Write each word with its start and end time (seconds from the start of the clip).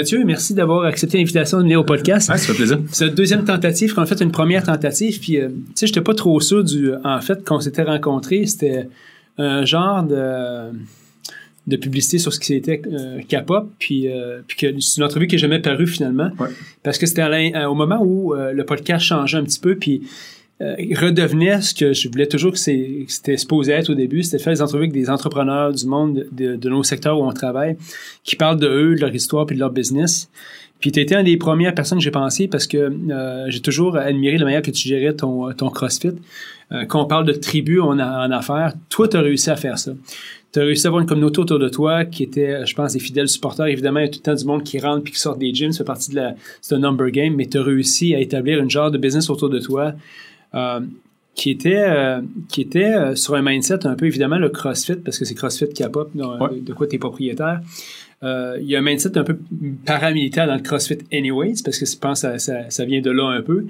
Mathieu, 0.00 0.24
merci 0.24 0.54
d'avoir 0.54 0.84
accepté 0.84 1.18
l'invitation 1.18 1.58
de 1.58 1.62
venir 1.64 1.80
au 1.80 1.84
podcast. 1.84 2.30
Ah, 2.32 2.38
ça 2.38 2.46
fait 2.46 2.54
plaisir. 2.54 2.78
C'est 2.90 3.06
la 3.06 3.12
deuxième 3.12 3.44
tentative 3.44 3.94
qu'on 3.94 4.02
a 4.02 4.06
fait 4.06 4.20
une 4.20 4.30
première 4.30 4.62
tentative. 4.62 5.20
Puis, 5.20 5.38
euh, 5.38 5.48
tu 5.48 5.54
sais, 5.74 5.86
j'étais 5.86 6.00
pas 6.00 6.14
trop 6.14 6.40
sûr 6.40 6.64
du. 6.64 6.92
En 7.04 7.20
fait, 7.20 7.44
quand 7.44 7.56
on 7.56 7.60
s'était 7.60 7.82
rencontrés, 7.82 8.46
c'était 8.46 8.88
un 9.36 9.64
genre 9.64 10.02
de 10.02 10.70
de 11.66 11.76
publicité 11.76 12.18
sur 12.18 12.32
ce 12.32 12.40
qui 12.40 12.46
c'était 12.46 12.82
euh, 12.86 13.20
K-pop, 13.28 13.70
puis, 13.78 14.08
euh, 14.08 14.40
puis 14.46 14.56
que 14.56 14.80
c'est 14.80 14.98
une 14.98 15.04
entrevue 15.04 15.26
qui 15.26 15.36
n'a 15.36 15.40
jamais 15.40 15.60
paru 15.60 15.86
finalement. 15.86 16.30
Ouais. 16.38 16.48
Parce 16.82 16.98
que 16.98 17.06
c'était 17.06 17.22
euh, 17.22 17.68
au 17.68 17.74
moment 17.74 18.00
où 18.02 18.34
euh, 18.34 18.52
le 18.52 18.64
podcast 18.64 19.04
changeait 19.04 19.38
un 19.38 19.44
petit 19.44 19.60
peu, 19.60 19.76
puis 19.76 20.02
euh, 20.62 20.76
redevenait 20.94 21.62
ce 21.62 21.74
que 21.74 21.94
je 21.94 22.08
voulais 22.10 22.26
toujours 22.26 22.52
que, 22.52 22.58
c'était 22.58 23.36
supposé 23.38 23.72
être 23.72 23.88
au 23.88 23.94
début, 23.94 24.22
c'était 24.22 24.42
faire 24.42 24.52
des 24.52 24.60
entrevues 24.60 24.84
avec 24.84 24.92
des 24.92 25.08
entrepreneurs 25.08 25.72
du 25.72 25.86
monde 25.86 26.26
de, 26.32 26.68
nos 26.68 26.82
secteurs 26.82 27.18
où 27.18 27.24
on 27.24 27.32
travaille, 27.32 27.76
qui 28.24 28.36
parlent 28.36 28.58
de 28.60 28.68
eux, 28.68 28.94
de 28.94 29.00
leur 29.00 29.14
histoire, 29.14 29.46
puis 29.46 29.56
de 29.56 29.60
leur 29.60 29.70
business. 29.70 30.28
Puis 30.78 30.92
tu 30.92 31.00
étais 31.00 31.14
une 31.14 31.24
des 31.24 31.38
premières 31.38 31.74
personnes 31.74 31.98
que 31.98 32.04
j'ai 32.04 32.10
pensé 32.10 32.46
parce 32.46 32.66
que 32.66 32.76
euh, 32.76 33.46
j'ai 33.48 33.60
toujours 33.60 33.96
admiré 33.96 34.36
la 34.36 34.44
manière 34.44 34.62
que 34.62 34.70
tu 34.70 34.86
gérais 34.86 35.14
ton, 35.14 35.50
ton 35.52 35.70
CrossFit. 35.70 36.12
Euh, 36.72 36.84
quand 36.84 37.02
on 37.02 37.06
parle 37.06 37.26
de 37.26 37.32
tribu 37.32 37.80
en, 37.80 37.98
en 37.98 38.30
affaires, 38.30 38.74
toi, 38.90 39.08
tu 39.08 39.16
as 39.16 39.20
réussi 39.20 39.50
à 39.50 39.56
faire 39.56 39.78
ça. 39.78 39.92
Tu 40.52 40.58
as 40.58 40.62
réussi 40.62 40.86
à 40.86 40.88
avoir 40.88 41.00
une 41.00 41.08
communauté 41.08 41.38
autour 41.38 41.58
de 41.58 41.68
toi 41.68 42.04
qui 42.04 42.22
était, 42.22 42.66
je 42.66 42.74
pense, 42.74 42.92
des 42.92 42.98
fidèles 42.98 43.28
supporters. 43.28 43.66
Évidemment, 43.66 44.00
il 44.00 44.06
y 44.06 44.08
a 44.08 44.10
tout 44.10 44.18
le 44.18 44.24
temps 44.24 44.34
du 44.34 44.44
monde 44.44 44.62
qui 44.62 44.78
rentre 44.78 45.04
puis 45.04 45.12
qui 45.12 45.20
sort 45.20 45.36
des 45.36 45.54
gyms, 45.54 45.72
ça 45.72 45.78
fait 45.78 45.84
partie 45.84 46.10
de 46.10 46.16
la, 46.16 46.34
c'est 46.60 46.74
un 46.74 46.80
number 46.80 47.10
game, 47.10 47.34
mais 47.34 47.46
tu 47.46 47.58
as 47.58 47.62
réussi 47.62 48.14
à 48.14 48.20
établir 48.20 48.58
une 48.58 48.70
genre 48.70 48.90
de 48.90 48.98
business 48.98 49.30
autour 49.30 49.48
de 49.48 49.58
toi 49.58 49.94
qui 51.34 51.50
était, 51.50 51.76
euh, 51.86 52.20
qui 52.48 52.60
était 52.60 52.84
euh, 52.92 53.14
sur 53.14 53.34
un 53.34 53.42
mindset 53.42 53.86
un 53.86 53.94
peu, 53.94 54.06
évidemment, 54.06 54.36
le 54.38 54.48
CrossFit, 54.48 54.96
parce 54.96 55.18
que 55.18 55.24
c'est 55.24 55.34
CrossFit 55.34 55.68
qui 55.68 55.82
a 55.82 55.88
pop, 55.88 56.10
dans- 56.14 56.38
Ouais. 56.38 56.60
de 56.60 56.72
quoi 56.72 56.86
tu 56.86 56.96
es 56.96 56.98
propriétaire. 56.98 57.60
Euh, 58.22 58.58
il 58.60 58.66
y 58.68 58.76
a 58.76 58.80
un 58.80 58.82
mindset 58.82 59.16
un 59.16 59.24
peu 59.24 59.38
paramilitaire 59.86 60.46
dans 60.46 60.56
le 60.56 60.60
CrossFit 60.60 60.98
anyways, 61.12 61.62
parce 61.64 61.78
que 61.78 61.86
je 61.86 61.96
pense 61.96 62.22
que 62.22 62.28
ça, 62.28 62.38
ça, 62.38 62.68
ça 62.70 62.84
vient 62.84 63.00
de 63.00 63.10
là 63.10 63.28
un 63.28 63.42
peu. 63.42 63.64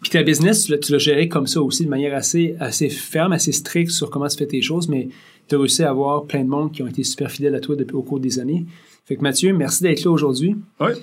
Puis 0.00 0.10
ta 0.10 0.22
business, 0.22 0.64
tu 0.64 0.72
l'as- 0.72 0.78
tu 0.78 0.92
l'as 0.92 0.98
géré 0.98 1.28
comme 1.28 1.46
ça 1.46 1.60
aussi, 1.60 1.84
de 1.84 1.90
manière 1.90 2.14
assez, 2.14 2.54
assez 2.60 2.88
ferme, 2.88 3.32
assez 3.32 3.52
stricte 3.52 3.90
sur 3.90 4.08
comment 4.08 4.28
tu 4.28 4.38
fais 4.38 4.46
tes 4.46 4.62
choses, 4.62 4.88
mais 4.88 5.08
tu 5.48 5.56
as 5.56 5.58
réussi 5.58 5.82
à 5.82 5.90
avoir 5.90 6.24
plein 6.24 6.44
de 6.44 6.48
monde 6.48 6.72
qui 6.72 6.82
ont 6.82 6.86
été 6.86 7.02
super 7.04 7.30
fidèles 7.30 7.54
à 7.56 7.60
toi 7.60 7.76
depuis, 7.76 7.94
au 7.96 8.02
cours 8.02 8.20
des 8.20 8.38
années. 8.38 8.64
Fait 9.06 9.16
que 9.16 9.20
Mathieu, 9.22 9.52
merci 9.52 9.82
d'être 9.82 10.02
là 10.02 10.10
aujourd'hui. 10.10 10.56
Ouais. 10.80 10.94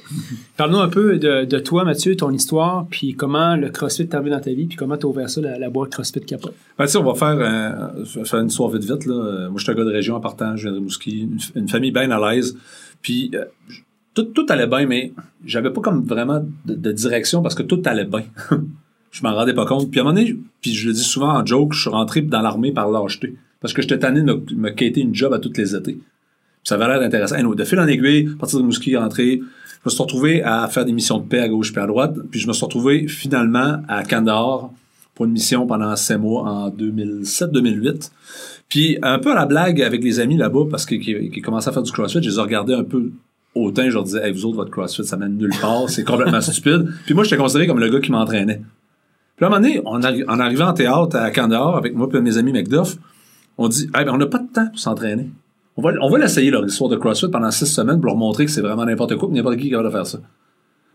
Parle-nous 0.57 0.79
un 0.79 0.89
peu 0.89 1.19
de, 1.19 1.45
de 1.45 1.59
toi, 1.59 1.83
Mathieu, 1.83 2.15
ton 2.15 2.31
histoire, 2.31 2.87
puis 2.89 3.13
comment 3.13 3.55
le 3.55 3.69
CrossFit 3.69 4.07
t'est 4.07 4.15
arrivé 4.15 4.31
dans 4.31 4.39
ta 4.39 4.51
vie, 4.51 4.65
puis 4.65 4.75
comment 4.75 4.97
tu 4.97 5.05
as 5.05 5.09
ouvert 5.09 5.29
ça, 5.29 5.39
la, 5.39 5.59
la 5.59 5.69
boîte 5.69 5.91
CrossFit 5.91 6.21
Capote. 6.21 6.55
Ben, 6.79 6.85
on 6.95 7.03
va 7.03 7.13
faire, 7.13 7.37
euh, 7.39 8.03
je 8.03 8.19
vais 8.19 8.25
faire 8.25 8.39
une 8.39 8.47
histoire 8.47 8.71
vite 8.71 8.83
vite. 8.83 9.05
Là. 9.05 9.13
Euh, 9.13 9.49
Moi, 9.49 9.59
je 9.59 9.63
suis 9.63 9.71
un 9.71 9.75
gars 9.75 9.83
de 9.83 9.91
région 9.91 10.15
en 10.15 10.19
partant, 10.19 10.55
je 10.55 10.63
viens 10.63 10.71
de 10.71 10.77
Rimouski, 10.77 11.21
une, 11.21 11.37
une 11.55 11.69
famille 11.69 11.91
bien 11.91 12.09
à 12.09 12.33
l'aise. 12.33 12.57
Puis 13.03 13.29
euh, 13.35 13.45
tout, 14.15 14.23
tout 14.23 14.47
allait 14.49 14.65
bien, 14.65 14.87
mais 14.87 15.13
j'avais 15.45 15.69
pas 15.69 15.81
comme 15.81 16.03
vraiment 16.03 16.43
de, 16.65 16.73
de 16.73 16.91
direction 16.91 17.43
parce 17.43 17.53
que 17.53 17.63
tout 17.63 17.83
allait 17.85 18.05
bien. 18.05 18.23
je 19.11 19.21
m'en 19.21 19.35
rendais 19.35 19.53
pas 19.53 19.67
compte. 19.67 19.91
Puis 19.91 19.99
à 19.99 20.03
un 20.03 20.05
moment 20.07 20.17
donné, 20.17 20.39
puis 20.61 20.73
je 20.73 20.87
le 20.87 20.93
dis 20.93 21.03
souvent 21.03 21.37
en 21.37 21.45
joke, 21.45 21.73
je 21.73 21.81
suis 21.81 21.89
rentré 21.91 22.21
dans 22.21 22.41
l'armée 22.41 22.71
par 22.71 22.89
lâcheté. 22.89 23.35
Parce 23.59 23.73
que 23.75 23.83
j'étais 23.83 23.99
tanné 23.99 24.21
de 24.21 24.25
me, 24.25 24.43
me 24.55 24.69
quêter 24.71 25.01
une 25.01 25.13
job 25.13 25.33
à 25.33 25.37
tous 25.37 25.53
les 25.55 25.75
étés. 25.75 25.99
Ça 26.63 26.75
avait 26.75 26.87
l'air 26.87 27.01
intéressant. 27.01 27.35
De 27.53 27.63
fil 27.63 27.79
en 27.79 27.87
aiguille, 27.87 28.29
partir 28.39 28.57
de 28.57 28.63
Rimouski, 28.63 28.95
rentrer, 28.95 29.41
je 29.83 29.89
me 29.89 29.89
suis 29.89 30.01
retrouvé 30.01 30.43
à 30.43 30.67
faire 30.67 30.85
des 30.85 30.93
missions 30.93 31.17
de 31.17 31.25
paix 31.25 31.39
à 31.39 31.49
gauche 31.49 31.73
et 31.75 31.79
à 31.79 31.87
droite. 31.87 32.15
Puis 32.29 32.39
je 32.39 32.47
me 32.47 32.53
suis 32.53 32.63
retrouvé 32.63 33.07
finalement 33.07 33.81
à 33.87 34.03
Kandahar 34.03 34.69
pour 35.15 35.25
une 35.25 35.31
mission 35.31 35.65
pendant 35.65 35.95
sept 35.95 36.19
mois 36.19 36.43
en 36.43 36.69
2007-2008. 36.69 38.11
Puis 38.69 38.97
un 39.01 39.19
peu 39.19 39.31
à 39.31 39.35
la 39.35 39.45
blague 39.45 39.81
avec 39.81 40.03
les 40.03 40.19
amis 40.19 40.37
là-bas, 40.37 40.65
parce 40.69 40.85
qu'ils 40.85 41.01
qui, 41.01 41.41
commençaient 41.41 41.69
à 41.69 41.73
faire 41.73 41.83
du 41.83 41.91
CrossFit, 41.91 42.23
je 42.23 42.29
les 42.29 42.37
ai 42.37 42.41
regardés 42.41 42.73
un 42.73 42.83
peu 42.83 43.11
hautain, 43.53 43.89
je 43.89 43.95
leur 43.95 44.03
disais, 44.03 44.25
hey, 44.25 44.31
vous 44.31 44.45
autres, 44.45 44.55
votre 44.55 44.71
CrossFit, 44.71 45.03
ça 45.03 45.17
mène 45.17 45.35
nulle 45.35 45.53
part, 45.59 45.89
c'est 45.89 46.05
complètement 46.05 46.41
stupide. 46.41 46.87
Puis 47.05 47.13
moi, 47.13 47.23
j'étais 47.23 47.37
considéré 47.37 47.67
comme 47.67 47.79
le 47.79 47.89
gars 47.89 47.99
qui 47.99 48.11
m'entraînait. 48.11 48.61
Puis 49.35 49.45
à 49.45 49.47
un 49.47 49.49
moment 49.49 49.61
donné, 49.61 49.81
en 49.85 50.39
arrivant 50.39 50.67
en 50.67 50.73
théâtre 50.73 51.17
à 51.17 51.31
Kandahar, 51.31 51.75
avec 51.75 51.95
moi 51.95 52.07
et 52.13 52.21
mes 52.21 52.37
amis 52.37 52.53
McDuff, 52.53 52.97
on 53.57 53.67
dit, 53.67 53.89
hey, 53.95 54.05
ben, 54.05 54.13
on 54.13 54.17
n'a 54.17 54.27
pas 54.27 54.37
de 54.37 54.47
temps 54.47 54.67
pour 54.67 54.79
s'entraîner. 54.79 55.29
On 55.77 55.81
va, 55.81 55.91
on 56.01 56.09
va 56.09 56.19
l'essayer, 56.19 56.51
leur 56.51 56.65
histoire 56.65 56.89
de 56.89 56.97
CrossFit, 56.97 57.29
pendant 57.29 57.51
six 57.51 57.65
semaines 57.65 57.99
pour 57.99 58.07
leur 58.07 58.17
montrer 58.17 58.45
que 58.45 58.51
c'est 58.51 58.61
vraiment 58.61 58.85
n'importe 58.85 59.15
quoi, 59.15 59.29
n'importe 59.31 59.57
qui 59.57 59.67
est 59.67 59.69
capable 59.71 59.89
de 59.89 59.93
faire 59.93 60.07
ça. 60.07 60.19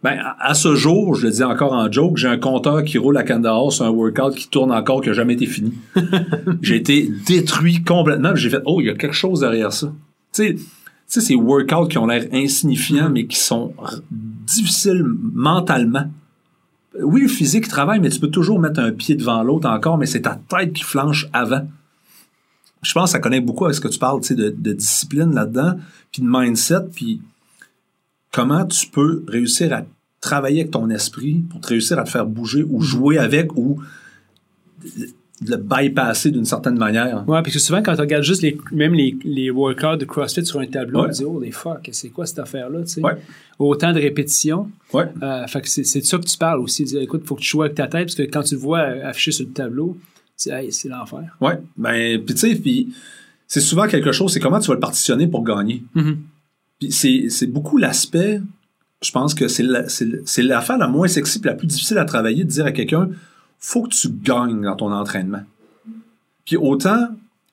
Ben, 0.03 0.19
à, 0.23 0.51
à 0.51 0.55
ce 0.55 0.75
jour, 0.75 1.15
je 1.15 1.27
le 1.27 1.33
dis 1.33 1.43
encore 1.43 1.73
en 1.73 1.91
joke, 1.91 2.17
j'ai 2.17 2.29
un 2.29 2.37
compteur 2.37 2.85
qui 2.85 2.99
roule 2.99 3.17
à 3.17 3.23
Kandahar 3.23 3.73
sur 3.73 3.87
un 3.87 3.91
workout 3.91 4.35
qui 4.35 4.49
tourne 4.49 4.71
encore, 4.71 5.01
qui 5.01 5.09
n'a 5.09 5.15
jamais 5.15 5.35
été 5.35 5.47
fini. 5.47 5.73
j'ai 6.63 6.77
été 6.77 7.11
détruit 7.27 7.83
complètement, 7.83 8.35
j'ai 8.35 8.51
fait, 8.51 8.63
oh, 8.67 8.81
il 8.81 8.87
y 8.87 8.91
a 8.91 8.95
quelque 8.95 9.17
chose 9.17 9.41
derrière 9.41 9.73
ça. 9.73 9.93
Tu 10.33 10.59
sais, 11.07 11.21
ces 11.21 11.35
workouts 11.35 11.89
qui 11.89 11.99
ont 11.99 12.07
l'air 12.07 12.27
insignifiants, 12.33 13.09
mais 13.09 13.27
qui 13.27 13.39
sont 13.39 13.73
difficiles 14.11 15.05
mentalement. 15.33 16.11
Oui, 17.03 17.23
le 17.23 17.29
physique 17.29 17.69
travaille, 17.69 18.01
mais 18.01 18.11
tu 18.11 18.21
peux 18.21 18.31
toujours 18.31 18.59
mettre 18.59 18.81
un 18.81 18.93
pied 18.93 19.17
devant 19.17 19.43
l'autre 19.43 19.69
encore, 19.69 19.99
mais 19.99 20.07
c'est 20.07 20.23
ta 20.23 20.39
tête 20.49 20.73
qui 20.73 20.83
flanche 20.83 21.29
avant. 21.33 21.67
Je 22.87 22.93
pense 22.95 23.11
que 23.11 23.13
ça 23.13 23.19
connecte 23.19 23.47
beaucoup 23.47 23.65
avec 23.65 23.75
ce 23.75 23.81
que 23.81 23.89
tu 23.89 23.99
parles, 23.99 24.21
tu 24.21 24.29
sais, 24.29 24.35
de, 24.35 24.51
de 24.51 24.73
discipline 24.73 25.35
là-dedans, 25.35 25.75
puis 26.13 26.23
de 26.23 26.29
mindset, 26.29 26.83
puis 26.95 27.21
comment 28.33 28.65
tu 28.67 28.87
peux 28.89 29.25
réussir 29.29 29.73
à 29.73 29.83
travailler 30.21 30.61
avec 30.61 30.73
ton 30.73 30.89
esprit 30.91 31.45
pour 31.51 31.61
te 31.61 31.69
réussir 31.69 31.99
à 31.99 32.05
te 32.05 32.11
faire 32.11 32.27
bouger 32.27 32.65
ou 32.69 32.81
jouer 32.81 33.19
avec 33.19 33.57
ou 33.57 33.81
le 35.47 35.57
bypasser 35.57 36.31
d'une 36.31 36.45
certaine 36.47 36.79
manière. 36.79 37.19
Ouais, 37.29 37.43
parce 37.43 37.53
que 37.53 37.59
souvent, 37.59 37.83
quand 37.83 37.95
tu 37.95 38.01
regardes 38.01 38.25
juste 38.25 38.41
les, 38.43 38.57
même 38.73 38.95
les, 38.95 39.17
les 39.25 39.51
workouts 39.51 39.97
de 39.97 40.05
CrossFit 40.07 40.47
sur 40.47 40.61
un 40.61 40.67
tableau, 40.67 41.03
Ouais. 41.03 41.09
tu 41.11 41.17
dis, 41.19 41.25
oh, 41.25 41.39
les 41.41 41.51
fuck, 41.51 41.89
c'est 41.93 42.09
quoi 42.09 42.25
cette 42.25 42.39
affaire-là, 42.39 42.81
tu 42.83 42.87
sais? 42.89 43.01
Ouais. 43.03 43.17
Autant 43.59 43.93
de 43.93 44.01
répétitions. 44.01 44.71
Ouais. 44.95 45.05
Euh, 45.23 45.47
fait 45.47 45.61
que 45.61 45.69
c'est 45.69 45.83
de 46.01 46.05
ça 46.05 46.17
que 46.19 46.25
tu 46.25 46.39
parles 46.39 46.61
aussi. 46.61 46.85
Dire, 46.85 47.03
écoute, 47.03 47.23
faut 47.27 47.35
que 47.35 47.43
tu 47.43 47.49
joues 47.49 47.63
avec 47.63 47.75
ta 47.75 47.87
tête, 47.87 48.07
parce 48.07 48.15
que 48.15 48.23
quand 48.23 48.43
tu 48.43 48.55
le 48.55 48.61
vois 48.61 48.81
affiché 48.81 49.31
sur 49.33 49.45
le 49.47 49.53
tableau, 49.53 49.97
hey, 50.47 50.73
c'est 50.73 50.89
l'enfer. 50.89 51.37
Ouais. 51.41 51.59
Ben, 51.77 52.23
puis 52.25 52.35
tu 52.35 52.41
sais, 52.41 52.55
puis 52.57 52.95
c'est 53.47 53.61
souvent 53.61 53.87
quelque 53.87 54.13
chose, 54.13 54.33
c'est 54.33 54.41
comment 54.41 54.59
tu 54.61 54.69
vas 54.69 54.75
le 54.75 54.81
partitionner 54.81 55.27
pour 55.29 55.45
gagner. 55.45 55.83
Puis 56.79 56.93
c'est, 56.93 57.47
beaucoup 57.47 57.79
l'aspect, 57.79 58.41
je 59.03 59.11
pense 59.11 59.35
que 59.35 59.49
c'est, 59.49 59.63
l'affaire 60.43 60.79
la 60.79 60.89
moins 60.89 61.09
sexy 61.09 61.39
et 61.43 61.47
la 61.47 61.55
plus 61.55 61.67
difficile 61.67 61.99
à 61.99 62.05
travailler 62.05 62.45
de 62.45 62.49
dire 62.51 62.67
à 62.67 62.73
quelqu'un, 62.73 63.09
faut 63.59 63.83
que 63.83 63.89
tu 63.95 64.09
gagnes 64.11 64.63
dans 64.63 64.77
ton 64.77 64.93
entraînement. 64.93 65.43
Puis 66.45 66.57
autant, 66.57 67.09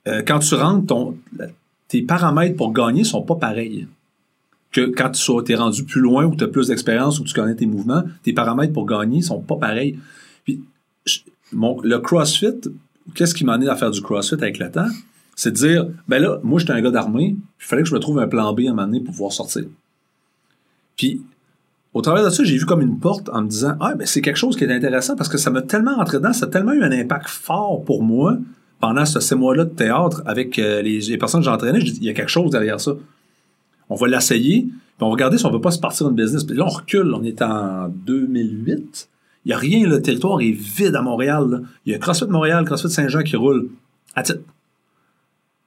euh, 0.07 0.21
quand 0.27 0.39
tu 0.39 0.55
rentres, 0.55 0.87
ton, 0.87 1.17
tes 1.87 2.01
paramètres 2.01 2.57
pour 2.57 2.73
gagner 2.73 3.03
sont 3.03 3.21
pas 3.21 3.35
pareils. 3.35 3.87
Que 4.71 4.87
quand 4.87 5.11
tu 5.11 5.51
es 5.51 5.55
rendu 5.55 5.83
plus 5.83 6.01
loin 6.01 6.25
ou 6.25 6.35
tu 6.35 6.43
as 6.43 6.47
plus 6.47 6.67
d'expérience 6.67 7.19
ou 7.19 7.23
tu 7.23 7.33
connais 7.33 7.55
tes 7.55 7.67
mouvements, 7.67 8.03
tes 8.23 8.33
paramètres 8.33 8.73
pour 8.73 8.85
gagner 8.87 9.21
sont 9.21 9.39
pas 9.39 9.55
pareils. 9.55 9.99
Puis 10.43 10.61
je- 11.05 11.19
mon, 11.53 11.79
le 11.81 11.99
CrossFit, 11.99 12.69
qu'est-ce 13.15 13.33
qui 13.33 13.45
m'a 13.45 13.53
amené 13.53 13.69
à 13.69 13.75
faire 13.75 13.91
du 13.91 14.01
CrossFit 14.01 14.35
avec 14.35 14.59
le 14.59 14.71
temps? 14.71 14.87
C'est 15.35 15.51
de 15.51 15.55
dire, 15.55 15.87
ben 16.07 16.21
là, 16.21 16.39
moi, 16.43 16.59
j'étais 16.59 16.73
un 16.73 16.81
gars 16.81 16.91
d'armée, 16.91 17.35
il 17.35 17.65
fallait 17.65 17.81
que 17.81 17.89
je 17.89 17.93
me 17.93 17.99
trouve 17.99 18.19
un 18.19 18.27
plan 18.27 18.53
B 18.53 18.61
à 18.61 18.63
un 18.63 18.73
moment 18.73 18.83
donné 18.83 18.99
pour 18.99 19.13
pouvoir 19.13 19.31
sortir. 19.31 19.63
Puis, 20.95 21.21
au 21.93 22.01
travers 22.01 22.23
de 22.23 22.29
ça, 22.29 22.43
j'ai 22.43 22.57
vu 22.57 22.65
comme 22.65 22.81
une 22.81 22.99
porte 22.99 23.29
en 23.29 23.41
me 23.41 23.47
disant, 23.47 23.75
ah, 23.79 23.93
ben 23.95 24.05
c'est 24.05 24.21
quelque 24.21 24.37
chose 24.37 24.55
qui 24.55 24.63
est 24.63 24.71
intéressant 24.71 25.15
parce 25.15 25.29
que 25.29 25.37
ça 25.37 25.49
m'a 25.49 25.61
tellement 25.61 25.95
rentré 25.95 26.17
dedans, 26.17 26.33
ça 26.33 26.45
a 26.45 26.49
tellement 26.49 26.73
eu 26.73 26.83
un 26.83 26.91
impact 26.91 27.27
fort 27.27 27.83
pour 27.83 28.03
moi 28.03 28.37
pendant 28.79 29.05
ce, 29.05 29.19
ces 29.19 29.35
mois-là 29.35 29.65
de 29.65 29.69
théâtre 29.69 30.23
avec 30.25 30.59
euh, 30.59 30.81
les, 30.81 31.17
personnes 31.17 31.41
que 31.41 31.45
j'entraînais. 31.45 31.79
Je 31.79 31.91
dis, 31.91 31.99
il 32.01 32.07
y 32.07 32.09
a 32.09 32.13
quelque 32.13 32.31
chose 32.31 32.51
derrière 32.51 32.81
ça. 32.81 32.93
On 33.89 33.95
va 33.95 34.07
l'essayer, 34.07 34.63
puis 34.63 34.73
on 35.01 35.05
va 35.05 35.11
regarder 35.11 35.37
si 35.37 35.45
on 35.45 35.51
peut 35.51 35.61
pas 35.61 35.71
se 35.71 35.79
partir 35.79 36.09
une 36.09 36.15
business. 36.15 36.43
Puis 36.43 36.55
là, 36.55 36.65
on 36.65 36.69
recule, 36.69 37.13
on 37.13 37.23
est 37.23 37.41
en 37.41 37.89
2008. 37.89 39.09
Il 39.45 39.49
n'y 39.49 39.53
a 39.53 39.57
rien, 39.57 39.87
le 39.87 40.01
territoire 40.01 40.39
est 40.41 40.51
vide 40.51 40.95
à 40.95 41.01
Montréal. 41.01 41.47
là. 41.49 41.59
Il 41.85 41.91
y 41.91 41.95
a 41.95 41.99
CrossFit 41.99 42.27
Montréal, 42.27 42.65
CrossFit 42.65 42.89
Saint-Jean 42.89 43.23
qui 43.23 43.35
roule. 43.35 43.69
À 44.15 44.23
titre. 44.23 44.39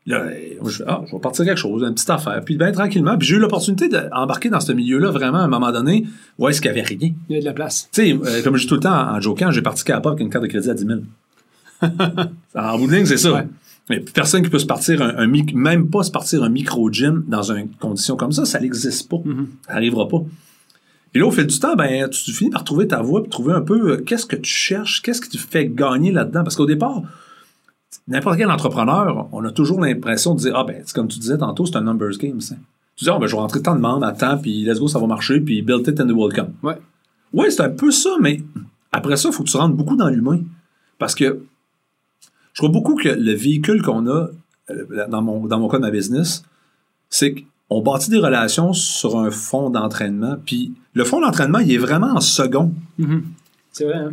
Là, 0.06 0.24
je 0.64 0.84
ah, 0.86 1.02
je 1.06 1.12
vais 1.12 1.20
partir 1.20 1.44
quelque 1.44 1.58
chose, 1.58 1.82
une 1.82 1.94
petite 1.94 2.10
affaire. 2.10 2.40
Puis 2.44 2.56
bien 2.56 2.70
tranquillement. 2.70 3.18
Puis 3.18 3.26
j'ai 3.26 3.36
eu 3.36 3.38
l'opportunité 3.40 3.88
d'embarquer 3.88 4.50
dans 4.50 4.60
ce 4.60 4.70
milieu-là 4.72 5.10
vraiment 5.10 5.38
à 5.38 5.42
un 5.42 5.48
moment 5.48 5.72
donné 5.72 6.06
où 6.38 6.48
est-ce 6.48 6.60
qu'il 6.60 6.70
n'y 6.70 6.78
avait 6.78 6.86
rien. 6.86 7.12
Il 7.28 7.34
y 7.34 7.38
a 7.38 7.40
de 7.40 7.44
la 7.44 7.52
place. 7.52 7.88
Tu 7.92 8.02
sais, 8.02 8.12
euh, 8.12 8.42
comme 8.42 8.56
je 8.56 8.62
dis 8.62 8.68
tout 8.68 8.76
le 8.76 8.80
temps 8.80 8.94
en, 8.94 9.16
en 9.16 9.20
jokant, 9.20 9.50
j'ai 9.50 9.62
parti 9.62 9.90
à 9.90 9.96
avec 9.96 10.20
une 10.20 10.30
carte 10.30 10.44
de 10.44 10.48
crédit 10.48 10.70
à 10.70 10.74
10 10.74 10.86
000. 10.86 11.00
en 12.54 12.78
bout 12.78 12.86
de 12.86 12.94
ligne, 12.94 13.04
c'est 13.04 13.16
ça. 13.16 13.32
Ouais. 13.32 13.46
Mais 13.88 14.00
personne 14.00 14.42
qui 14.42 14.50
peut 14.50 14.58
se 14.58 14.66
partir 14.66 15.02
un, 15.02 15.26
même 15.26 15.88
pas 15.90 16.02
se 16.02 16.10
partir 16.10 16.42
un 16.42 16.48
micro-gym 16.48 17.24
dans 17.28 17.52
une 17.52 17.68
condition 17.78 18.16
comme 18.16 18.32
ça, 18.32 18.44
ça 18.44 18.60
n'existe 18.60 19.08
pas. 19.08 19.18
Mhm. 19.24 19.48
Ça 19.66 19.74
n'arrivera 19.74 20.08
pas. 20.08 20.22
Et 21.14 21.18
là, 21.18 21.26
au 21.26 21.30
fil 21.30 21.46
du 21.46 21.58
temps, 21.58 21.76
ben, 21.76 22.08
tu, 22.10 22.32
finis 22.32 22.50
par 22.50 22.64
trouver 22.64 22.88
ta 22.88 23.00
voie, 23.00 23.22
puis 23.22 23.30
trouver 23.30 23.54
un 23.54 23.62
peu 23.62 23.92
euh, 23.92 23.96
qu'est-ce 23.98 24.26
que 24.26 24.36
tu 24.36 24.50
cherches, 24.50 25.02
qu'est-ce 25.02 25.20
qui 25.20 25.30
te 25.30 25.38
fait 25.38 25.66
gagner 25.66 26.12
là-dedans? 26.12 26.42
Parce 26.42 26.56
qu'au 26.56 26.66
départ, 26.66 27.02
n'importe 28.08 28.36
quel 28.36 28.50
entrepreneur, 28.50 29.28
on 29.32 29.44
a 29.44 29.50
toujours 29.50 29.80
l'impression 29.80 30.34
de 30.34 30.40
dire, 30.40 30.54
ah 30.56 30.64
ben, 30.64 30.82
c'est 30.84 30.94
comme 30.94 31.08
tu 31.08 31.18
disais 31.18 31.38
tantôt, 31.38 31.64
c'est 31.66 31.76
un 31.76 31.82
numbers 31.82 32.18
game, 32.18 32.40
ça. 32.40 32.54
Tu 32.96 33.04
dis, 33.04 33.10
ah 33.10 33.18
ben, 33.18 33.26
je 33.26 33.32
vais 33.32 33.40
rentrer 33.40 33.62
tant 33.62 33.74
de 33.74 33.80
membres 33.80 34.04
à 34.04 34.12
temps, 34.12 34.38
puis 34.38 34.64
let's 34.64 34.78
go, 34.78 34.88
ça 34.88 34.98
va 34.98 35.06
marcher, 35.06 35.40
puis 35.40 35.62
build 35.62 35.86
it 35.86 36.00
and 36.00 36.08
it 36.08 36.14
will 36.14 36.32
come. 36.32 36.52
Ouais. 36.62 36.78
Oui, 37.32 37.46
c'est 37.50 37.62
un 37.62 37.70
peu 37.70 37.90
ça, 37.90 38.10
mais 38.20 38.42
après 38.92 39.16
ça, 39.16 39.28
il 39.28 39.34
faut 39.34 39.42
que 39.42 39.48
tu 39.48 39.56
rentres 39.56 39.74
beaucoup 39.74 39.96
dans 39.96 40.08
l'humain. 40.08 40.40
Parce 40.98 41.14
que 41.14 41.42
je 42.52 42.60
crois 42.60 42.70
beaucoup 42.70 42.94
que 42.94 43.08
le 43.08 43.32
véhicule 43.32 43.82
qu'on 43.82 44.06
a, 44.06 44.28
euh, 44.70 45.08
dans 45.08 45.22
mon, 45.22 45.46
dans 45.46 45.58
mon 45.58 45.68
cas 45.68 45.76
de 45.76 45.82
ma 45.82 45.90
business, 45.90 46.42
c'est 47.10 47.34
que 47.34 47.40
on 47.70 47.82
bâtit 47.82 48.10
des 48.10 48.18
relations 48.18 48.72
sur 48.72 49.18
un 49.18 49.30
fond 49.30 49.70
d'entraînement. 49.70 50.36
Puis 50.44 50.72
le 50.94 51.04
fond 51.04 51.20
d'entraînement, 51.20 51.58
il 51.58 51.72
est 51.72 51.78
vraiment 51.78 52.12
en 52.14 52.20
second. 52.20 52.72
Mhm. 52.98 53.24
C'est 53.72 53.84
vrai, 53.84 53.96
hein? 53.98 54.12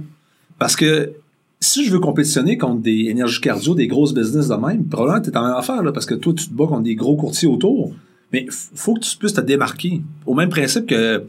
Parce 0.60 0.76
que 0.76 1.12
si 1.60 1.86
je 1.86 1.92
veux 1.92 2.00
compétitionner 2.00 2.58
contre 2.58 2.82
des 2.82 3.06
énergies 3.10 3.40
cardio, 3.42 3.74
des 3.76 3.88
grosses 3.88 4.14
business 4.14 4.48
de 4.50 4.56
même, 4.56 4.86
probablement 4.86 5.22
tu 5.22 5.30
es 5.30 5.38
en 5.38 5.44
même 5.44 5.56
affaire, 5.56 5.82
là, 5.84 5.92
parce 5.92 6.06
que 6.06 6.16
toi, 6.16 6.34
tu 6.36 6.48
te 6.50 6.54
bats 6.54 6.68
contre 6.68 6.82
des 6.84 6.96
gros 6.96 7.16
courtiers 7.16 7.48
autour. 7.48 7.94
Mais 8.34 8.46
f- 8.46 8.70
faut 8.76 8.96
que 8.96 9.00
tu 9.02 9.16
puisses 9.18 9.34
te 9.34 9.42
démarquer. 9.42 10.02
Au 10.26 10.34
même 10.34 10.50
principe 10.50 10.88
que 10.88 11.24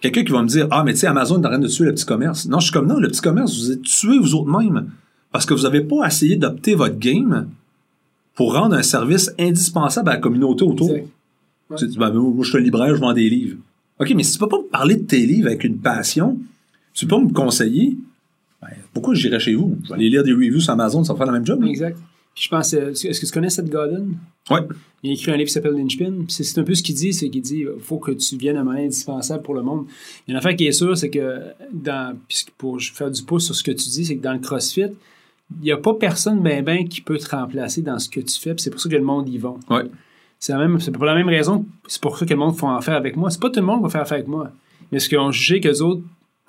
quelqu'un 0.00 0.24
qui 0.24 0.32
va 0.32 0.42
me 0.42 0.48
dire 0.48 0.66
Ah, 0.70 0.82
mais 0.84 0.92
tu 0.92 0.98
sais, 1.00 1.06
Amazon 1.06 1.36
est 1.40 1.46
en 1.46 1.50
train 1.50 1.58
de 1.58 1.68
tuer 1.68 1.84
le 1.86 1.94
petit 1.94 2.04
commerce. 2.04 2.46
Non, 2.48 2.58
je 2.58 2.64
suis 2.64 2.72
comme 2.72 2.86
non, 2.88 2.98
le 2.98 3.08
petit 3.08 3.20
commerce, 3.20 3.56
vous 3.56 3.70
êtes 3.72 3.82
tués 3.82 4.18
vous 4.18 4.34
autres 4.34 4.50
mêmes. 4.50 4.90
Parce 5.30 5.46
que 5.46 5.54
vous 5.54 5.62
n'avez 5.62 5.80
pas 5.80 6.06
essayé 6.06 6.36
d'opter 6.36 6.74
votre 6.74 6.98
game 6.98 7.48
pour 8.34 8.54
rendre 8.54 8.74
un 8.76 8.82
service 8.82 9.30
indispensable 9.38 10.10
à 10.10 10.14
la 10.14 10.18
communauté 10.18 10.64
autour. 10.64 10.90
Exact. 10.90 11.08
Ouais. 11.72 11.78
Tu 11.78 11.86
dis, 11.86 11.98
Ben, 11.98 12.10
moi, 12.12 12.44
je 12.44 12.48
suis 12.48 12.58
un 12.58 12.62
libraire, 12.62 12.94
je 12.94 13.00
vends 13.00 13.12
des 13.12 13.28
livres. 13.28 13.56
OK, 13.98 14.12
mais 14.14 14.22
si 14.22 14.32
tu 14.32 14.38
peux 14.38 14.48
pas 14.48 14.58
me 14.58 14.68
parler 14.68 14.96
de 14.96 15.04
tes 15.04 15.24
livres 15.24 15.48
avec 15.48 15.64
une 15.64 15.78
passion, 15.78 16.38
tu 16.94 17.06
peux 17.06 17.16
pas 17.16 17.22
me 17.22 17.32
conseiller, 17.32 17.96
ben, 18.60 18.68
pourquoi 18.92 19.14
j'irais 19.14 19.40
chez 19.40 19.54
vous? 19.54 19.78
Je 19.84 19.88
vais 19.88 19.94
aller 19.94 20.08
lire 20.08 20.24
des 20.24 20.32
reviews 20.32 20.60
sur 20.60 20.72
Amazon, 20.72 21.04
ça 21.04 21.12
va 21.12 21.18
faire 21.18 21.26
le 21.26 21.32
même 21.32 21.46
job. 21.46 21.62
Exact. 21.64 21.96
Puis 22.34 22.44
je 22.44 22.48
pense, 22.48 22.72
euh, 22.72 22.90
est-ce 22.90 23.20
que 23.20 23.26
tu 23.26 23.32
connais 23.32 23.50
Seth 23.50 23.68
Godin? 23.68 24.06
Ouais. 24.50 24.60
Il 25.02 25.10
a 25.10 25.12
écrit 25.12 25.30
un 25.32 25.36
livre 25.36 25.48
qui 25.48 25.52
s'appelle 25.52 25.74
Lynchpin. 25.74 26.24
C'est 26.28 26.58
un 26.58 26.64
peu 26.64 26.74
ce 26.74 26.82
qu'il 26.82 26.94
dit, 26.94 27.12
c'est 27.12 27.28
qu'il 27.28 27.42
dit 27.42 27.60
il 27.60 27.80
faut 27.80 27.98
que 27.98 28.12
tu 28.12 28.36
viennes 28.36 28.56
un 28.56 28.64
moment 28.64 28.78
indispensable 28.78 29.42
pour 29.42 29.54
le 29.54 29.62
monde. 29.62 29.84
Il 30.26 30.30
y 30.30 30.32
a 30.32 30.32
une 30.34 30.38
affaire 30.38 30.56
qui 30.56 30.66
est 30.66 30.72
sûre, 30.72 30.96
c'est 30.96 31.10
que 31.10 31.40
dans, 31.72 32.16
pour 32.56 32.80
faire 32.80 33.10
du 33.10 33.22
pouce 33.22 33.44
sur 33.46 33.54
ce 33.54 33.62
que 33.62 33.72
tu 33.72 33.88
dis, 33.90 34.06
c'est 34.06 34.16
que 34.16 34.22
dans 34.22 34.32
le 34.32 34.38
CrossFit, 34.38 34.86
il 35.60 35.64
n'y 35.64 35.72
a 35.72 35.76
pas 35.76 35.92
personne 35.94 36.40
ben 36.40 36.64
ben 36.64 36.88
qui 36.88 37.02
peut 37.02 37.18
te 37.18 37.28
remplacer 37.28 37.82
dans 37.82 37.98
ce 37.98 38.08
que 38.08 38.20
tu 38.20 38.40
fais. 38.40 38.54
Puis 38.54 38.62
c'est 38.62 38.70
pour 38.70 38.80
ça 38.80 38.88
que 38.88 38.96
le 38.96 39.02
monde 39.02 39.28
y 39.28 39.36
va. 39.36 39.54
Ouais. 39.68 39.84
C'est 40.42 40.52
la 40.52 40.58
même, 40.58 40.80
c'est 40.80 40.90
pour 40.90 41.04
la 41.04 41.14
même 41.14 41.28
raison, 41.28 41.64
c'est 41.86 42.02
pour 42.02 42.18
ça 42.18 42.26
que 42.26 42.30
le 42.34 42.36
monde 42.40 42.56
font 42.56 42.68
affaire 42.70 42.96
avec 42.96 43.14
moi. 43.16 43.30
C'est 43.30 43.40
pas 43.40 43.48
tout 43.48 43.60
le 43.60 43.64
monde 43.66 43.76
qui 43.78 43.82
va 43.84 43.90
faire 43.90 44.00
affaire 44.00 44.16
avec 44.16 44.26
moi. 44.26 44.50
Mais 44.90 44.98
ce 44.98 45.08
qu'ils 45.08 45.18
ont 45.18 45.30
jugé 45.30 45.60
qu'eux 45.60 45.80
autres, 45.82 46.02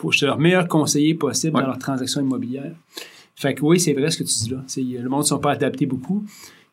je 0.10 0.18
sois 0.18 0.28
leur 0.30 0.40
meilleur 0.40 0.68
conseiller 0.68 1.14
possible 1.14 1.56
Ouais. 1.56 1.62
dans 1.62 1.68
leurs 1.68 1.78
transactions 1.78 2.20
immobilières. 2.20 2.74
Fait 3.36 3.54
que 3.54 3.62
oui, 3.64 3.80
c'est 3.80 3.94
vrai 3.94 4.10
ce 4.10 4.18
que 4.18 4.24
tu 4.24 4.34
dis 4.34 4.50
là. 4.50 4.64
C'est- 4.66 4.82
le 4.82 5.08
monde 5.10 5.20
ne 5.22 5.26
sont 5.28 5.38
pas 5.38 5.52
adaptés 5.52 5.86
beaucoup. 5.86 6.26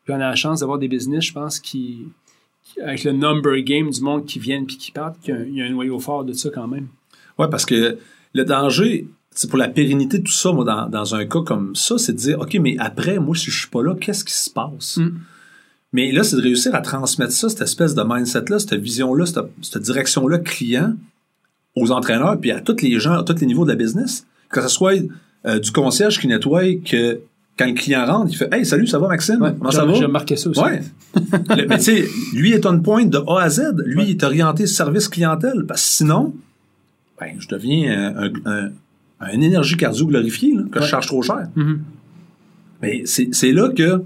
Puis 0.03 0.13
on 0.13 0.15
a 0.15 0.17
la 0.29 0.35
chance 0.35 0.61
d'avoir 0.61 0.79
des 0.79 0.87
business, 0.87 1.23
je 1.25 1.31
pense, 1.33 1.59
qui, 1.59 2.07
qui- 2.63 2.81
avec 2.81 3.03
le 3.03 3.11
number 3.11 3.61
game 3.61 3.91
du 3.91 4.01
monde 4.01 4.25
qui 4.25 4.39
viennent 4.39 4.65
puis 4.65 4.77
qui 4.77 4.91
partent, 4.91 5.19
qu'il 5.19 5.35
y 5.35 5.37
a 5.37 5.41
un- 5.41 5.45
il 5.45 5.55
y 5.57 5.61
a 5.61 5.65
un 5.65 5.69
noyau 5.69 5.99
fort 5.99 6.23
de 6.25 6.33
ça 6.33 6.49
quand 6.49 6.67
même. 6.67 6.87
Ouais, 7.37 7.49
parce 7.51 7.67
que 7.67 7.99
le 8.33 8.43
danger, 8.45 9.07
c'est 9.29 9.47
pour 9.47 9.59
la 9.59 9.67
pérennité 9.69 10.17
de 10.17 10.23
tout 10.23 10.31
ça, 10.33 10.51
moi, 10.51 10.63
dans, 10.65 10.89
dans 10.89 11.13
un 11.13 11.25
cas 11.25 11.41
comme 11.45 11.75
ça, 11.75 11.99
c'est 11.99 12.13
de 12.13 12.17
dire, 12.17 12.39
OK, 12.39 12.55
mais 12.55 12.77
après, 12.79 13.19
moi, 13.19 13.35
si 13.35 13.51
je 13.51 13.59
suis 13.59 13.69
pas 13.69 13.83
là, 13.83 13.93
qu'est-ce 13.93 14.25
qui 14.25 14.33
se 14.33 14.49
passe? 14.49 14.97
Mm. 14.97 15.19
Mais 15.93 16.11
là, 16.11 16.23
c'est 16.23 16.37
de 16.37 16.41
réussir 16.41 16.73
à 16.73 16.81
transmettre 16.81 17.33
ça, 17.33 17.49
cette 17.49 17.61
espèce 17.61 17.93
de 17.95 18.03
mindset-là, 18.05 18.59
cette 18.59 18.75
vision-là, 18.75 19.25
cette, 19.25 19.39
cette 19.61 19.81
direction-là 19.83 20.37
client 20.39 20.93
aux 21.75 21.91
entraîneurs, 21.91 22.39
puis 22.39 22.51
à 22.51 22.61
tous 22.61 22.81
les 22.81 22.99
gens, 22.99 23.13
à 23.19 23.23
tous 23.23 23.39
les 23.41 23.47
niveaux 23.47 23.65
de 23.65 23.69
la 23.71 23.75
business. 23.75 24.25
Que 24.49 24.61
ce 24.61 24.67
soit 24.67 24.93
euh, 25.45 25.59
du 25.59 25.71
concierge 25.71 26.19
qui 26.19 26.27
nettoie, 26.27 26.75
que 26.85 27.19
quand 27.57 27.65
le 27.67 27.73
client 27.73 28.05
rentre, 28.05 28.31
il 28.31 28.35
fait 28.37 28.53
Hey, 28.53 28.65
salut, 28.65 28.87
ça 28.87 28.99
va, 28.99 29.07
Maxime? 29.09 29.41
Ouais, 29.41 29.53
Comment 29.57 29.71
ça 29.71 29.85
va? 29.85 29.93
J'ai 29.93 30.05
remarqué 30.05 30.35
ça 30.37 30.49
aussi. 30.49 30.59
Ouais. 30.61 30.81
Le- 31.15 31.67
mais 31.67 31.77
tu 31.77 31.83
sais, 31.83 32.05
lui 32.33 32.51
est 32.53 32.65
on 32.65 32.79
point 32.79 33.05
de 33.05 33.17
A 33.27 33.41
à 33.41 33.49
Z. 33.49 33.73
Lui, 33.85 33.97
Ouais. 33.97 34.03
il 34.07 34.11
est 34.11 34.23
orienté 34.23 34.67
service 34.67 35.07
clientèle. 35.09 35.65
Parce 35.67 35.81
que 35.81 35.87
sinon, 35.95 36.33
ben, 37.19 37.35
je 37.39 37.47
deviens 37.49 37.91
un, 38.15 38.27
un, 38.27 38.31
un- 38.45 38.69
un 39.19 39.41
énergie 39.41 39.77
cardio 39.77 40.07
glorifié, 40.07 40.53
là, 40.55 40.63
que 40.71 40.81
je 40.81 40.85
charge 40.87 41.05
trop 41.07 41.21
cher. 41.21 41.47
Mhm. 41.55 41.81
Mais 42.81 43.03
c'est 43.05 43.51
là 43.51 43.69
que 43.69 44.01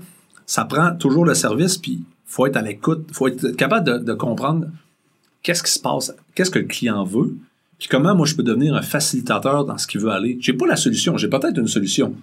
ça 0.46 0.66
prend 0.66 0.96
toujours 0.96 1.26
le 1.26 1.34
service, 1.34 1.78
puis 1.78 2.04
faut 2.26 2.46
être 2.46 2.58
à 2.58 2.62
l'écoute, 2.62 3.08
faut 3.12 3.28
être 3.28 3.52
capable 3.52 4.04
de, 4.04 4.14
comprendre 4.14 4.68
qu'est-ce 5.42 5.64
qui 5.64 5.72
se 5.72 5.80
passe, 5.80 6.14
qu'est-ce 6.34 6.52
que 6.52 6.60
le 6.60 6.66
client 6.66 7.04
veut, 7.04 7.36
puis 7.78 7.88
comment 7.88 8.16
moi 8.16 8.26
je 8.26 8.36
peux 8.36 8.44
devenir 8.44 8.76
un 8.76 8.82
facilitateur 8.82 9.66
dans 9.66 9.78
ce 9.78 9.88
qu'il 9.88 10.02
veut 10.02 10.12
aller. 10.12 10.38
J'ai 10.42 10.54
pas 10.54 10.68
la 10.68 10.76
solution, 10.76 11.18
j'ai 11.18 11.30
peut-être 11.30 11.58
une 11.58 11.68
solution. 11.68 12.16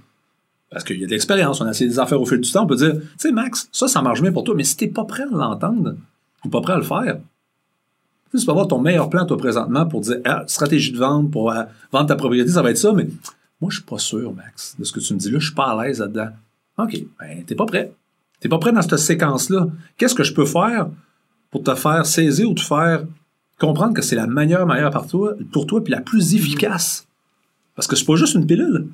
Parce 0.71 0.85
qu'il 0.85 0.99
y 0.99 1.05
a 1.05 1.07
de 1.07 1.11
l'expérience, 1.11 1.61
on 1.61 1.67
a 1.67 1.71
essayé 1.71 1.89
des 1.89 1.99
affaires 1.99 2.21
au 2.21 2.25
fil 2.25 2.41
du 2.41 2.51
temps, 2.51 2.65
on 2.65 2.67
peut 2.67 2.77
dire, 2.77 2.95
tu 2.95 3.09
sais, 3.19 3.33
Max, 3.33 3.69
ça, 3.73 3.89
ça 3.89 4.01
marche 4.01 4.23
bien 4.23 4.33
pour 4.33 4.45
toi, 4.45 4.55
mais 4.55 4.65
si 4.65 4.77
t'es 4.77 4.89
pas 4.89 5.05
prêt 5.05 5.25
à 5.25 5.37
l'entendre, 5.37 5.97
ou 6.45 6.49
pas 6.49 6.61
prêt 6.63 6.73
à 6.73 6.79
le 6.79 6.83
faire, 6.83 7.19
tu 8.31 8.45
peux 8.45 8.51
avoir 8.51 8.67
ton 8.67 8.79
meilleur 8.79 9.11
plan, 9.11 9.27
toi, 9.27 9.37
présentement, 9.37 9.87
pour 9.87 10.01
dire, 10.01 10.19
ah, 10.25 10.45
stratégie 10.47 10.93
de 10.93 10.99
vente, 10.99 11.31
pour 11.31 11.53
euh, 11.53 11.65
vendre 11.93 12.07
ta 12.07 12.17
propriété, 12.17 12.51
ça 12.51 12.63
va 12.63 12.71
être 12.71 12.79
ça, 12.79 12.93
mais 12.93 13.07
moi, 13.61 13.71
je 13.71 13.77
suis 13.77 13.85
pas 13.85 13.99
sûr, 13.99 14.33
Max, 14.33 14.75
de 14.79 14.85
ce 14.85 14.93
que 14.93 15.01
tu 15.01 15.13
me 15.13 15.19
dis 15.19 15.31
là, 15.31 15.39
je 15.39 15.47
suis 15.47 15.55
pas 15.55 15.67
à 15.67 15.85
l'aise 15.85 16.01
là-dedans. 16.01 16.31
OK, 16.79 17.05
ben, 17.21 17.45
t'es 17.45 17.55
pas 17.55 17.67
prêt. 17.67 17.93
T'es 18.43 18.49
pas 18.49 18.59
prêt 18.59 18.73
dans 18.73 18.83
cette 18.83 18.97
séquence-là. 18.97 19.69
Qu'est-ce 19.97 20.17
que 20.17 20.25
je 20.25 20.35
peux 20.35 20.45
faire 20.45 20.89
pour 21.53 21.63
te 21.63 21.73
faire 21.77 22.05
saisir 22.05 22.51
ou 22.51 22.55
te 22.55 22.61
faire 22.61 23.07
comprendre 23.61 23.95
que 23.95 24.03
c'est 24.03 24.17
la 24.17 24.27
meilleure 24.27 24.67
manière 24.67 24.91
pour 24.91 25.07
toi, 25.07 25.35
pour 25.53 25.65
toi 25.65 25.83
puis 25.83 25.93
la 25.93 26.01
plus 26.01 26.35
efficace? 26.35 27.07
Parce 27.77 27.87
que 27.87 27.95
c'est 27.95 28.05
pas 28.05 28.17
juste 28.17 28.35
une 28.35 28.45
pilule. 28.45 28.89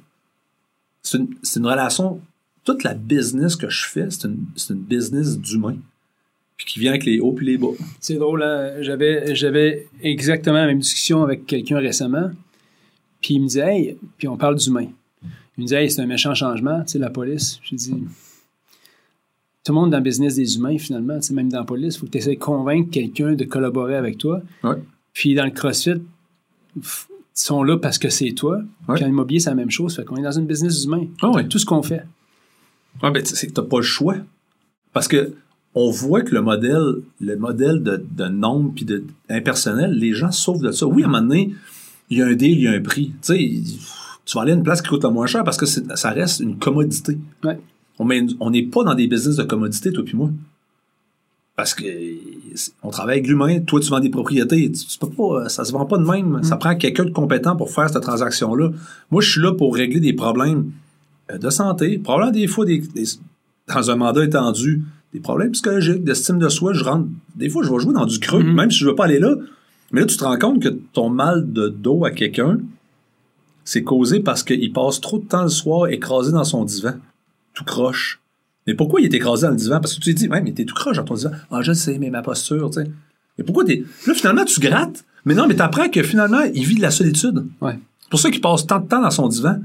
C'est 1.02 1.16
une, 1.16 1.66
relation. 1.66 2.20
Toute 2.62 2.84
la 2.84 2.92
business 2.92 3.56
que 3.56 3.70
je 3.70 3.86
fais, 3.86 4.10
c'est 4.10 4.28
une, 4.28 4.44
c'est 4.54 4.74
une 4.74 4.80
business 4.80 5.38
d'humain. 5.38 5.78
Puis 6.58 6.66
qui 6.66 6.80
vient 6.80 6.90
avec 6.90 7.06
les 7.06 7.18
hauts 7.18 7.32
puis 7.32 7.46
les 7.46 7.56
bas. 7.56 7.68
C'est 8.00 8.16
drôle, 8.16 8.42
hein? 8.42 8.82
j'avais, 8.82 9.34
j'avais 9.34 9.86
exactement 10.02 10.58
la 10.58 10.66
même 10.66 10.80
discussion 10.80 11.22
avec 11.22 11.46
quelqu'un 11.46 11.78
récemment. 11.78 12.30
Puis 13.22 13.34
il 13.34 13.40
me 13.40 13.46
disait, 13.46 13.60
hey, 13.66 13.96
puis 14.18 14.28
on 14.28 14.36
parle 14.36 14.56
d'humain. 14.56 14.88
Il 15.56 15.62
me 15.62 15.64
disait, 15.64 15.84
hey, 15.84 15.90
c'est 15.90 16.02
un 16.02 16.06
méchant 16.06 16.34
changement, 16.34 16.82
tu 16.82 16.92
sais, 16.92 16.98
la 16.98 17.08
police. 17.08 17.58
J'ai 17.62 17.76
dit, 17.76 17.94
tout 19.68 19.74
le 19.74 19.80
monde 19.80 19.90
dans 19.90 19.98
le 19.98 20.02
business 20.02 20.36
des 20.36 20.56
humains, 20.56 20.78
finalement, 20.78 21.20
tu 21.20 21.26
sais, 21.26 21.34
même 21.34 21.50
dans 21.50 21.58
la 21.58 21.64
police, 21.64 21.96
il 21.96 21.98
faut 21.98 22.06
que 22.06 22.12
tu 22.12 22.18
essaies 22.18 22.36
de 22.36 22.40
convaincre 22.40 22.90
quelqu'un 22.90 23.34
de 23.34 23.44
collaborer 23.44 23.96
avec 23.96 24.16
toi. 24.16 24.40
Ouais. 24.64 24.76
Puis 25.12 25.34
dans 25.34 25.44
le 25.44 25.50
CrossFit, 25.50 26.00
ils 26.74 26.82
sont 27.34 27.62
là 27.62 27.76
parce 27.76 27.98
que 27.98 28.08
c'est 28.08 28.32
toi. 28.32 28.62
Ouais. 28.88 28.94
Puis 28.94 29.04
en 29.04 29.08
immobilier, 29.08 29.40
c'est 29.40 29.50
la 29.50 29.56
même 29.56 29.70
chose. 29.70 29.94
Fait 29.94 30.06
qu'on 30.06 30.16
est 30.16 30.22
dans 30.22 30.32
une 30.32 30.46
business 30.46 30.80
d'humain. 30.80 31.04
Ah 31.20 31.28
ouais. 31.32 31.46
Tout 31.48 31.58
ce 31.58 31.66
qu'on 31.66 31.82
fait. 31.82 32.02
Ah, 33.02 33.10
ben, 33.10 33.22
c'est 33.22 33.46
que 33.46 33.52
t'as 33.52 33.62
pas 33.62 33.76
le 33.76 33.82
choix. 33.82 34.16
Parce 34.94 35.06
que 35.06 35.34
on 35.74 35.90
voit 35.90 36.22
que 36.22 36.34
le 36.34 36.40
modèle, 36.40 36.94
le 37.20 37.36
modèle 37.36 37.82
de, 37.82 38.02
de 38.10 38.24
nombre 38.24 38.72
puis 38.74 38.86
de 38.86 39.04
impersonnel, 39.28 39.92
les 39.92 40.14
gens 40.14 40.32
souffrent 40.32 40.62
de 40.62 40.72
ça. 40.72 40.86
Oui, 40.86 41.02
à 41.02 41.08
un 41.08 41.10
moment 41.10 41.22
donné, 41.22 41.54
il 42.08 42.16
y 42.16 42.22
a 42.22 42.26
un 42.26 42.34
deal, 42.34 42.56
il 42.56 42.62
y 42.62 42.68
a 42.68 42.72
un 42.72 42.80
prix. 42.80 43.12
Tu 43.20 43.34
sais, 43.34 43.62
tu 44.24 44.34
vas 44.34 44.40
aller 44.40 44.52
à 44.52 44.54
une 44.54 44.62
place 44.62 44.80
qui 44.80 44.88
coûte 44.88 45.04
moins 45.04 45.26
cher 45.26 45.44
parce 45.44 45.58
que 45.58 45.66
ça 45.66 46.10
reste 46.10 46.40
une 46.40 46.58
commodité. 46.58 47.18
Ouais. 47.44 47.58
On 47.98 48.50
n'est 48.50 48.62
pas 48.62 48.84
dans 48.84 48.94
des 48.94 49.06
business 49.08 49.36
de 49.36 49.42
commodité, 49.42 49.92
toi 49.92 50.04
puis 50.04 50.16
moi. 50.16 50.30
Parce 51.56 51.74
que 51.74 51.82
on 52.84 52.90
travaille 52.90 53.16
avec 53.18 53.26
l'humain, 53.26 53.58
toi 53.60 53.80
tu 53.80 53.88
vends 53.90 53.98
des 53.98 54.10
propriétés, 54.10 54.70
tu, 54.70 54.86
tu 54.86 54.98
peux 54.98 55.08
pas, 55.10 55.48
ça 55.48 55.64
se 55.64 55.72
vend 55.72 55.86
pas 55.86 55.98
de 55.98 56.04
même. 56.04 56.40
Ça 56.44 56.56
prend 56.56 56.76
quelqu'un 56.76 57.04
de 57.04 57.10
compétent 57.10 57.56
pour 57.56 57.70
faire 57.72 57.90
cette 57.90 58.02
transaction-là. 58.02 58.70
Moi, 59.10 59.20
je 59.22 59.30
suis 59.30 59.40
là 59.40 59.52
pour 59.52 59.74
régler 59.74 59.98
des 59.98 60.12
problèmes 60.12 60.70
euh, 61.32 61.38
de 61.38 61.50
santé, 61.50 61.98
probablement 61.98 62.30
des 62.30 62.46
fois 62.46 62.64
des, 62.64 62.78
des- 62.78 63.04
dans 63.74 63.90
un 63.90 63.96
mandat 63.96 64.24
étendu, 64.24 64.84
des 65.12 65.18
problèmes 65.20 65.50
psychologiques, 65.50 66.04
d'estime 66.04 66.38
de 66.38 66.48
soi. 66.48 66.72
Je 66.74 66.84
rentre, 66.84 67.08
des 67.34 67.48
fois, 67.48 67.64
je 67.64 67.70
vais 67.72 67.80
jouer 67.80 67.92
dans 67.94 68.06
du 68.06 68.20
creux, 68.20 68.42
Mhm. 68.44 68.52
même 68.54 68.70
si 68.70 68.78
je 68.78 68.86
veux 68.86 68.94
pas 68.94 69.06
aller 69.06 69.18
là. 69.18 69.34
Mais 69.90 70.00
là, 70.00 70.06
tu 70.06 70.16
te 70.16 70.22
rends 70.24 70.38
compte 70.38 70.62
que 70.62 70.68
ton 70.92 71.08
mal 71.10 71.52
de 71.52 71.68
dos 71.68 72.04
à 72.04 72.12
quelqu'un, 72.12 72.58
c'est 73.64 73.82
causé 73.82 74.20
parce 74.20 74.44
qu'il 74.44 74.72
passe 74.72 75.00
trop 75.00 75.18
de 75.18 75.24
temps 75.24 75.42
le 75.42 75.48
soir 75.48 75.88
écrasé 75.88 76.30
dans 76.30 76.44
son 76.44 76.64
divan, 76.64 76.92
tout 77.58 77.64
croche. 77.64 78.20
Mais 78.66 78.74
pourquoi 78.74 79.00
il 79.00 79.06
est 79.06 79.14
écrasé 79.14 79.46
dans 79.46 79.50
le 79.50 79.56
divan? 79.56 79.80
Parce 79.80 79.94
que 79.94 80.00
tu 80.00 80.14
te 80.14 80.18
dis, 80.18 80.28
ouais, 80.28 80.40
mais 80.40 80.52
t'es 80.52 80.64
tout 80.64 80.74
croche 80.74 80.96
dans 80.96 81.04
ton 81.04 81.14
divan. 81.14 81.30
Ah, 81.50 81.62
je 81.62 81.72
le 81.72 81.74
sais, 81.74 81.98
mais 81.98 82.10
ma 82.10 82.22
posture, 82.22 82.70
tu 82.70 82.82
sais. 82.82 82.90
Mais 83.36 83.44
pourquoi 83.44 83.64
t'es. 83.64 83.84
Là, 84.06 84.14
finalement, 84.14 84.44
tu 84.44 84.60
grattes? 84.60 85.04
Mais 85.24 85.34
non, 85.34 85.46
mais 85.46 85.56
t'apprends 85.56 85.88
que 85.88 86.02
finalement, 86.02 86.42
il 86.54 86.64
vit 86.64 86.76
de 86.76 86.82
la 86.82 86.90
solitude. 86.90 87.46
Ouais. 87.60 87.78
C'est 88.00 88.10
pour 88.10 88.20
ça 88.20 88.30
qu'il 88.30 88.40
passe 88.40 88.66
tant 88.66 88.80
de 88.80 88.86
temps 88.86 89.02
dans 89.02 89.10
son 89.10 89.28
divan. 89.28 89.60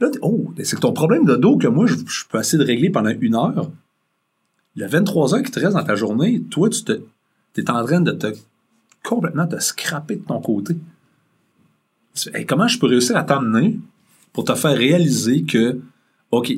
Là, 0.00 0.08
oh, 0.22 0.52
c'est 0.62 0.76
que 0.76 0.80
ton 0.80 0.92
problème 0.92 1.24
de 1.24 1.36
dos 1.36 1.56
que 1.58 1.66
moi, 1.66 1.86
je, 1.86 1.94
je 1.94 2.24
peux 2.28 2.38
essayer 2.38 2.58
de 2.58 2.64
régler 2.64 2.90
pendant 2.90 3.10
une 3.10 3.34
heure. 3.34 3.70
A 4.80 4.86
23 4.86 5.34
heures 5.34 5.42
qui 5.42 5.50
te 5.50 5.60
restent 5.60 5.76
dans 5.76 5.84
ta 5.84 5.94
journée. 5.94 6.42
Toi, 6.50 6.70
tu 6.70 6.82
te, 6.84 6.92
es 7.56 7.70
en 7.70 7.84
train 7.84 8.00
de 8.00 8.12
te 8.12 8.28
complètement 9.04 9.46
te 9.46 9.58
scraper 9.58 10.16
de 10.16 10.24
ton 10.24 10.40
côté. 10.40 10.76
Hey, 12.34 12.46
comment 12.46 12.68
je 12.68 12.78
peux 12.78 12.86
réussir 12.86 13.16
à 13.16 13.22
t'emmener 13.22 13.78
pour 14.32 14.44
te 14.44 14.54
faire 14.54 14.76
réaliser 14.76 15.42
que, 15.42 15.80
OK, 16.30 16.52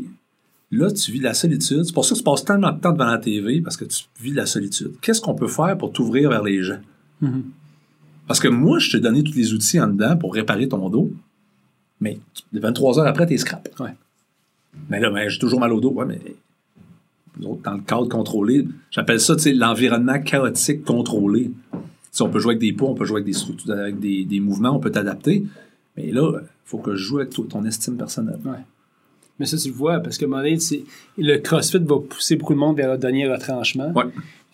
là, 0.73 0.91
tu 0.91 1.13
vis 1.13 1.19
de 1.19 1.25
la 1.25 1.35
solitude. 1.35 1.85
C'est 1.85 1.93
pour 1.95 2.05
ça 2.05 2.15
que 2.15 2.19
tu 2.19 2.25
passes 2.25 2.45
tellement 2.45 2.73
de 2.73 2.81
temps 2.81 2.93
devant 2.93 3.07
la 3.07 3.19
TV 3.19 3.61
parce 3.61 3.77
que 3.77 3.85
tu 3.85 4.05
vis 4.21 4.33
de 4.33 4.37
la 4.37 4.47
solitude. 4.47 4.93
Qu'est-ce 5.01 5.21
qu'on 5.21 5.35
peut 5.35 5.47
faire 5.49 5.77
pour 5.79 5.93
t'ouvrir 5.93 6.31
vers 6.31 6.43
les 6.43 6.63
gens? 6.63 6.81
Mhm. 7.21 7.45
Parce 8.27 8.41
que 8.41 8.49
moi, 8.49 8.79
je 8.79 8.91
t'ai 8.91 9.01
donné 9.01 9.23
tous 9.23 9.35
les 9.35 9.53
outils 9.53 9.81
en 9.81 9.89
dedans 9.89 10.17
pour 10.17 10.35
réparer 10.35 10.69
ton 10.69 10.89
dos, 10.89 11.13
mais 12.01 12.19
tu- 12.35 12.59
23 12.59 12.99
heures 12.99 13.07
après, 13.07 13.27
t'es 13.27 13.37
scrap. 13.37 13.69
Ouais. 13.81 13.95
Mais 14.89 14.99
là, 15.01 15.11
ben, 15.11 15.29
j'ai 15.29 15.39
toujours 15.39 15.61
mal 15.61 15.73
au 15.73 15.81
dos. 15.81 15.91
Ouais, 15.93 16.07
mais 16.07 16.21
nous 17.39 17.49
autres, 17.49 17.63
dans 17.63 17.75
le 17.75 17.81
cadre 17.83 18.09
contrôlé, 18.09 18.67
j'appelle 18.91 19.21
ça 19.21 19.35
l'environnement 19.55 20.21
chaotique 20.21 20.85
contrôlé. 20.85 21.51
On 22.21 22.29
peut 22.29 22.39
jouer 22.41 22.53
avec 22.53 22.61
des 22.61 22.73
poids, 22.73 22.91
on 22.91 22.95
peut 22.95 23.05
jouer 23.05 23.17
avec 23.17 23.27
des 23.27 23.33
structures, 23.33 23.73
avec 23.73 23.99
des, 23.99 24.25
des 24.25 24.41
mouvements, 24.41 24.77
on 24.77 24.81
peut 24.81 24.91
t'adapter. 24.91 25.45
Mais 25.97 26.11
là, 26.13 26.31
il 26.41 26.47
faut 26.65 26.79
que 26.79 26.95
je 26.95 27.03
joue 27.05 27.19
avec 27.19 27.31
ton- 27.31 27.43
ton 27.45 27.65
estime 27.65 27.97
personnelle. 27.97 28.39
Mais 29.39 29.47
ça, 29.47 29.57
tu 29.57 29.69
le 29.69 29.75
vois, 29.75 30.01
parce 30.01 30.19
que 30.19 30.25
donné, 30.25 30.59
le 31.19 31.37
CrossFit 31.39 31.79
va 31.79 31.97
pousser 31.99 32.37
beaucoup 32.37 32.55
de 32.55 32.59
monde 32.59 32.77
vers 32.77 32.93
le 32.93 32.99
dernier 32.99 33.27
retranchement. 33.27 33.91
Ouais. 33.95 34.05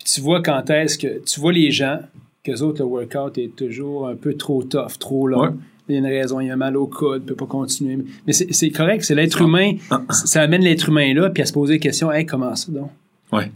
Tu 0.03 0.21
vois 0.21 0.41
quand 0.41 0.69
est-ce 0.69 0.97
que. 0.97 1.19
Tu 1.23 1.39
vois 1.39 1.53
les 1.53 1.71
gens, 1.71 1.99
qu'eux 2.43 2.61
autres, 2.61 2.79
le 2.79 2.85
workout 2.85 3.37
est 3.37 3.55
toujours 3.55 4.07
un 4.07 4.15
peu 4.15 4.33
trop 4.35 4.63
tough, 4.63 4.97
trop 4.99 5.27
long. 5.27 5.41
Ouais. 5.41 5.49
Il 5.87 5.93
y 5.93 5.95
a 5.95 5.99
une 5.99 6.05
raison, 6.05 6.39
il 6.39 6.49
a 6.51 6.55
mal 6.55 6.77
au 6.77 6.85
coude, 6.85 7.23
il 7.23 7.25
peut 7.25 7.35
pas 7.35 7.47
continuer. 7.47 7.97
Mais 8.27 8.33
c'est 8.33 8.69
correct, 8.69 9.03
c'est 9.03 9.15
l'être 9.15 9.41
humain. 9.41 9.73
Ça 10.11 10.41
amène 10.41 10.61
l'être 10.61 10.89
humain 10.89 11.13
là, 11.15 11.29
puis 11.31 11.41
à 11.41 11.45
se 11.47 11.53
poser 11.53 11.73
des 11.73 11.79
questions. 11.79 12.11
Hey, 12.11 12.25
comment 12.27 12.55
ça 12.55 12.71
donc? 12.71 12.91
Ouais. 13.31 13.51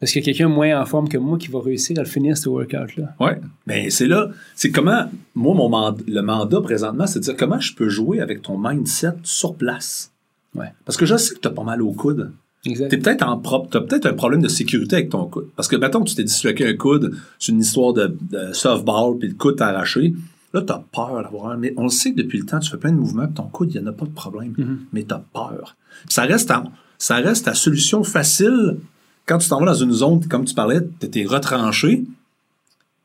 Parce 0.00 0.12
qu'il 0.12 0.20
y 0.20 0.24
a 0.24 0.26
quelqu'un 0.26 0.48
moins 0.48 0.78
en 0.80 0.84
forme 0.84 1.08
que 1.08 1.16
moi 1.18 1.38
qui 1.38 1.48
va 1.48 1.60
réussir 1.60 1.98
à 1.98 2.02
le 2.02 2.08
finir, 2.08 2.36
ce 2.36 2.48
workout-là? 2.48 3.14
Ouais. 3.20 3.38
Mais 3.66 3.88
c'est 3.90 4.06
là, 4.06 4.28
c'est 4.54 4.70
comment, 4.70 5.04
moi, 5.34 5.54
mon 5.54 5.68
mand- 5.68 6.02
le 6.06 6.20
mandat 6.20 6.60
présentement, 6.60 7.06
c'est 7.06 7.18
de 7.20 7.24
dire 7.24 7.36
comment 7.36 7.60
je 7.60 7.74
peux 7.74 7.88
jouer 7.88 8.20
avec 8.20 8.42
ton 8.42 8.58
mindset 8.58 9.14
sur 9.22 9.54
place. 9.54 10.12
Ouais. 10.56 10.72
Parce 10.84 10.96
que 10.96 11.06
je 11.06 11.16
sais 11.16 11.34
que 11.34 11.40
tu 11.40 11.48
as 11.48 11.52
pas 11.52 11.62
mal 11.64 11.82
au 11.82 11.92
coude. 11.92 12.32
Exact. 12.64 12.88
T'es 12.88 12.98
peut-être 12.98 13.22
en 13.22 13.38
propre, 13.38 13.68
t'as 13.70 13.80
peut-être 13.80 14.06
un 14.06 14.14
problème 14.14 14.42
de 14.42 14.48
sécurité 14.48 14.96
avec 14.96 15.10
ton 15.10 15.26
coude. 15.26 15.48
Parce 15.54 15.68
que, 15.68 15.76
mettons 15.76 16.02
tu 16.02 16.14
t'es 16.16 16.24
disloqué 16.24 16.66
un 16.66 16.74
coude, 16.76 17.14
c'est 17.38 17.52
une 17.52 17.60
histoire 17.60 17.92
de, 17.92 18.16
de 18.30 18.52
softball, 18.52 19.18
puis 19.18 19.28
le 19.28 19.34
coude 19.34 19.56
t'a 19.56 19.68
arraché. 19.68 20.14
Là, 20.52 20.62
t'as 20.62 20.80
peur 20.92 21.22
d'avoir 21.22 21.50
un, 21.52 21.56
mais 21.56 21.74
on 21.76 21.84
le 21.84 21.88
sait 21.90 22.12
que 22.12 22.16
depuis 22.22 22.38
le 22.38 22.46
temps, 22.46 22.58
tu 22.58 22.70
fais 22.70 22.76
plein 22.78 22.90
de 22.92 22.96
mouvements, 22.96 23.26
puis 23.26 23.34
ton 23.34 23.44
coude, 23.44 23.72
il 23.74 23.80
n'y 23.80 23.84
en 23.86 23.90
a 23.90 23.92
pas 23.92 24.06
de 24.06 24.10
problème. 24.10 24.54
Mais 24.92 25.04
t'as 25.04 25.22
peur. 25.32 25.76
Ça 26.08 26.22
reste 26.22 26.50
en- 26.50 26.72
ça 26.98 27.16
reste 27.16 27.44
ta 27.44 27.54
solution 27.54 28.02
facile 28.02 28.78
quand 29.26 29.38
tu 29.38 29.48
t'en 29.48 29.60
vas 29.60 29.66
dans 29.66 29.74
une 29.74 29.92
zone, 29.92 30.26
comme 30.28 30.44
tu 30.44 30.54
parlais, 30.54 30.80
t'es 30.80 31.24
retranché. 31.24 32.04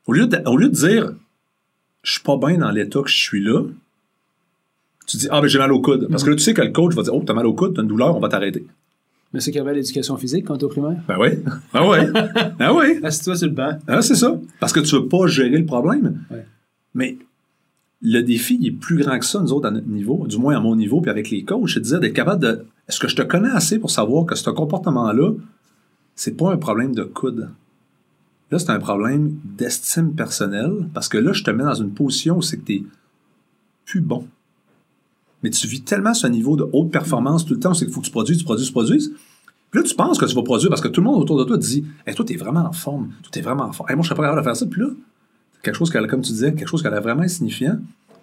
Au 0.08 0.14
lieu 0.14 0.28
de, 0.28 0.38
au 0.48 0.56
lieu 0.58 0.70
de 0.70 0.74
dire, 0.76 1.12
je 2.04 2.12
suis 2.14 2.22
pas 2.22 2.38
bien 2.38 2.58
dans 2.58 2.72
l'état 2.72 3.02
que 3.02 3.10
je 3.10 3.18
suis 3.18 3.44
là, 3.44 3.64
tu 5.08 5.18
dis, 5.18 5.28
ah, 5.32 5.42
ben 5.42 5.48
j'ai 5.48 5.60
mal 5.60 5.72
au 5.72 5.82
coude. 5.82 6.08
Parce 6.10 6.24
que 6.24 6.30
là, 6.30 6.36
tu 6.36 6.44
sais 6.44 6.54
que 6.54 6.62
le 6.62 6.72
coach 6.72 6.94
va 6.96 7.04
dire, 7.04 7.14
oh, 7.14 7.24
t'as 7.26 7.34
mal 7.34 7.46
au 7.46 7.54
coude, 7.54 7.76
t'as 7.76 7.82
une 7.82 7.88
douleur, 7.88 8.16
on 8.16 8.20
va 8.20 8.30
t'arrêter. 8.30 8.66
Mais 9.34 9.40
c'est 9.40 9.52
qu'il 9.52 9.60
y 9.60 9.62
avait 9.62 9.74
l'éducation 9.74 10.18
physique 10.18 10.46
quand 10.46 10.58
t'es 10.58 10.66
au 10.66 10.70
primaire? 10.70 10.98
Ben 11.08 11.18
oui. 11.20 11.30
Ben 11.74 11.88
oui. 11.88 11.98
Ben 12.60 12.74
oui. 12.74 13.00
Assieds-toi 13.04 13.36
sur 13.36 13.48
le 13.48 13.54
banc. 13.54 13.78
Ah, 13.88 14.02
c'est 14.02 14.16
ça. 14.16 14.38
Parce 14.60 14.74
que 14.74 14.82
tu 14.82 14.96
veux 14.96 15.08
pas 15.08 15.26
gérer 15.28 15.58
le 15.58 15.66
problème. 15.66 16.22
Ouais. 16.30 16.46
Mais 16.94 17.18
le 18.02 18.22
défi, 18.22 18.58
il 18.60 18.68
est 18.68 18.72
plus 18.72 18.98
grand 18.98 19.18
que 19.20 19.26
ça, 19.26 19.40
nous 19.40 19.54
autres, 19.54 19.68
à 19.68 19.72
notre 19.72 19.88
niveau, 19.88 20.26
du 20.28 20.38
moins 20.38 20.58
à 20.58 20.60
mon 20.60 20.76
niveau, 20.76 21.02
puis 21.02 21.12
avec 21.12 21.30
les 21.30 21.44
coachs, 21.44 21.70
c'est 21.70 21.80
de 21.80 21.86
dire 21.86 22.00
d'être 22.00 22.14
capable 22.14 22.42
de. 22.42 22.66
Est-ce 22.90 23.00
que 23.00 23.08
je 23.08 23.16
te 23.16 23.22
connais 23.22 23.50
assez 23.50 23.80
pour 23.80 23.92
savoir 23.92 24.26
que 24.26 24.36
ce 24.36 24.50
comportement-là, 24.50 25.34
c'est 26.16 26.36
pas 26.36 26.52
un 26.52 26.58
problème 26.58 26.94
de 26.94 27.04
coude? 27.04 27.50
Là, 28.50 28.60
c'est 28.60 28.72
un 28.72 28.80
problème 28.80 29.38
d'estime 29.46 30.14
personnelle, 30.14 30.90
parce 30.94 31.08
que 31.08 31.18
là, 31.18 31.32
je 31.32 31.44
te 31.44 31.52
mets 31.52 31.64
dans 31.64 31.74
une 31.74 31.92
position 31.92 32.38
où 32.38 32.42
c'est 32.42 32.58
que 32.58 32.66
t'es 32.66 32.84
plus 33.86 34.02
bon. 34.02 34.28
Mais 35.44 35.50
tu 35.50 35.68
vis 35.68 35.82
tellement 35.82 36.14
ce 36.14 36.28
niveau 36.28 36.56
de 36.56 36.66
haute 36.74 36.92
performance 36.92 37.46
tout 37.46 37.54
le 37.54 37.60
temps, 37.60 37.74
c'est 37.74 37.86
qu'il 37.86 37.94
faut 37.94 38.02
que 38.02 38.06
tu 38.06 38.12
produises, 38.12 38.38
tu 38.38 38.44
produises, 38.44 38.68
tu 38.68 38.72
produises. 38.74 39.12
Puis 39.72 39.82
là, 39.82 39.88
tu 39.88 39.96
penses 39.96 40.18
que 40.20 40.26
tu 40.26 40.36
vas 40.36 40.44
produire 40.44 40.70
parce 40.70 40.82
que 40.82 40.88
tout 40.90 41.02
le 41.02 41.06
monde 41.06 41.22
autour 41.22 41.40
de 41.40 41.44
toi 41.46 41.58
te 41.58 41.64
dit 41.64 41.86
hey, 42.06 42.14
Toi, 42.14 42.26
t'es 42.26 42.36
vraiment 42.36 42.62
en 42.66 42.74
forme. 42.74 43.08
Toi, 43.24 43.30
t'es 43.32 43.42
vraiment 43.42 43.64
en 43.64 43.72
forme. 43.72 43.90
Hey, 43.90 43.96
moi, 43.96 44.04
je 44.04 44.10
serais 44.10 44.18
pas 44.18 44.24
capable 44.24 44.42
de 44.42 44.44
faire 44.44 44.56
ça. 44.56 44.66
Puis 44.66 44.82
là, 44.82 44.88
quelque 45.64 45.76
chose 45.76 45.90
qu'elle, 45.90 46.08
comme 46.08 46.22
tu 46.22 46.32
disais, 46.32 46.54
quelque 46.54 46.68
chose 46.68 46.84
qu'elle 46.84 46.94
a 46.94 47.00
vraiment 47.00 47.24
insignifiant. 47.24 47.78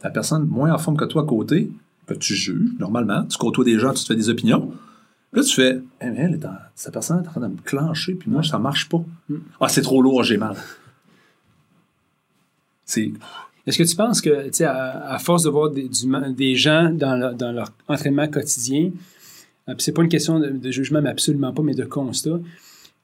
La 0.04 0.10
personne 0.10 0.44
moins 0.46 0.72
en 0.72 0.78
forme 0.78 0.96
que 0.96 1.06
toi 1.06 1.22
à 1.22 1.24
côté, 1.24 1.70
que 2.06 2.14
tu 2.14 2.34
juges, 2.34 2.70
normalement. 2.78 3.24
Tu 3.24 3.36
côtoies 3.38 3.64
des 3.64 3.78
gens, 3.78 3.92
tu 3.92 4.02
te 4.02 4.06
fais 4.06 4.16
des 4.16 4.28
opinions. 4.28 4.70
Puis 5.32 5.40
là, 5.40 5.42
tu 5.42 5.54
fais 5.54 5.80
hey, 6.00 6.10
mais 6.10 6.16
elle 6.18 6.34
est 6.34 6.44
en- 6.46 6.56
cette 6.74 6.92
personne 6.92 7.16
est 7.24 7.28
en 7.28 7.30
train 7.30 7.40
de 7.40 7.48
me 7.48 7.56
clencher, 7.64 8.14
puis 8.14 8.30
moi, 8.30 8.42
ça 8.42 8.58
marche 8.58 8.88
pas. 8.88 9.02
Ah, 9.60 9.68
c'est 9.68 9.82
trop 9.82 10.00
lourd, 10.02 10.22
j'ai 10.22 10.36
mal. 10.36 10.54
C'est. 12.84 13.12
Est-ce 13.68 13.76
que 13.76 13.82
tu 13.82 13.96
penses 13.96 14.22
que, 14.22 14.44
tu 14.46 14.54
sais, 14.54 14.64
à, 14.64 15.18
force 15.18 15.42
de 15.42 15.50
voir 15.50 15.68
des, 15.68 16.54
gens 16.54 16.88
dans, 16.90 17.14
leur- 17.52 17.70
entraînement 17.86 18.26
quotidien, 18.26 18.90
euh, 19.68 19.74
c'est 19.76 19.92
pas 19.92 20.02
une 20.02 20.08
question 20.08 20.40
de, 20.40 20.70
jugement, 20.70 21.02
mais 21.02 21.10
absolument 21.10 21.52
pas, 21.52 21.62
mais 21.62 21.74
de 21.74 21.84
constat, 21.84 22.40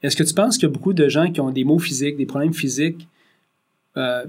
est-ce 0.03 0.17
que 0.17 0.23
tu 0.23 0.33
penses 0.33 0.57
qu'il 0.57 0.67
y 0.67 0.71
a 0.71 0.73
beaucoup 0.73 0.95
de 0.95 1.07
gens 1.07 1.31
qui 1.31 1.43
ont 1.43 1.51
des 1.51 1.65
maux 1.65 1.79
physiques, 1.79 2.17
des 2.17 2.25
problèmes 2.25 2.55
physiques, 2.55 3.07
euh, 3.99 4.25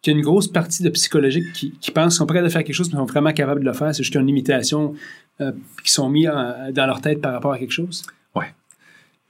qu'il 0.00 0.14
y 0.14 0.16
a 0.16 0.18
une 0.18 0.24
grosse 0.24 0.48
partie 0.48 0.82
de 0.82 0.88
psychologiques 0.88 1.52
qui, 1.52 1.90
pensent 1.90 2.14
qu'ils 2.14 2.18
sont 2.18 2.26
prêts 2.26 2.38
à 2.38 2.48
faire 2.48 2.64
quelque 2.64 2.74
chose, 2.74 2.90
mais 2.90 2.98
sont 2.98 3.04
vraiment 3.04 3.34
capables 3.34 3.60
de 3.60 3.66
le 3.66 3.74
faire, 3.74 3.94
c'est 3.94 4.02
juste 4.02 4.14
une 4.14 4.26
limitation 4.26 4.94
euh, 5.42 5.52
qui 5.84 5.92
sont 5.92 6.08
mis 6.08 6.24
dans 6.24 6.86
leur 6.86 7.02
tête 7.02 7.20
par 7.20 7.34
rapport 7.34 7.52
à 7.52 7.58
quelque 7.58 7.72
chose? 7.74 8.02
Ouais. 8.34 8.54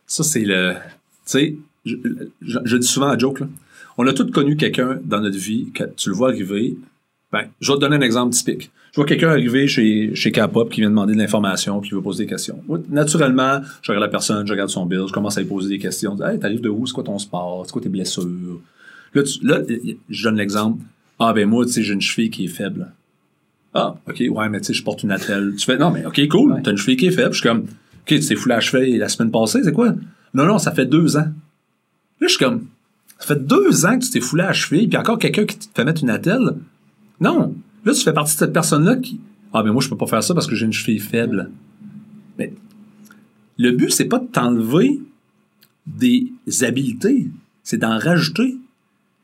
Ça, 0.07 0.23
c'est 0.23 0.45
le. 0.45 0.75
Tu 0.75 0.81
sais, 1.25 1.57
je, 1.85 1.97
je- 2.41 2.59
je 2.65 2.77
dis 2.77 2.87
souvent 2.87 3.09
à 3.09 3.19
joke, 3.19 3.41
là. 3.41 3.49
On 3.99 4.07
a 4.07 4.13
tous 4.13 4.31
connu 4.31 4.57
quelqu'un 4.57 4.99
dans 5.05 5.21
notre 5.21 5.39
vie, 5.39 5.71
que 5.73 5.85
tu 5.97 6.11
le 6.11 6.15
vois 6.15 6.29
arriver. 6.31 6.77
Ben, 7.33 7.45
je 7.61 7.73
vais 7.73 7.77
te 7.77 7.81
donner 7.81 7.97
un 7.97 8.01
exemple 8.03 8.35
typique. 8.35 8.71
Je 8.93 8.97
vois 8.97 9.07
quelqu'un 9.07 9.29
arriver 9.31 9.67
chez, 9.69 10.15
chez 10.15 10.33
K-Pop 10.33 10.71
qui 10.71 10.81
vient 10.81 10.91
demander 10.91 11.15
de 11.15 11.19
l'information 11.19 11.81
puis 11.81 11.91
qui 11.91 11.95
veut 11.97 12.01
poser 12.03 12.25
des 12.25 12.31
questions. 12.31 12.63
Naturellement, 12.89 13.61
je 13.83 13.91
regarde 13.91 14.05
la 14.05 14.09
personne, 14.11 14.47
je 14.47 14.53
regarde 14.53 14.71
son 14.71 14.87
bill, 14.87 15.05
je 15.09 15.13
commence 15.13 15.37
à 15.37 15.41
lui 15.43 15.49
poser 15.49 15.69
des 15.69 15.79
questions. 15.79 16.17
Hey, 16.23 16.39
t'arrives 16.39 16.61
de 16.61 16.69
où? 16.69 16.87
C'est 16.87 16.93
quoi 16.95 17.05
ton 17.05 17.19
sport? 17.19 17.65
C'est 17.67 17.73
quoi 17.73 17.83
tes 17.83 17.89
blessures? 17.89 18.27
Là, 19.15 19.23
tu- 19.23 19.45
là, 19.47 19.61
je 20.09 20.23
donne 20.25 20.37
l'exemple. 20.37 20.83
Ah, 21.19 21.33
ben 21.33 21.49
moi, 21.49 21.65
tu 21.67 21.73
sais, 21.73 21.83
j'ai 21.83 21.95
une 21.95 22.01
cheville 22.01 22.31
qui 22.31 22.45
est 22.45 22.49
faible. 22.49 22.91
Ah, 23.75 23.97
OK, 24.09 24.23
ouais, 24.31 24.49
mais 24.49 24.61
tu 24.61 24.67
sais, 24.67 24.73
je 24.75 24.83
porte 24.83 25.03
une 25.03 25.11
attelle. 25.11 25.55
Tu 25.59 25.65
fais, 25.67 25.77
non, 25.79 25.91
mais 25.91 26.05
OK, 26.07 26.27
cool, 26.29 26.53
Ouais. 26.53 26.63
t'as 26.63 26.71
une 26.71 26.77
cheville 26.79 26.97
qui 26.97 27.07
est 27.07 27.11
faible. 27.11 27.33
Je 27.33 27.41
suis 27.41 27.49
comme, 27.49 27.61
OK, 27.63 27.67
tu 28.07 28.21
t'es 28.21 28.35
foulé 28.37 28.55
à 28.55 28.59
la 28.59 28.61
cheville 28.63 28.97
la 28.99 29.09
semaine 29.09 29.31
passée, 29.31 29.61
c'est 29.63 29.73
quoi? 29.73 29.95
Non, 30.33 30.45
non, 30.47 30.59
ça 30.59 30.73
fait 30.73 30.87
deux 30.87 31.17
ans. 31.17 31.21
Là, 32.21 32.27
je 32.27 32.29
suis 32.29 32.39
comme, 32.39 32.67
ça 33.19 33.27
fait 33.35 33.47
deux 33.47 33.87
ans 33.87 33.99
que 33.99 34.05
tu 34.05 34.11
t'es 34.11 34.21
foulé 34.21 34.43
à 34.43 34.49
la 34.49 34.53
cheville, 34.53 34.89
puis 34.89 34.99
encore 34.99 35.19
quelqu'un 35.19 35.45
qui 35.47 35.57
te 35.59 35.65
fait 35.75 35.85
mettre 35.85 36.03
une 36.03 36.11
attelle. 36.11 36.51
Non. 37.21 37.55
Là, 37.85 37.93
tu 37.95 38.01
fais 38.03 38.13
partie 38.13 38.35
de 38.35 38.39
cette 38.41 38.53
personne-là 38.53 38.97
qui, 38.97 39.21
ah, 39.53 39.63
ben 39.63 39.73
moi, 39.73 39.83
je 39.83 39.89
peux 39.89 39.97
pas 39.97 40.07
faire 40.07 40.23
ça 40.23 40.35
parce 40.35 40.47
que 40.47 40.55
j'ai 40.55 40.67
une 40.67 40.73
cheville 40.73 40.99
faible. 41.01 41.51
Mais 42.39 42.53
le 43.59 43.71
but, 43.73 43.91
c'est 43.91 44.05
pas 44.07 44.19
de 44.19 44.27
t'enlever 44.27 45.01
des 45.87 46.33
habiletés, 46.63 47.29
c'est 47.63 47.77
d'en 47.79 47.99
rajouter. 47.99 48.57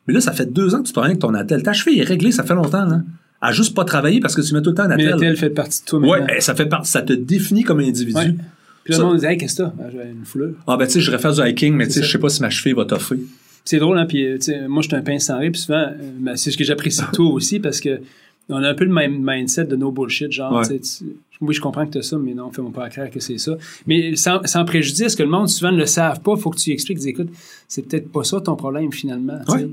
Mais 0.07 0.15
là, 0.15 0.21
ça 0.21 0.33
fait 0.33 0.53
deux 0.53 0.75
ans 0.75 0.83
que 0.83 0.87
tu 0.87 0.93
prends 0.93 1.03
avec 1.03 1.19
ton 1.19 1.35
attelle. 1.35 1.63
Ta 1.63 1.73
cheville 1.73 2.01
est 2.01 2.05
réglée, 2.05 2.33
ça 2.33 2.45
fait 2.45 2.55
longtemps, 2.55 2.85
là. 2.87 3.03
A 3.41 3.51
juste 3.53 3.75
pas 3.75 3.85
travaillé 3.85 4.21
parce 4.21 4.37
que 4.37 4.41
tu 4.41 4.55
mets 4.55 4.63
tout 4.63 4.71
le 4.71 4.77
temps 4.77 4.85
un 4.85 4.89
Mais 4.89 4.95
attelle. 4.95 5.11
la 5.11 5.17
telle 5.19 5.37
fait 5.37 5.51
partie 5.51 5.81
de 5.83 5.87
toi 5.87 5.99
Ouais, 5.99 6.09
maintenant. 6.21 6.27
ben, 6.29 6.41
ça 6.41 6.55
fait 6.55 6.67
par- 6.67 6.87
ça 6.87 7.03
te 7.03 7.13
définit 7.13 7.65
comme 7.65 7.81
individu. 7.81 8.17
Ouais. 8.17 8.37
Puis 8.85 8.95
le 8.95 9.01
monde 9.03 9.19
dit, 9.19 9.27
hey, 9.27 9.37
qu'est-ce 9.37 9.57
que 9.57 9.63
t'as? 9.63 9.69
Ben, 9.71 9.91
j'ai 9.93 10.11
une 10.11 10.25
foulure. 10.25 10.55
Ah, 10.69 10.77
ben, 10.77 10.87
tu 10.87 10.93
sais, 10.93 11.01
je 11.01 11.17
faire 11.17 11.33
du 11.33 11.41
hiking, 11.41 11.75
mais 11.75 11.87
tu 11.89 11.95
sais, 11.95 12.03
je 12.05 12.11
sais 12.11 12.19
pas 12.19 12.29
si 12.29 12.41
ma 12.41 12.51
cheville 12.51 12.75
va 12.75 12.85
toffer. 12.85 13.19
C'est 13.65 13.79
drôle, 13.79 13.99
hein, 13.99 14.07
puis, 14.07 14.25
euh, 14.27 14.39
moi, 14.69 14.83
je 14.83 14.89
suis 14.89 14.97
un 14.97 15.03
pince 15.03 15.27
sans 15.27 15.39
rire, 15.39 15.53
puis 15.53 15.61
souvent, 15.61 15.79
euh, 15.89 15.95
ben, 16.19 16.37
c'est 16.37 16.51
ce 16.51 16.57
que 16.57 16.65
j'apprécie 16.65 17.01
de 17.03 17.11
toi 17.13 17.27
aussi, 17.31 17.61
parce 17.61 17.81
que 17.81 18.01
on 18.49 18.57
a 18.57 18.69
un 18.69 18.75
peu 18.75 18.85
le 18.85 18.93
même 18.93 19.23
mindset 19.25 19.67
de 19.67 19.77
no 19.77 19.93
bullshit, 19.93 20.31
genre, 20.33 20.53
Ouais. 20.53 20.67
tu 20.81 21.05
oui, 21.41 21.55
je 21.55 21.61
comprends 21.61 21.87
que 21.87 21.93
tu 21.93 21.99
as 21.99 22.03
ça, 22.03 22.19
mais 22.19 22.35
non, 22.35 22.51
fais-moi 22.53 22.71
pas 22.73 22.89
croire 22.89 23.11
que 23.11 23.19
c'est 23.19 23.39
ça. 23.39 23.57
Mais 23.87 24.15
sans, 24.15 24.45
sans 24.47 24.65
préjudice, 24.65 25.17
que 25.17 25.23
le 25.25 25.29
monde, 25.29 25.49
souvent, 25.49 25.73
ne 25.73 25.77
le 25.79 25.87
savent 25.87 26.21
pas, 26.21 26.37
faut 26.37 26.51
que 26.51 26.57
tu 26.59 26.71
expliques, 26.71 26.99
dis, 26.99 27.09
écoute, 27.09 27.31
c'est 27.67 27.83
peut-être 27.83 28.11
pas 28.13 28.23
ça 28.25 28.41
ton 28.41 28.55
problème, 28.55 28.93
finalement. 28.93 29.41
Ouais. 29.49 29.69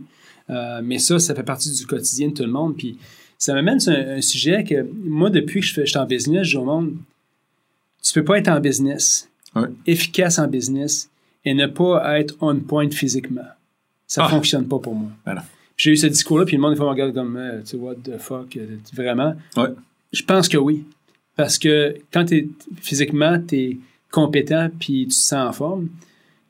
Euh, 0.50 0.82
mais 0.84 0.98
ça, 0.98 1.20
ça 1.20 1.36
fait 1.36 1.44
partie 1.44 1.72
du 1.72 1.86
quotidien 1.86 2.30
de 2.30 2.34
tout 2.34 2.44
le 2.44 2.50
monde, 2.52 2.76
puis 2.76 2.98
ça 3.38 3.54
m'amène 3.54 3.80
sur 3.80 3.92
un, 3.94 4.18
un 4.18 4.22
sujet 4.22 4.64
que, 4.64 4.84
moi, 5.04 5.30
depuis 5.30 5.60
que 5.62 5.66
je, 5.68 5.74
fais, 5.74 5.86
je 5.86 5.92
suis 5.92 6.00
en 6.00 6.06
business, 6.08 6.44
je 6.48 6.52
dis 6.52 6.58
au 6.58 6.66
monde, 6.66 6.94
tu 8.04 8.14
peux 8.14 8.24
pas 8.24 8.38
être 8.40 8.48
en 8.50 8.60
business, 8.60 9.30
Ouais. 9.56 9.68
efficace 9.88 10.38
en 10.40 10.48
business, 10.48 11.10
et 11.46 11.54
ne 11.54 11.66
pas 11.68 12.20
être 12.20 12.36
on 12.42 12.56
point 12.60 12.90
physiquement. 12.90 13.42
Ça 14.10 14.26
Ah. 14.26 14.30
fonctionne 14.30 14.68
pas 14.68 14.80
pour 14.80 14.94
moi. 14.96 15.12
Ben. 15.26 15.42
J'ai 15.78 15.92
eu 15.92 15.98
ce 15.98 16.08
discours-là, 16.08 16.44
puis 16.46 16.58
le 16.58 16.62
monde, 16.62 16.72
des 16.74 16.78
fois, 16.78 16.88
me 16.88 16.92
regarde 16.92 17.14
comme, 17.14 17.38
euh, 17.38 17.62
tu 17.62 17.68
sais, 17.68 17.78
what 17.78 17.96
the 18.04 18.18
fuck, 18.18 18.58
euh, 18.58 18.66
vraiment. 18.94 19.34
Ouais. 19.56 19.70
Je 20.12 20.24
pense 20.24 20.50
que 20.50 20.58
oui. 20.58 20.84
Parce 21.38 21.58
que 21.58 21.96
quand 22.12 22.26
t'es 22.26 22.50
physiquement, 22.82 23.40
tu 23.48 23.56
es 23.56 23.78
compétent, 24.12 24.70
puis 24.78 25.04
tu 25.04 25.08
te 25.08 25.14
sens 25.14 25.50
en 25.50 25.54
forme, 25.54 25.88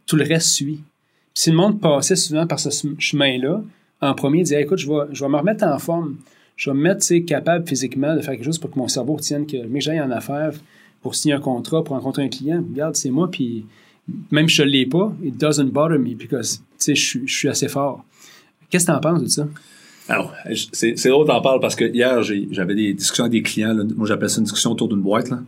tout 0.07 0.15
le 0.15 0.23
reste 0.23 0.47
suit. 0.47 0.77
Puis 1.35 1.43
si 1.43 1.51
le 1.51 1.57
monde 1.57 1.79
passait 1.79 2.15
souvent 2.15 2.47
par 2.47 2.59
ce 2.59 2.69
chemin-là, 2.97 3.61
en 4.01 4.13
premier, 4.15 4.39
il 4.39 4.43
disait, 4.45 4.61
écoute, 4.63 4.79
je 4.79 4.87
vais, 4.87 5.13
je 5.13 5.23
vais 5.23 5.29
me 5.29 5.37
remettre 5.37 5.63
en 5.65 5.77
forme. 5.77 6.15
Je 6.55 6.69
vais 6.71 6.75
me 6.75 6.81
mettre, 6.81 7.05
tu 7.05 7.23
capable 7.23 7.67
physiquement 7.67 8.15
de 8.15 8.21
faire 8.21 8.33
quelque 8.33 8.45
chose 8.45 8.57
pour 8.57 8.71
que 8.71 8.79
mon 8.79 8.87
cerveau 8.87 9.13
retienne 9.15 9.45
que, 9.45 9.57
mais 9.67 9.79
que 9.79 9.85
j'aille 9.85 10.01
en 10.01 10.11
affaires 10.11 10.53
pour 11.01 11.13
signer 11.15 11.35
un 11.35 11.39
contrat, 11.39 11.83
pour 11.83 11.95
rencontrer 11.95 12.23
un 12.23 12.29
client. 12.29 12.63
Regarde, 12.67 12.95
c'est 12.95 13.11
moi, 13.11 13.29
puis 13.29 13.65
même 14.31 14.47
si 14.49 14.55
je 14.57 14.63
ne 14.63 14.67
l'ai 14.69 14.85
pas, 14.85 15.13
it 15.23 15.37
doesn't 15.37 15.71
bother 15.71 15.97
me, 15.99 16.15
because, 16.15 16.61
je 16.85 16.93
suis- 16.93 17.27
je 17.27 17.33
suis 17.35 17.47
assez 17.49 17.67
fort. 17.67 18.03
Qu'est-ce 18.69 18.85
que 18.85 18.91
tu 18.91 18.97
en 18.97 18.99
penses 18.99 19.21
de 19.23 19.27
ça? 19.27 19.47
Alors, 20.07 20.33
c'est 20.73 20.95
drôle 21.09 21.27
t'en 21.27 21.41
parles 21.41 21.59
parce 21.59 21.75
que 21.75 21.85
hier, 21.85 22.21
j'avais 22.23 22.73
des 22.75 22.93
discussions 22.93 23.25
avec 23.25 23.31
des 23.33 23.43
clients. 23.43 23.73
là. 23.73 23.83
Moi, 23.95 24.07
j'appelle 24.07 24.29
ça 24.29 24.37
une 24.39 24.43
discussion 24.45 24.71
autour 24.71 24.87
d'une 24.87 25.01
boîte. 25.01 25.29
Là. 25.29 25.39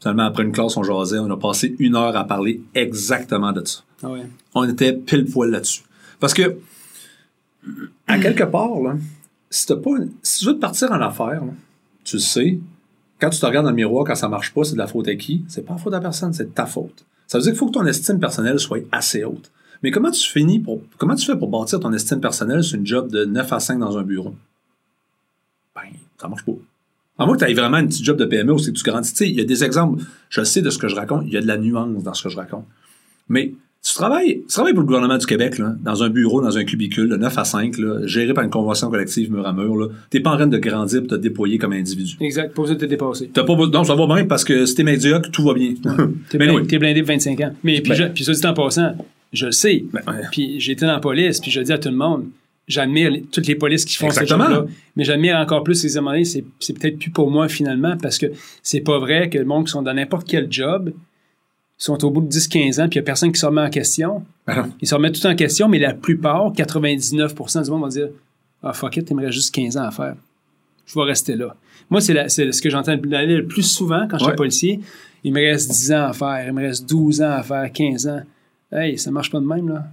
Finalement, 0.00 0.24
après 0.24 0.42
une 0.42 0.52
classe, 0.52 0.76
on 0.76 0.82
jasait. 0.82 1.18
On 1.18 1.30
a 1.30 1.36
passé 1.38 1.74
une 1.78 1.96
heure 1.96 2.14
à 2.16 2.24
parler 2.26 2.60
exactement 2.74 3.52
de 3.52 3.64
ça. 3.66 3.80
Ah 4.02 4.10
ouais. 4.10 4.26
On 4.54 4.64
était 4.68 4.92
pile 4.92 5.24
poil 5.24 5.50
là-dessus. 5.50 5.82
Parce 6.20 6.34
que, 6.34 6.56
à 8.06 8.18
quelque 8.18 8.44
part, 8.44 8.80
là, 8.82 8.96
si, 9.50 9.66
pas 9.66 9.90
une- 9.98 10.10
si 10.22 10.40
tu 10.40 10.46
veux 10.46 10.54
te 10.54 10.60
partir 10.60 10.90
en 10.92 11.00
affaires, 11.00 11.44
là, 11.44 11.52
tu 12.04 12.16
le 12.16 12.20
sais, 12.20 12.58
quand 13.20 13.30
tu 13.30 13.38
te 13.38 13.46
regardes 13.46 13.64
dans 13.66 13.70
le 13.70 13.76
miroir, 13.76 14.04
quand 14.04 14.14
ça 14.14 14.28
marche 14.28 14.52
pas, 14.52 14.64
c'est 14.64 14.72
de 14.74 14.78
la 14.78 14.86
faute 14.88 15.08
à 15.08 15.14
qui? 15.14 15.44
C'est 15.48 15.64
pas 15.64 15.74
la 15.74 15.78
faute 15.78 15.94
à 15.94 16.00
personne, 16.00 16.32
c'est 16.32 16.44
de 16.46 16.50
ta 16.50 16.66
faute. 16.66 17.04
Ça 17.32 17.38
veut 17.38 17.44
dire 17.44 17.52
qu'il 17.52 17.60
faut 17.60 17.68
que 17.68 17.72
ton 17.72 17.86
estime 17.86 18.20
personnelle 18.20 18.60
soit 18.60 18.80
assez 18.92 19.24
haute. 19.24 19.50
Mais 19.82 19.90
comment 19.90 20.10
tu 20.10 20.30
finis 20.30 20.58
pour, 20.58 20.82
comment 20.98 21.14
tu 21.14 21.24
fais 21.24 21.34
pour 21.34 21.48
bâtir 21.48 21.80
ton 21.80 21.90
estime 21.94 22.20
personnelle 22.20 22.62
sur 22.62 22.78
une 22.78 22.86
job 22.86 23.10
de 23.10 23.24
9 23.24 23.50
à 23.54 23.58
5 23.58 23.78
dans 23.78 23.96
un 23.96 24.02
bureau? 24.02 24.34
Ben, 25.74 25.80
ça 26.20 26.28
marche 26.28 26.44
pas. 26.44 26.52
À 27.16 27.24
moins 27.24 27.38
que 27.38 27.42
tu 27.42 27.50
aies 27.50 27.54
vraiment 27.54 27.78
une 27.78 27.88
petite 27.88 28.04
job 28.04 28.18
de 28.18 28.26
PME 28.26 28.52
où 28.52 28.56
que 28.56 28.70
tu 28.70 28.82
grandis. 28.82 29.12
Tu 29.12 29.16
sais, 29.16 29.30
il 29.30 29.34
y 29.34 29.40
a 29.40 29.46
des 29.46 29.64
exemples, 29.64 30.04
je 30.28 30.44
sais 30.44 30.60
de 30.60 30.68
ce 30.68 30.76
que 30.76 30.88
je 30.88 30.94
raconte, 30.94 31.22
il 31.26 31.32
y 31.32 31.38
a 31.38 31.40
de 31.40 31.46
la 31.46 31.56
nuance 31.56 32.02
dans 32.02 32.12
ce 32.12 32.22
que 32.22 32.28
je 32.28 32.36
raconte. 32.36 32.66
Mais 33.30 33.54
Tu 33.84 33.94
travailles, 33.94 34.42
tu 34.42 34.46
travailles 34.46 34.74
pour 34.74 34.82
le 34.82 34.86
gouvernement 34.86 35.18
du 35.18 35.26
Québec, 35.26 35.58
là, 35.58 35.74
dans 35.82 36.04
un 36.04 36.08
bureau, 36.08 36.40
dans 36.40 36.56
un 36.56 36.62
cubicule, 36.64 37.08
de 37.08 37.16
9 37.16 37.36
à 37.36 37.44
5, 37.44 37.78
là, 37.78 38.06
géré 38.06 38.32
par 38.32 38.44
une 38.44 38.50
convention 38.50 38.88
collective 38.88 39.32
mur 39.32 39.44
à 39.44 39.52
mur. 39.52 39.74
Là. 39.74 39.88
T'es 40.08 40.20
pas 40.20 40.30
en 40.30 40.36
train 40.36 40.46
de 40.46 40.56
grandir 40.58 41.00
pour 41.00 41.08
te 41.10 41.14
déployer 41.16 41.58
comme 41.58 41.72
individu. 41.72 42.14
Exact, 42.20 42.54
pas 42.54 42.62
besoin 42.62 42.76
de 42.76 42.80
te 42.80 42.86
dépasser. 42.86 43.30
T'as 43.34 43.42
pas, 43.42 43.56
non, 43.56 43.82
ça 43.82 43.96
va 43.96 44.06
bien 44.06 44.24
parce 44.26 44.44
que 44.44 44.66
si 44.66 44.76
t'es 44.76 44.84
médiocre, 44.84 45.30
tout 45.32 45.42
va 45.42 45.54
bien. 45.54 45.74
T'es 46.30 46.38
blindé, 46.38 46.60
oui. 46.70 46.78
blindé 46.78 47.00
de 47.00 47.06
25 47.06 47.40
ans. 47.40 47.52
Mais 47.64 47.80
puis, 47.80 47.90
Ben- 47.90 48.14
ça 48.16 48.32
dit 48.32 48.46
en 48.46 48.54
passant, 48.54 48.94
je 49.32 49.46
le 49.46 49.52
sais. 49.52 49.84
Ben, 49.92 50.00
ouais. 50.06 50.20
Puis 50.30 50.60
j'ai 50.60 50.72
été 50.72 50.86
dans 50.86 50.92
la 50.92 51.00
police, 51.00 51.40
puis 51.40 51.50
je 51.50 51.58
le 51.58 51.64
dis 51.66 51.72
à 51.72 51.78
tout 51.78 51.88
le 51.88 51.96
monde, 51.96 52.26
j'admire 52.68 53.10
toutes 53.32 53.48
les 53.48 53.56
polices 53.56 53.84
qui 53.84 53.96
font 53.96 54.10
ce 54.10 54.20
Exactement. 54.20 54.48
job-là, 54.48 54.70
mais 54.94 55.02
j'admire 55.02 55.36
encore 55.38 55.64
plus 55.64 55.82
les 55.82 56.24
c'est 56.24 56.44
c'est 56.60 56.78
peut-être 56.78 57.00
plus 57.00 57.10
pour 57.10 57.32
moi 57.32 57.48
finalement, 57.48 57.96
parce 58.00 58.18
que 58.18 58.26
c'est 58.62 58.80
pas 58.80 59.00
vrai 59.00 59.28
que 59.28 59.38
le 59.38 59.44
monde 59.44 59.66
qui 59.66 59.72
sont 59.72 59.82
dans 59.82 59.94
n'importe 59.94 60.28
quel 60.28 60.46
job 60.52 60.92
sont 61.78 62.04
au 62.04 62.10
bout 62.10 62.20
de 62.22 62.28
10-15 62.28 62.80
ans, 62.82 62.88
puis 62.88 62.96
il 62.96 62.96
y 62.96 62.98
a 63.00 63.02
personne 63.02 63.32
qui 63.32 63.40
se 63.40 63.46
remet 63.46 63.62
en 63.62 63.70
question. 63.70 64.24
Ben. 64.46 64.70
Ils 64.80 64.86
se 64.88 64.94
remettent 64.94 65.20
tout 65.20 65.26
en 65.26 65.34
question, 65.34 65.68
mais 65.68 65.78
la 65.78 65.94
plupart, 65.94 66.52
99% 66.52 67.64
du 67.64 67.70
monde 67.70 67.82
va 67.82 67.88
dire 67.88 68.08
Ah, 68.62 68.72
fuck 68.72 68.96
it, 68.96 69.10
il 69.10 69.16
me 69.16 69.22
reste 69.22 69.32
juste 69.34 69.54
15 69.54 69.76
ans 69.76 69.84
à 69.84 69.90
faire. 69.90 70.14
Je 70.86 70.94
vais 70.94 71.04
rester 71.04 71.34
là. 71.36 71.54
Moi, 71.90 72.00
c'est 72.00 72.28
ce 72.28 72.62
que 72.62 72.70
j'entends 72.70 72.94
le 72.94 73.36
le 73.36 73.46
plus 73.46 73.62
souvent 73.62 74.06
quand 74.08 74.18
je 74.18 74.24
suis 74.24 74.30
Ouais. 74.30 74.36
policier. 74.36 74.80
Il 75.24 75.32
me 75.32 75.40
reste 75.40 75.70
10 75.70 75.92
ans 75.92 76.04
à 76.06 76.12
faire, 76.12 76.44
il 76.46 76.52
me 76.52 76.62
reste 76.62 76.88
12 76.88 77.20
ans 77.22 77.30
à 77.30 77.42
faire, 77.42 77.70
15 77.72 78.06
ans. 78.08 78.22
Hey, 78.72 78.98
ça 78.98 79.10
marche 79.10 79.30
pas 79.30 79.38
de 79.40 79.46
même, 79.46 79.68
là. 79.68 79.84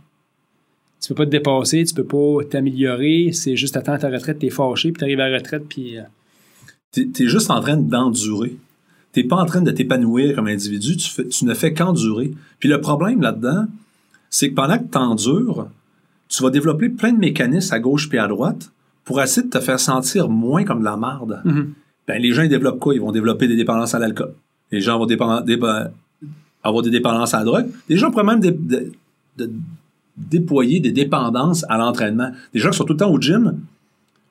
Tu 1.01 1.07
peux 1.09 1.15
pas 1.15 1.25
te 1.25 1.31
dépasser, 1.31 1.83
tu 1.85 1.93
peux 1.93 2.03
pas 2.03 2.43
t'améliorer, 2.49 3.31
c'est 3.33 3.55
juste 3.55 3.77
attendre 3.77 3.99
ta 3.99 4.09
retraite, 4.09 4.39
t'es 4.39 4.49
fâché, 4.49 4.91
puis 4.91 4.99
t'arrives 4.99 5.19
à 5.19 5.29
la 5.29 5.37
retraite, 5.37 5.63
puis. 5.69 5.97
euh, 5.97 6.03
T'es 6.91 7.07
es 7.23 7.27
juste 7.27 7.51
en 7.51 7.61
train 7.61 7.77
d'endurer. 7.77 8.55
T'es 9.11 9.23
pas 9.23 9.37
en 9.37 9.45
train 9.45 9.61
de 9.61 9.71
t'épanouir 9.71 10.35
comme 10.35 10.47
individu, 10.47 10.95
tu, 10.97 11.09
fais- 11.09 11.27
tu 11.27 11.45
ne 11.45 11.53
fais 11.53 11.73
qu'endurer. 11.73 12.31
Puis 12.59 12.69
le 12.69 12.79
problème 12.79 13.21
là-dedans, 13.21 13.65
c'est 14.29 14.49
que 14.51 14.55
pendant 14.55 14.77
que 14.77 14.83
t'endures, 14.83 15.67
tu 16.27 16.43
vas 16.43 16.49
développer 16.51 16.89
plein 16.89 17.11
de 17.13 17.17
mécanismes 17.19 17.73
à 17.73 17.79
gauche 17.79 18.07
puis 18.09 18.19
à 18.19 18.27
droite 18.27 18.71
pour 19.03 19.19
essayer 19.21 19.45
de 19.47 19.49
te 19.51 19.59
faire 19.59 19.79
sentir 19.79 20.29
moins 20.29 20.63
comme 20.63 20.79
de 20.79 20.85
la 20.85 20.95
marde. 20.97 21.41
Mhm. 21.43 21.73
Ben, 22.07 22.21
les 22.21 22.31
gens, 22.33 22.43
ils 22.43 22.49
développent 22.49 22.79
quoi? 22.79 22.93
Ils 22.93 23.01
vont 23.01 23.11
développer 23.11 23.47
des 23.47 23.55
dépendances 23.55 23.95
à 23.95 23.99
l'alcool. 23.99 24.33
Les 24.71 24.81
gens 24.81 24.99
vont 24.99 25.07
dépa- 25.07 25.91
avoir 26.63 26.83
des 26.83 26.91
dépendances 26.91 27.33
à 27.33 27.39
la 27.39 27.45
drogue. 27.45 27.67
Les 27.87 27.97
gens 27.97 28.11
pourraient 28.11 28.23
même 28.23 28.39
dé- 28.39 28.51
de- 28.51 28.91
de- 29.37 29.51
déployer 30.17 30.79
des 30.79 30.91
dépendances 30.91 31.65
à 31.69 31.77
l'entraînement. 31.77 32.29
Des 32.53 32.59
gens 32.59 32.69
qui 32.71 32.77
sont 32.77 32.83
tout 32.83 32.93
le 32.93 32.99
temps 32.99 33.11
au 33.11 33.19
gym 33.19 33.57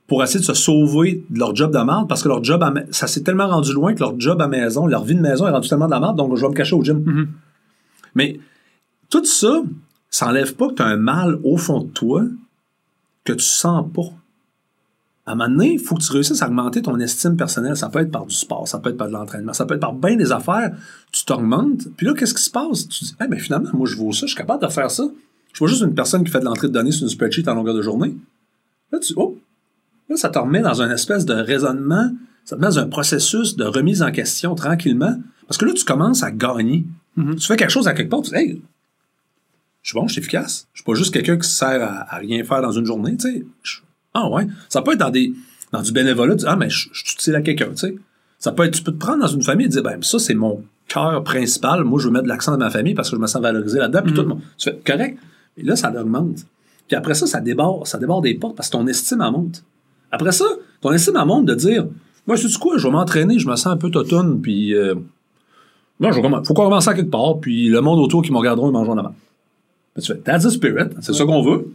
pour 0.08 0.22
essayer 0.22 0.40
de 0.40 0.44
se 0.44 0.54
sauver 0.54 1.22
de 1.28 1.38
leur 1.38 1.54
job 1.54 1.70
de 1.70 1.78
merde 1.78 2.08
parce 2.08 2.22
que 2.22 2.28
leur 2.28 2.42
job, 2.42 2.62
à 2.62 2.72
ça 2.90 3.06
s'est 3.06 3.22
tellement 3.22 3.46
rendu 3.46 3.72
loin 3.72 3.94
que 3.94 4.00
leur 4.00 4.18
job 4.18 4.40
à 4.40 4.48
maison, 4.48 4.86
leur 4.86 5.04
vie 5.04 5.14
de 5.14 5.20
maison 5.20 5.46
est 5.46 5.50
rendue 5.50 5.68
tellement 5.68 5.86
de 5.86 5.92
la 5.92 6.00
merde, 6.00 6.16
donc 6.16 6.34
je 6.34 6.40
vais 6.40 6.48
me 6.48 6.54
cacher 6.54 6.74
au 6.74 6.82
gym. 6.82 7.02
Mhm. 7.04 7.28
Mais 8.14 8.40
tout 9.10 9.24
ça, 9.24 9.62
ça 10.10 10.26
n'enlève 10.26 10.54
pas 10.54 10.68
que 10.68 10.74
tu 10.74 10.82
as 10.82 10.86
un 10.86 10.96
mal 10.96 11.38
au 11.44 11.58
fond 11.58 11.82
de 11.82 11.88
toi 11.88 12.24
que 13.22 13.34
tu 13.34 13.44
sens 13.44 13.84
pas. 13.92 14.10
À 15.26 15.32
un 15.32 15.34
moment 15.34 15.50
donné, 15.50 15.74
il 15.74 15.78
faut 15.78 15.94
que 15.94 16.02
tu 16.02 16.10
réussisses 16.10 16.40
à 16.40 16.46
augmenter 16.46 16.80
ton 16.80 16.98
estime 16.98 17.36
personnelle. 17.36 17.76
Ça 17.76 17.90
peut 17.90 17.98
être 17.98 18.10
par 18.10 18.24
du 18.24 18.34
sport, 18.34 18.66
ça 18.66 18.78
peut 18.78 18.88
être 18.88 18.96
par 18.96 19.08
de 19.08 19.12
l'entraînement, 19.12 19.52
ça 19.52 19.66
peut 19.66 19.74
être 19.74 19.82
par 19.82 19.92
bien 19.92 20.16
des 20.16 20.32
affaires. 20.32 20.74
Tu 21.12 21.26
t'augmentes, 21.26 21.86
puis 21.98 22.06
là, 22.06 22.14
qu'est-ce 22.14 22.32
qui 22.32 22.42
se 22.42 22.50
passe? 22.50 22.88
Tu 22.88 23.04
dis, 23.04 23.14
eh 23.22 23.28
ben 23.28 23.38
finalement, 23.38 23.68
moi, 23.74 23.86
je 23.86 23.94
vaux 23.94 24.12
ça, 24.12 24.22
je 24.22 24.28
suis 24.28 24.36
capable 24.36 24.62
de 24.62 24.72
faire 24.72 24.90
ça. 24.90 25.04
Je 25.52 25.56
suis 25.56 25.64
pas 25.66 25.70
juste 25.70 25.82
une 25.82 25.94
personne 25.94 26.24
qui 26.24 26.30
fait 26.30 26.40
de 26.40 26.46
l'entrée 26.46 26.68
de 26.68 26.72
données 26.72 26.92
sur 26.92 27.02
une 27.02 27.10
spreadsheet 27.10 27.46
en 27.46 27.54
longueur 27.54 27.74
de 27.74 27.82
journée. 27.82 28.16
Là, 28.90 28.98
tu, 29.00 29.12
oh, 29.16 29.36
là, 30.08 30.16
ça 30.16 30.28
te 30.30 30.38
remet 30.38 30.60
dans 30.60 30.82
un 30.82 30.90
espèce 30.90 31.24
de 31.26 31.34
raisonnement, 31.34 32.10
ça 32.44 32.56
te 32.56 32.60
met 32.60 32.66
dans 32.68 32.78
un 32.78 32.88
processus 32.88 33.56
de 33.56 33.64
remise 33.64 34.02
en 34.02 34.10
question 34.10 34.54
tranquillement. 34.54 35.16
Parce 35.46 35.58
que 35.58 35.64
là, 35.64 35.72
tu 35.72 35.84
commences 35.84 36.22
à 36.22 36.30
gagner. 36.30 36.84
Mhm. 37.16 37.36
Tu 37.36 37.46
fais 37.46 37.56
quelque 37.56 37.70
chose 37.70 37.88
à 37.88 37.94
quelque 37.94 38.10
part, 38.10 38.22
tu 38.22 38.30
dis, 38.30 38.36
hey, 38.36 38.62
je 39.82 39.90
suis 39.90 39.98
bon, 39.98 40.06
je 40.06 40.12
suis 40.12 40.20
efficace. 40.20 40.66
Je 40.74 40.80
suis 40.80 40.84
pas 40.84 40.94
juste 40.94 41.12
quelqu'un 41.12 41.38
qui 41.38 41.48
sert 41.48 41.82
à, 41.82 42.14
à 42.14 42.18
rien 42.18 42.42
faire 42.44 42.60
dans 42.62 42.72
une 42.72 42.84
journée, 42.84 43.16
tu 43.16 43.30
sais. 43.30 43.46
Je- 43.62 43.78
Ah 44.14 44.28
ouais. 44.30 44.46
Ça 44.68 44.82
peut 44.82 44.92
être 44.92 44.98
dans 44.98 45.10
des 45.10 45.32
dans 45.72 45.82
du 45.82 45.92
bénévolat, 45.92 46.34
tu 46.34 46.40
dis, 46.40 46.44
ah, 46.48 46.56
mais 46.56 46.70
je, 46.70 46.88
suis 46.92 47.14
utile 47.14 47.34
à 47.34 47.42
quelqu'un, 47.42 47.68
tu 47.70 47.76
sais. 47.76 47.96
Ça 48.38 48.52
peut 48.52 48.64
être, 48.64 48.74
tu 48.74 48.82
peux 48.82 48.92
te 48.92 48.96
prendre 48.98 49.20
dans 49.20 49.26
une 49.28 49.42
famille 49.42 49.66
et 49.66 49.68
dire, 49.68 49.82
ben, 49.82 50.02
ça, 50.02 50.18
c'est 50.18 50.34
mon 50.34 50.64
cœur 50.86 51.22
principal. 51.24 51.84
Moi, 51.84 52.00
je 52.00 52.06
veux 52.06 52.12
mettre 52.12 52.24
de 52.24 52.28
l'accent 52.28 52.52
dans 52.52 52.58
ma 52.58 52.70
famille 52.70 52.94
parce 52.94 53.10
que 53.10 53.16
je 53.16 53.20
me 53.20 53.26
sens 53.26 53.42
valorisé 53.42 53.78
là-dedans. 53.78 54.00
Puis 54.02 54.14
tout 54.14 54.22
le 54.22 54.28
monde. 54.28 54.40
Tu 54.56 54.70
fais, 54.70 54.78
correct. 54.86 55.18
Et 55.58 55.62
là, 55.62 55.76
ça 55.76 55.90
l'augmente. 55.90 56.38
Puis 56.86 56.96
après 56.96 57.14
ça, 57.14 57.26
ça 57.26 57.40
déborde, 57.40 57.86
ça 57.86 57.98
déborde 57.98 58.24
des 58.24 58.34
portes 58.34 58.56
parce 58.56 58.68
que 58.68 58.72
ton 58.78 58.86
estime, 58.86 59.20
elle 59.22 59.32
monte. 59.32 59.62
Après 60.10 60.32
ça, 60.32 60.44
ton 60.80 60.92
estime, 60.92 61.14
elle 61.20 61.26
monte 61.26 61.44
de 61.46 61.54
dire, 61.54 61.86
moi, 62.26 62.36
je 62.36 62.48
sais 62.48 62.58
quoi, 62.58 62.78
je 62.78 62.84
vais 62.86 62.92
m'entraîner, 62.92 63.38
je 63.38 63.46
me 63.48 63.56
sens 63.56 63.66
un 63.68 63.76
peu 63.76 63.90
totone, 63.90 64.40
puis, 64.40 64.74
euh, 64.74 64.94
non, 66.00 66.10
je 66.12 66.16
vais 66.16 66.22
commen- 66.22 66.44
faut 66.46 66.54
qu'on 66.54 66.64
commence 66.64 66.88
à 66.88 66.94
quelque 66.94 67.10
part, 67.10 67.38
puis 67.40 67.68
le 67.68 67.80
monde 67.80 67.98
autour 68.00 68.22
qui 68.22 68.30
me 68.32 68.38
regarderont, 68.38 68.68
ils 68.70 68.72
mangeront 68.72 68.94
la 68.94 69.02
main. 69.02 69.14
Puis 69.94 70.02
tu 70.04 70.12
fais, 70.12 70.18
that's 70.20 70.44
the 70.44 70.50
spirit, 70.50 70.90
c'est 71.00 71.12
ça 71.12 71.24
qu'on 71.24 71.42
veut. 71.42 71.72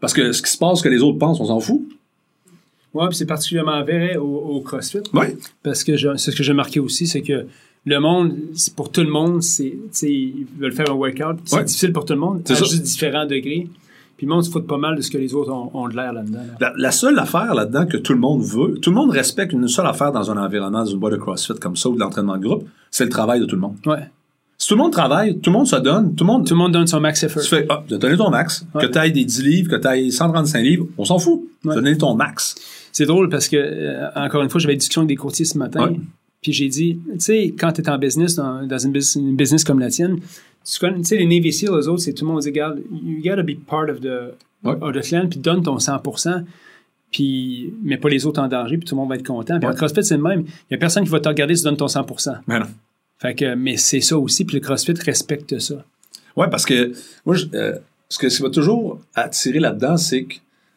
Parce 0.00 0.12
que 0.12 0.32
ce 0.32 0.42
qui 0.42 0.50
se 0.50 0.58
passe, 0.58 0.78
ce 0.78 0.82
que 0.84 0.88
les 0.88 1.02
autres 1.02 1.18
pensent, 1.18 1.40
on 1.40 1.46
s'en 1.46 1.60
fout. 1.60 1.82
Ouais, 2.94 3.06
puis 3.08 3.16
c'est 3.16 3.26
particulièrement 3.26 3.82
vrai 3.82 4.16
au, 4.16 4.24
au 4.24 4.60
CrossFit. 4.60 5.00
Ouais. 5.12 5.36
Parce 5.62 5.84
que 5.84 5.96
je- 5.96 6.16
c'est 6.16 6.30
ce 6.30 6.36
que 6.36 6.42
j'ai 6.42 6.54
marqué 6.54 6.80
aussi, 6.80 7.06
c'est 7.06 7.20
que 7.20 7.46
le 7.84 7.98
monde, 8.00 8.34
pour 8.76 8.90
tout 8.90 9.02
le 9.02 9.10
monde, 9.10 9.42
c'est, 9.42 9.74
ils 10.02 10.46
veulent 10.58 10.72
faire 10.72 10.90
un 10.90 10.94
workout, 10.94 11.38
c'est 11.44 11.56
Ouais. 11.56 11.64
difficile 11.64 11.92
pour 11.92 12.04
tout 12.04 12.14
le 12.14 12.18
monde, 12.20 12.42
C'est 12.44 12.54
à 12.54 12.56
juste 12.56 12.82
différents 12.82 13.26
degrés. 13.26 13.68
Puis 14.18 14.26
le 14.26 14.34
monde 14.34 14.44
se 14.44 14.50
fout 14.50 14.66
pas 14.66 14.76
mal 14.76 14.96
de 14.96 15.00
ce 15.00 15.10
que 15.10 15.16
les 15.16 15.32
autres 15.32 15.50
ont, 15.52 15.70
ont 15.72 15.88
de 15.88 15.94
l'air 15.96 16.12
là-dedans. 16.12 16.40
là. 16.40 16.54
La, 16.60 16.72
la 16.76 16.90
seule 16.90 17.18
affaire 17.18 17.54
là-dedans 17.54 17.86
que 17.86 17.96
tout 17.96 18.12
le 18.12 18.18
monde 18.18 18.42
veut, 18.42 18.74
tout 18.82 18.90
le 18.90 18.96
monde 18.96 19.10
respecte 19.10 19.52
une 19.54 19.66
seule 19.68 19.86
affaire 19.86 20.12
dans 20.12 20.30
un 20.30 20.36
environnement, 20.44 20.80
dans 20.80 20.84
une 20.90 20.98
boîte 20.98 21.12
de 21.14 21.18
CrossFit 21.18 21.54
comme 21.60 21.76
ça 21.76 21.88
ou 21.88 21.94
de 21.94 22.00
l'entraînement 22.00 22.36
de 22.36 22.42
groupe, 22.42 22.68
c'est 22.90 23.04
le 23.04 23.10
travail 23.10 23.40
de 23.40 23.46
tout 23.46 23.54
le 23.54 23.62
monde. 23.62 23.76
Ouais. 23.86 24.10
Si 24.60 24.66
tout 24.66 24.74
le 24.74 24.82
monde 24.82 24.90
travaille, 24.92 25.38
tout 25.38 25.50
le 25.50 25.56
monde 25.56 25.68
se 25.68 25.76
donne, 25.76 26.16
tout 26.16 26.24
le 26.24 26.26
monde. 26.26 26.44
Tout 26.44 26.54
le 26.54 26.58
monde 26.58 26.72
donne 26.72 26.88
son 26.88 26.98
max 27.00 27.22
effort. 27.22 27.40
Tu 27.44 27.48
fais, 27.48 27.64
ah, 27.68 27.84
donné 27.88 28.16
ton 28.16 28.28
max, 28.28 28.66
Ouais. 28.74 28.86
que 28.88 28.92
tu 28.92 28.98
ailles 28.98 29.12
des 29.12 29.24
10 29.24 29.42
livres, 29.44 29.70
que 29.70 29.76
tu 29.80 29.86
ailles 29.86 30.10
135 30.10 30.60
livres, 30.62 30.86
on 30.98 31.04
s'en 31.04 31.20
fout. 31.20 31.42
Ouais. 31.64 31.96
ton 31.96 32.16
max. 32.16 32.56
C'est 32.90 33.06
drôle 33.06 33.28
parce 33.28 33.46
que, 33.46 33.56
euh, 33.56 34.08
encore 34.16 34.42
une 34.42 34.50
fois, 34.50 34.60
j'avais 34.60 34.72
une 34.74 34.80
discussion 34.80 35.02
avec 35.02 35.10
des 35.10 35.16
courtiers 35.16 35.44
ce 35.44 35.56
matin. 35.58 35.90
Ouais. 35.90 36.00
Puis 36.42 36.52
j'ai 36.52 36.66
dit, 36.68 36.98
tu 37.12 37.20
sais, 37.20 37.54
quand 37.56 37.70
tu 37.70 37.82
es 37.82 37.88
en 37.88 37.98
business, 37.98 38.34
dans, 38.34 38.66
dans 38.66 38.78
une, 38.78 38.90
business, 38.90 39.14
une 39.14 39.36
business 39.36 39.62
comme 39.62 39.78
la 39.78 39.90
tienne, 39.90 40.16
tu 40.72 40.78
connais, 40.80 40.98
tu 40.98 41.04
sais, 41.04 41.16
les 41.16 41.26
Navy 41.26 41.52
SEAL, 41.52 41.70
eux 41.70 41.88
autres, 41.88 42.02
c'est 42.02 42.12
tout 42.12 42.24
le 42.26 42.32
monde 42.32 42.40
dit, 42.42 42.48
regarde, 42.48 42.80
you 42.92 43.22
gotta 43.22 43.42
be 43.42 43.56
part 43.66 43.88
of 43.88 44.00
the, 44.00 44.34
Ouais. 44.64 44.74
of 44.80 44.92
the 44.92 45.00
clan, 45.02 45.28
puis 45.28 45.38
donne 45.38 45.62
ton 45.62 45.78
100%, 45.78 46.44
puis 47.10 47.72
mets 47.82 47.96
pas 47.96 48.08
les 48.08 48.26
autres 48.26 48.40
en 48.42 48.48
danger, 48.48 48.76
puis 48.76 48.86
tout 48.86 48.94
le 48.94 49.00
monde 49.00 49.08
va 49.08 49.16
être 49.16 49.26
content. 49.26 49.58
Puis 49.58 49.68
Ouais. 49.68 49.74
CrossFit, 49.74 50.04
c'est 50.04 50.16
le 50.16 50.22
même. 50.22 50.40
Il 50.46 50.72
y 50.72 50.74
a 50.74 50.78
personne 50.78 51.04
qui 51.04 51.10
va 51.10 51.20
te 51.20 51.28
regarder 51.28 51.54
si 51.54 51.62
tu 51.62 51.68
donnes 51.68 51.76
ton 51.76 51.88
100%. 51.88 52.36
Mais 52.46 52.58
non. 52.58 52.66
Fait 53.20 53.34
que, 53.34 53.54
mais 53.54 53.76
c'est 53.76 54.00
ça 54.00 54.18
aussi, 54.18 54.44
puis 54.44 54.56
le 54.56 54.60
CrossFit 54.60 54.92
respecte 55.04 55.58
ça. 55.58 55.84
Ouais, 56.36 56.48
parce 56.50 56.64
que 56.66 56.92
moi, 57.24 57.34
je- 57.34 57.46
euh, 57.54 57.76
ce 58.08 58.18
que 58.18 58.28
ça 58.28 58.44
va 58.44 58.50
toujours 58.50 59.00
attirer 59.14 59.58
là-dedans, 59.58 59.96
c'est 59.96 60.24
que 60.24 60.34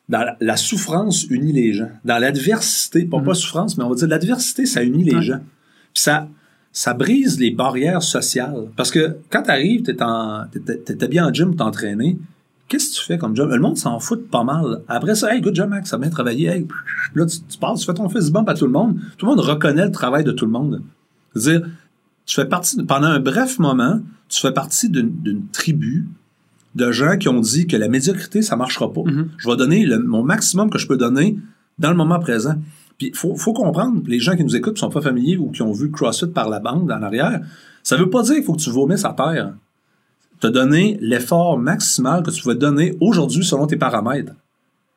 dans 0.10 0.19
la, 0.23 0.36
la 0.41 0.58
souffrance 0.58 1.23
unit 1.30 1.54
les 1.54 1.73
gens. 1.73 1.89
Dans 2.04 2.17
l'adversité, 2.17 3.06
pas, 3.06 3.17
Mhm. 3.19 3.25
pas 3.25 3.34
souffrance, 3.34 3.77
mais 3.77 3.84
on 3.84 3.89
va 3.89 3.95
dire 3.95 4.08
l'adversité, 4.08 4.65
ça 4.65 4.84
unit 4.84 5.04
les 5.04 5.21
gens. 5.21 5.39
Puis 5.93 6.04
ça, 6.04 6.27
ça 6.74 6.94
brise 6.94 7.40
les 7.40 7.52
barrières 7.52 8.02
sociales. 8.02 8.68
Parce 8.76 8.92
que 8.92 9.18
quand 9.30 9.44
tu 9.44 9.52
arrives, 9.52 9.84
tu 9.84 9.92
es, 9.92 11.08
bien 11.08 11.28
en 11.28 11.34
gym, 11.34 11.56
t'entraîner, 11.56 12.18
qu'est-ce 12.68 12.92
que 12.92 12.96
tu 13.02 13.06
fais 13.06 13.18
comme 13.18 13.36
job? 13.36 13.50
Le 13.52 13.60
monde 13.60 13.78
s'en 13.78 14.00
fout 14.00 14.30
pas 14.30 14.44
mal. 14.44 14.82
Après 14.88 15.16
ça, 15.16 15.34
hey, 15.36 15.42
good 15.42 15.56
job, 15.56 15.70
Max, 15.70 15.90
ça 15.90 15.98
a 15.98 16.00
bien 16.00 16.10
travaillé. 16.10 16.48
Hey, 16.48 16.68
là, 17.16 17.26
tu, 17.26 17.38
tu 17.48 17.58
passes, 17.58 17.82
tu 17.82 17.86
fais 17.86 17.94
ton 17.94 18.08
fist 18.10 18.32
bump 18.32 18.48
à 18.48 18.54
tout 18.54 18.66
le 18.66 18.72
monde. 18.72 18.98
Tout 19.18 19.26
le 19.26 19.32
monde 19.32 19.42
reconnaît 19.42 19.86
le 19.86 19.92
travail 19.92 20.24
de 20.24 20.32
tout 20.32 20.46
le 20.46 20.52
monde. 20.52 20.82
C'est-à-dire, 21.36 21.68
tu 22.26 22.36
fais 22.36 22.46
partie, 22.46 22.78
de- 22.78 22.84
pendant 22.84 23.08
un 23.08 23.20
bref 23.20 23.60
moment, 23.60 24.00
tu 24.30 24.40
fais 24.40 24.54
partie 24.54 24.90
d'une 24.90 25.12
d'une 25.22 25.48
tribu 25.48 26.08
de 26.76 26.90
gens 26.94 27.18
qui 27.18 27.28
ont 27.28 27.42
dit 27.42 27.68
que 27.68 27.76
la 27.76 27.90
médiocrité, 27.90 28.42
ça 28.42 28.56
marchera 28.56 28.94
pas. 28.94 29.02
Mhm. 29.04 29.30
Je 29.38 29.50
vais 29.50 29.58
donner 29.58 29.86
le- 29.86 30.00
mon 30.00 30.24
maximum 30.24 30.70
que 30.70 30.78
je 30.78 30.88
peux 30.88 30.96
donner 30.96 31.38
dans 31.80 31.90
le 31.90 31.98
moment 31.98 32.20
présent. 32.20 32.56
Puis 33.02 33.10
il 33.10 33.16
faut, 33.16 33.36
faut 33.36 33.54
comprendre, 33.54 34.04
les 34.06 34.20
gens 34.20 34.36
qui 34.36 34.44
nous 34.44 34.56
écoutent, 34.56 34.76
qui 34.76 34.80
sont 34.80 34.92
pas 34.92 35.02
familiers 35.02 35.36
ou 35.36 35.50
qui 35.50 35.64
ont 35.64 35.72
vu 35.72 35.90
CrossFit 35.90 36.28
par 36.28 36.50
la 36.50 36.60
bande 36.60 36.92
en 36.92 37.02
arrière, 37.02 37.42
ça 37.82 37.98
veut 37.98 38.12
pas 38.12 38.22
dire 38.22 38.36
qu'il 38.36 38.44
faut 38.44 38.54
que 38.54 38.62
tu 38.62 38.70
vomisses 38.70 39.06
à 39.06 39.14
terre. 39.14 39.56
Te 40.40 40.46
donner 40.46 41.00
l'effort 41.02 41.58
maximal 41.58 42.22
que 42.22 42.30
tu 42.30 42.44
vas 42.44 42.54
donner 42.54 42.96
aujourd'hui 43.02 43.44
selon 43.44 43.66
tes 43.66 43.76
paramètres. 43.76 44.34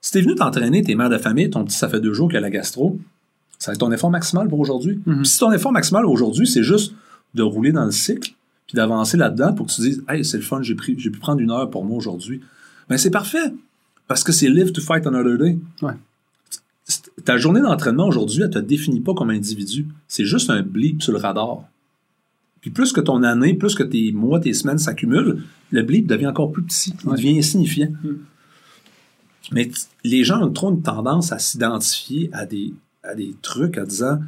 Si 0.03 0.13
t'es 0.13 0.21
venu 0.21 0.35
t'entraîner, 0.35 0.83
t'es 0.83 0.95
mère 0.95 1.09
de 1.09 1.17
famille, 1.17 1.49
ton 1.49 1.65
petit, 1.65 1.79
ça 1.79 1.89
fait 1.89 2.03
deux 2.03 2.13
jours 2.13 2.29
qu'il 2.29 2.37
a 2.37 2.43
la 2.43 2.51
gastro, 2.51 2.99
ça 3.59 3.71
va 3.71 3.73
être 3.73 3.81
ton 3.81 3.91
effort 3.91 4.11
maximal 4.11 4.49
pour 4.49 4.61
aujourd'hui. 4.61 5.01
Mhm. 5.07 5.23
Puis 5.23 5.29
si 5.29 5.39
ton 5.39 5.51
effort 5.53 5.73
maximal 5.73 6.05
aujourd'hui, 6.05 6.47
c'est 6.47 6.63
juste 6.63 6.93
de 7.33 7.43
rouler 7.43 7.73
dans 7.73 7.87
le 7.87 7.91
cycle, 7.91 8.35
puis 8.67 8.77
d'avancer 8.77 9.17
là-dedans 9.17 9.55
pour 9.55 9.67
que 9.67 9.73
tu 9.73 9.81
dises, 9.81 10.05
hey, 10.11 10.27
c'est 10.27 10.37
le 10.37 10.43
fun, 10.43 10.61
j'ai 10.61 10.75
pu 10.75 11.11
prendre 11.19 11.41
une 11.41 11.51
heure 11.51 11.71
pour 11.71 11.87
moi 11.87 11.97
aujourd'hui. 11.97 12.43
Ben, 12.91 12.99
c'est 12.99 13.11
parfait. 13.11 13.55
Parce 14.09 14.23
que 14.23 14.33
c'est 14.33 14.51
live 14.51 14.73
to 14.73 14.83
fight 14.83 15.07
another 15.07 15.39
day. 15.39 15.59
Ouais. 15.81 15.95
Ta 17.25 17.37
journée 17.37 17.61
d'entraînement 17.61 18.07
aujourd'hui, 18.09 18.43
elle 18.43 18.51
te 18.51 18.59
définit 18.59 19.01
pas 19.01 19.15
comme 19.15 19.31
individu. 19.31 19.87
C'est 20.09 20.25
juste 20.25 20.51
un 20.51 20.63
blip 20.63 21.03
sur 21.03 21.13
le 21.13 21.19
radar. 21.19 21.63
Puis 22.61 22.71
plus 22.71 22.93
que 22.93 23.01
ton 23.01 23.23
année, 23.23 23.55
plus 23.55 23.75
que 23.75 23.83
tes 23.83 24.11
mois, 24.13 24.41
tes 24.41 24.53
semaines 24.55 24.79
s'accumulent, 24.79 25.43
le 25.71 25.83
blip 25.83 26.07
devient 26.07 26.27
encore 26.29 26.51
plus 26.51 26.63
petit. 26.63 26.95
Il 27.05 27.11
Ouais. 27.11 27.17
devient 27.17 27.39
insignifiant. 27.39 27.91
Mm. 28.03 28.09
Mais 29.53 29.71
les 30.03 30.25
gens 30.25 30.43
ont 30.43 30.51
trop 30.51 30.71
une 30.73 30.83
tendance 30.83 31.31
à 31.31 31.39
s'identifier 31.39 32.31
à 32.33 32.47
des, 32.47 32.73
à 33.03 33.15
des 33.15 33.35
trucs 33.43 33.77
en 33.79 33.85
disant 33.85 34.19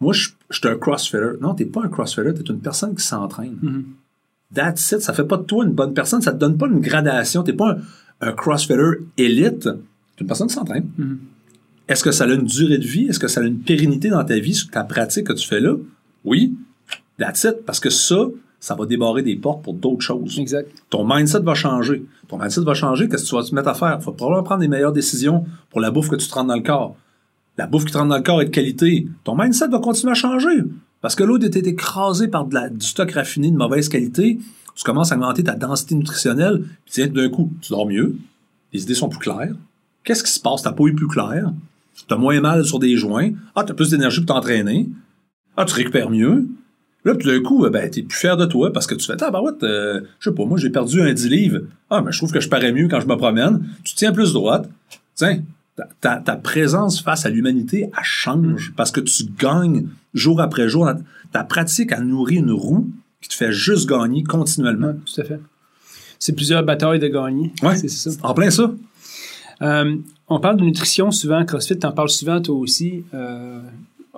Moi, 0.00 0.12
je 0.12 0.30
je 0.48 0.58
suis 0.60 0.68
un 0.68 0.76
crossfitter. 0.76 1.32
Non, 1.40 1.54
t'es 1.54 1.64
pas 1.64 1.82
un 1.82 1.88
crossfitter, 1.88 2.32
t'es 2.32 2.44
une 2.52 2.60
personne 2.60 2.94
qui 2.94 3.02
s'entraîne. 3.04 3.56
Mhm. 3.60 3.84
That's 4.54 4.92
it. 4.92 5.00
Ça 5.00 5.12
fait 5.12 5.24
pas 5.24 5.36
de 5.38 5.42
toi 5.42 5.64
une 5.64 5.72
bonne 5.72 5.92
personne. 5.92 6.22
Ça 6.22 6.32
te 6.32 6.38
donne 6.38 6.56
pas 6.56 6.68
une 6.68 6.80
gradation. 6.80 7.42
T'es 7.42 7.52
pas 7.52 7.72
un, 7.72 8.28
un 8.28 8.32
crossfitter 8.32 8.76
élite. 9.18 9.64
T'es 9.64 10.20
une 10.20 10.26
personne 10.28 10.46
qui 10.46 10.54
s'entraîne. 10.54 10.86
Mhm. 10.96 11.18
Est-ce 11.88 12.02
que 12.02 12.10
ça 12.10 12.24
a 12.24 12.28
une 12.28 12.44
durée 12.44 12.78
de 12.78 12.86
vie? 12.86 13.06
Est-ce 13.06 13.18
que 13.20 13.28
ça 13.28 13.40
a 13.40 13.44
une 13.44 13.58
pérennité 13.60 14.08
dans 14.08 14.24
ta 14.24 14.38
vie, 14.38 14.54
sur 14.54 14.70
ta 14.70 14.82
pratique 14.84 15.26
que 15.28 15.32
tu 15.32 15.46
fais 15.46 15.60
là? 15.60 15.74
Oui. 16.24 16.54
That's 17.18 17.44
it. 17.44 17.64
Parce 17.64 17.78
que 17.80 17.90
ça, 17.90 18.26
ça 18.60 18.74
va 18.74 18.86
débarrer 18.86 19.22
des 19.22 19.36
portes 19.36 19.62
pour 19.62 19.74
d'autres 19.74 20.00
choses. 20.02 20.38
Exact. 20.38 20.68
Ton 20.90 21.06
mindset 21.08 21.40
va 21.40 21.54
changer. 21.54 22.04
Ton 22.28 22.38
mindset 22.38 22.62
va 22.62 22.74
changer. 22.74 23.08
Qu'est-ce 23.08 23.24
que 23.24 23.28
tu 23.28 23.34
vas 23.36 23.42
te 23.44 23.54
mettre 23.54 23.68
à 23.68 23.74
faire? 23.74 23.96
Il 24.00 24.02
faut 24.04 24.12
probablement 24.12 24.42
prendre 24.42 24.62
les 24.62 24.68
meilleures 24.68 24.92
décisions 24.92 25.44
pour 25.70 25.80
la 25.80 25.90
bouffe 25.90 26.08
que 26.08 26.16
tu 26.16 26.26
te 26.28 26.34
rends 26.34 26.44
dans 26.44 26.56
le 26.56 26.62
corps. 26.62 26.96
La 27.56 27.66
bouffe 27.66 27.84
qui 27.84 27.92
te 27.92 27.98
rentre 27.98 28.10
dans 28.10 28.16
le 28.16 28.22
corps 28.22 28.42
est 28.42 28.46
de 28.46 28.50
qualité. 28.50 29.06
Ton 29.24 29.36
mindset 29.36 29.68
va 29.68 29.78
continuer 29.78 30.10
à 30.10 30.14
changer. 30.14 30.64
Parce 31.00 31.14
que 31.14 31.22
l'autre 31.24 31.46
était 31.46 31.66
écrasé 31.68 32.26
par 32.28 32.46
de 32.46 32.54
la- 32.54 32.68
du 32.68 32.84
stock 32.84 33.12
raffiné 33.12 33.50
de 33.50 33.56
mauvaise 33.56 33.88
qualité. 33.88 34.38
Tu 34.74 34.84
commences 34.84 35.12
à 35.12 35.14
augmenter 35.14 35.44
ta 35.44 35.54
densité 35.54 35.94
nutritionnelle. 35.94 36.64
Puis 36.90 37.08
d'un 37.08 37.28
coup, 37.30 37.52
tu 37.62 37.70
dors 37.70 37.86
mieux. 37.86 38.16
Les 38.72 38.82
idées 38.82 38.94
sont 38.94 39.08
plus 39.08 39.20
claires. 39.20 39.54
Qu'est-ce 40.04 40.22
qui 40.24 40.30
se 40.32 40.40
passe? 40.40 40.62
Ta 40.62 40.72
peau 40.72 40.88
est 40.88 40.92
plus 40.92 41.06
claire. 41.08 41.50
Tu 42.08 42.14
as 42.14 42.16
moins 42.16 42.40
mal 42.40 42.64
sur 42.64 42.78
des 42.78 42.96
joints. 42.96 43.30
Ah, 43.54 43.64
tu 43.64 43.72
as 43.72 43.74
plus 43.74 43.90
d'énergie 43.90 44.20
pour 44.20 44.34
t'entraîner. 44.34 44.88
Ah, 45.56 45.64
tu 45.64 45.74
récupères 45.74 46.10
mieux. 46.10 46.46
Là, 47.04 47.14
tout 47.14 47.26
d'un 47.28 47.40
coup, 47.40 47.68
ben, 47.70 47.88
t'es 47.90 48.02
plus 48.02 48.18
fier 48.18 48.36
de 48.36 48.46
toi 48.46 48.72
parce 48.72 48.86
que 48.86 48.94
tu 48.94 49.06
fais, 49.06 49.14
ah, 49.22 49.30
bah 49.30 49.40
ouais, 49.40 49.52
euh, 49.62 50.00
je 50.18 50.28
sais 50.30 50.34
pas, 50.34 50.44
moi, 50.44 50.58
j'ai 50.58 50.70
perdu 50.70 51.00
un 51.00 51.12
10 51.12 51.28
livres. 51.28 51.60
Ah, 51.88 52.02
mais 52.02 52.10
je 52.12 52.18
trouve 52.18 52.32
que 52.32 52.40
je 52.40 52.48
parais 52.48 52.72
mieux 52.72 52.88
quand 52.88 53.00
je 53.00 53.06
me 53.06 53.16
promène. 53.16 53.64
Tu 53.84 53.94
tiens 53.94 54.12
plus 54.12 54.32
droite. 54.32 54.68
Tiens, 55.14 55.42
ta, 56.00 56.16
ta- 56.16 56.36
présence 56.36 57.00
face 57.00 57.24
à 57.26 57.30
l'humanité, 57.30 57.84
elle 57.96 58.04
change 58.04 58.72
parce 58.76 58.90
que 58.90 59.00
tu 59.00 59.24
gagnes 59.38 59.86
jour 60.14 60.40
après 60.40 60.68
jour. 60.68 60.88
Ta 61.32 61.44
pratique 61.44 61.92
a 61.92 62.00
nourri 62.00 62.36
une 62.36 62.50
roue 62.50 62.88
qui 63.20 63.28
te 63.28 63.34
fait 63.34 63.52
juste 63.52 63.88
gagner 63.88 64.22
continuellement. 64.24 64.88
Ouais, 64.88 64.94
tout 65.04 65.20
à 65.20 65.24
fait. 65.24 65.40
C'est 66.18 66.32
plusieurs 66.34 66.62
batailles 66.64 66.98
de 66.98 67.08
gagner. 67.08 67.52
Ouais. 67.62 67.76
C'est 67.76 67.88
ça. 67.88 68.10
En 68.22 68.34
plein 68.34 68.50
ça. 68.50 68.72
Euh, 69.62 69.96
on 70.28 70.40
parle 70.40 70.56
de 70.56 70.64
nutrition 70.64 71.10
souvent, 71.10 71.44
CrossFit, 71.44 71.78
t'en 71.78 71.92
parles 71.92 72.08
souvent 72.08 72.40
toi 72.40 72.56
aussi. 72.56 73.04
Euh, 73.14 73.60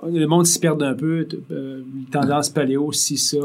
le 0.07 0.25
monde 0.25 0.45
s'y 0.45 0.59
perd 0.59 0.81
un 0.81 0.93
peu, 0.93 1.27
euh, 1.51 1.81
tendance 2.11 2.49
paléo, 2.49 2.91
si 2.91 3.17
ça. 3.17 3.37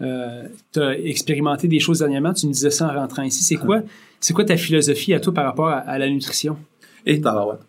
Euh, 0.00 0.44
tu 0.72 0.80
as 0.80 0.96
expérimenté 0.98 1.66
des 1.66 1.80
choses 1.80 1.98
dernièrement, 1.98 2.32
tu 2.32 2.46
me 2.46 2.52
disais 2.52 2.70
ça 2.70 2.88
en 2.88 2.94
rentrant 2.94 3.22
ici. 3.22 3.42
C'est 3.42 3.56
quoi, 3.56 3.82
c'est 4.20 4.32
quoi 4.32 4.44
ta 4.44 4.56
philosophie 4.56 5.12
à 5.12 5.20
toi 5.20 5.34
par 5.34 5.44
rapport 5.44 5.68
à, 5.68 5.78
à 5.78 5.98
la 5.98 6.08
nutrition? 6.08 6.56
Et 7.04 7.20
tabarouette. 7.20 7.60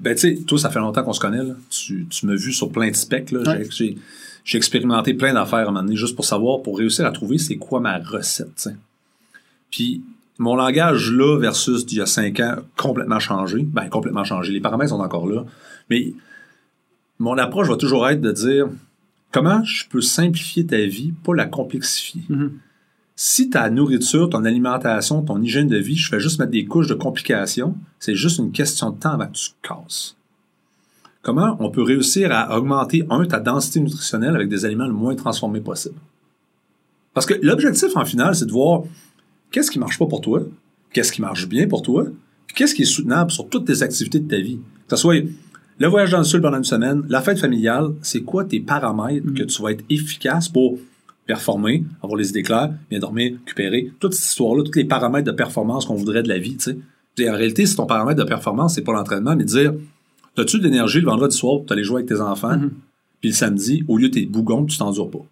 Ben, 0.00 0.14
tu 0.14 0.20
sais, 0.20 0.36
toi, 0.44 0.58
ça 0.58 0.70
fait 0.70 0.78
longtemps 0.78 1.04
qu'on 1.04 1.12
se 1.12 1.20
connaît, 1.20 1.44
là. 1.44 1.54
Tu, 1.70 2.06
tu 2.08 2.26
m'as 2.26 2.34
vu 2.34 2.52
sur 2.52 2.70
plein 2.70 2.90
de 2.90 2.96
specs, 2.96 3.30
là. 3.30 3.40
Ouais. 3.40 3.68
J'ai- 3.70 3.96
expérimenté 4.54 5.12
plein 5.14 5.34
d'affaires 5.34 5.58
à 5.58 5.62
un 5.62 5.66
moment 5.66 5.82
donné, 5.82 5.96
juste 5.96 6.16
pour 6.16 6.24
savoir, 6.24 6.62
pour 6.62 6.78
réussir 6.78 7.04
à 7.04 7.10
trouver 7.10 7.36
c'est 7.36 7.56
quoi 7.56 7.80
ma 7.80 7.98
recette. 7.98 8.68
Puis, 9.70 10.02
mon 10.38 10.54
langage, 10.54 11.10
là, 11.12 11.38
versus 11.38 11.86
d'il 11.86 11.98
y 11.98 12.00
a 12.00 12.06
cinq 12.06 12.40
ans, 12.40 12.56
complètement 12.76 13.18
changé. 13.18 13.62
Ben, 13.62 13.88
complètement 13.88 14.24
changé. 14.24 14.52
Les 14.52 14.60
paramètres 14.60 14.90
sont 14.90 15.00
encore 15.00 15.26
là. 15.26 15.44
Mais, 15.90 16.14
mon 17.18 17.38
approche 17.38 17.68
va 17.68 17.76
toujours 17.76 18.06
être 18.08 18.20
de 18.20 18.32
dire, 18.32 18.68
comment 19.32 19.64
je 19.64 19.88
peux 19.88 20.02
simplifier 20.02 20.66
ta 20.66 20.78
vie, 20.78 21.12
pas 21.24 21.34
la 21.34 21.46
complexifier? 21.46 22.22
Mhm. 22.28 22.52
Si 23.18 23.48
ta 23.48 23.70
nourriture, 23.70 24.28
ton 24.28 24.44
alimentation, 24.44 25.22
ton 25.22 25.40
hygiène 25.40 25.68
de 25.68 25.78
vie, 25.78 25.96
je 25.96 26.10
fais 26.10 26.20
juste 26.20 26.38
mettre 26.38 26.50
des 26.50 26.66
couches 26.66 26.88
de 26.88 26.94
complications, 26.94 27.74
c'est 27.98 28.14
juste 28.14 28.38
une 28.38 28.52
question 28.52 28.90
de 28.90 28.98
temps 28.98 29.12
avant 29.12 29.28
que 29.28 29.32
tu 29.32 29.50
casses. 29.62 30.16
Comment 31.22 31.56
on 31.58 31.70
peut 31.70 31.82
réussir 31.82 32.30
à 32.30 32.56
augmenter, 32.56 33.06
un, 33.08 33.24
ta 33.24 33.40
densité 33.40 33.80
nutritionnelle 33.80 34.36
avec 34.36 34.50
des 34.50 34.66
aliments 34.66 34.86
le 34.86 34.92
moins 34.92 35.14
transformés 35.14 35.62
possible? 35.62 35.96
Parce 37.14 37.24
que 37.24 37.34
l'objectif, 37.40 37.96
en 37.96 38.04
final, 38.04 38.34
c'est 38.34 38.44
de 38.44 38.52
voir 38.52 38.82
qu'est-ce 39.50 39.70
qui 39.70 39.78
marche 39.78 39.98
pas 39.98 40.06
pour 40.06 40.20
toi, 40.20 40.42
qu'est-ce 40.92 41.12
qui 41.12 41.20
marche 41.22 41.48
bien 41.48 41.66
pour 41.68 41.82
toi, 41.82 42.06
puis 42.46 42.56
qu'est-ce 42.56 42.74
qui 42.74 42.82
est 42.82 42.86
soutenable 42.86 43.30
sur 43.30 43.48
toutes 43.48 43.66
tes 43.66 43.82
activités 43.82 44.20
de 44.20 44.28
ta 44.28 44.38
vie? 44.38 44.58
Que 44.88 44.96
ce 44.96 45.02
soit 45.02 45.22
le 45.78 45.86
voyage 45.88 46.10
dans 46.12 46.18
le 46.18 46.24
sud 46.24 46.40
pendant 46.42 46.56
une 46.58 46.64
semaine, 46.64 47.02
la 47.08 47.20
fête 47.20 47.38
familiale, 47.38 47.92
c'est 48.02 48.22
quoi 48.22 48.44
tes 48.44 48.60
paramètres 48.60 49.26
que 49.34 49.42
tu 49.42 49.62
vas 49.62 49.72
être 49.72 49.84
efficace 49.90 50.48
pour 50.48 50.78
performer, 51.26 51.84
avoir 52.02 52.16
les 52.16 52.30
idées 52.30 52.42
claires, 52.42 52.72
bien 52.88 52.98
dormir, 53.00 53.32
récupérer, 53.44 53.92
toute 53.98 54.14
cette 54.14 54.26
histoire-là, 54.30 54.62
tous 54.62 54.76
les 54.78 54.84
paramètres 54.84 55.26
de 55.26 55.36
performance 55.36 55.84
qu'on 55.84 55.94
voudrait 55.96 56.22
de 56.22 56.28
la 56.28 56.38
vie, 56.38 56.56
tu 56.56 56.70
sais. 57.18 57.28
En 57.28 57.32
réalité, 57.34 57.66
si 57.66 57.74
ton 57.74 57.86
paramètre 57.86 58.22
de 58.22 58.28
performance, 58.28 58.74
c'est 58.74 58.82
pas 58.84 58.92
l'entraînement, 58.92 59.34
mais 59.34 59.44
dire, 59.44 59.74
as-tu 60.38 60.58
de 60.58 60.64
l'énergie 60.64 61.00
le 61.00 61.06
vendredi 61.06 61.36
soir 61.36 61.60
pour 61.62 61.72
aller 61.72 61.82
jouer 61.82 61.96
avec 62.02 62.08
tes 62.08 62.20
enfants, 62.20 62.56
Mhm. 62.56 62.70
puis 63.20 63.30
le 63.30 63.34
samedi, 63.34 63.84
au 63.88 63.96
lieu 63.98 64.08
de 64.08 64.14
tes 64.14 64.26
bougons, 64.26 64.64
tu 64.66 64.76
t'endures 64.78 65.10
pas. 65.10 65.24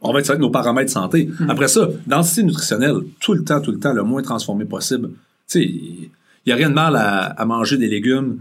On 0.00 0.12
va 0.12 0.20
être 0.20 0.30
avec 0.30 0.40
nos 0.40 0.50
paramètres 0.50 0.86
de 0.86 0.92
santé. 0.92 1.28
Après 1.48 1.68
ça, 1.68 1.88
densité 2.06 2.42
nutritionnelle, 2.44 2.98
tout 3.20 3.34
le 3.34 3.44
temps, 3.44 3.60
tout 3.60 3.72
le 3.72 3.78
temps, 3.78 3.92
le 3.92 4.04
moins 4.04 4.22
transformé 4.22 4.64
possible. 4.64 5.08
Tu 5.08 5.14
sais, 5.46 5.64
il 5.64 6.10
n'y 6.46 6.52
a 6.52 6.56
rien 6.56 6.70
de 6.70 6.74
mal 6.74 6.94
à, 6.96 7.24
à 7.26 7.44
manger 7.44 7.78
des 7.78 7.88
légumes, 7.88 8.40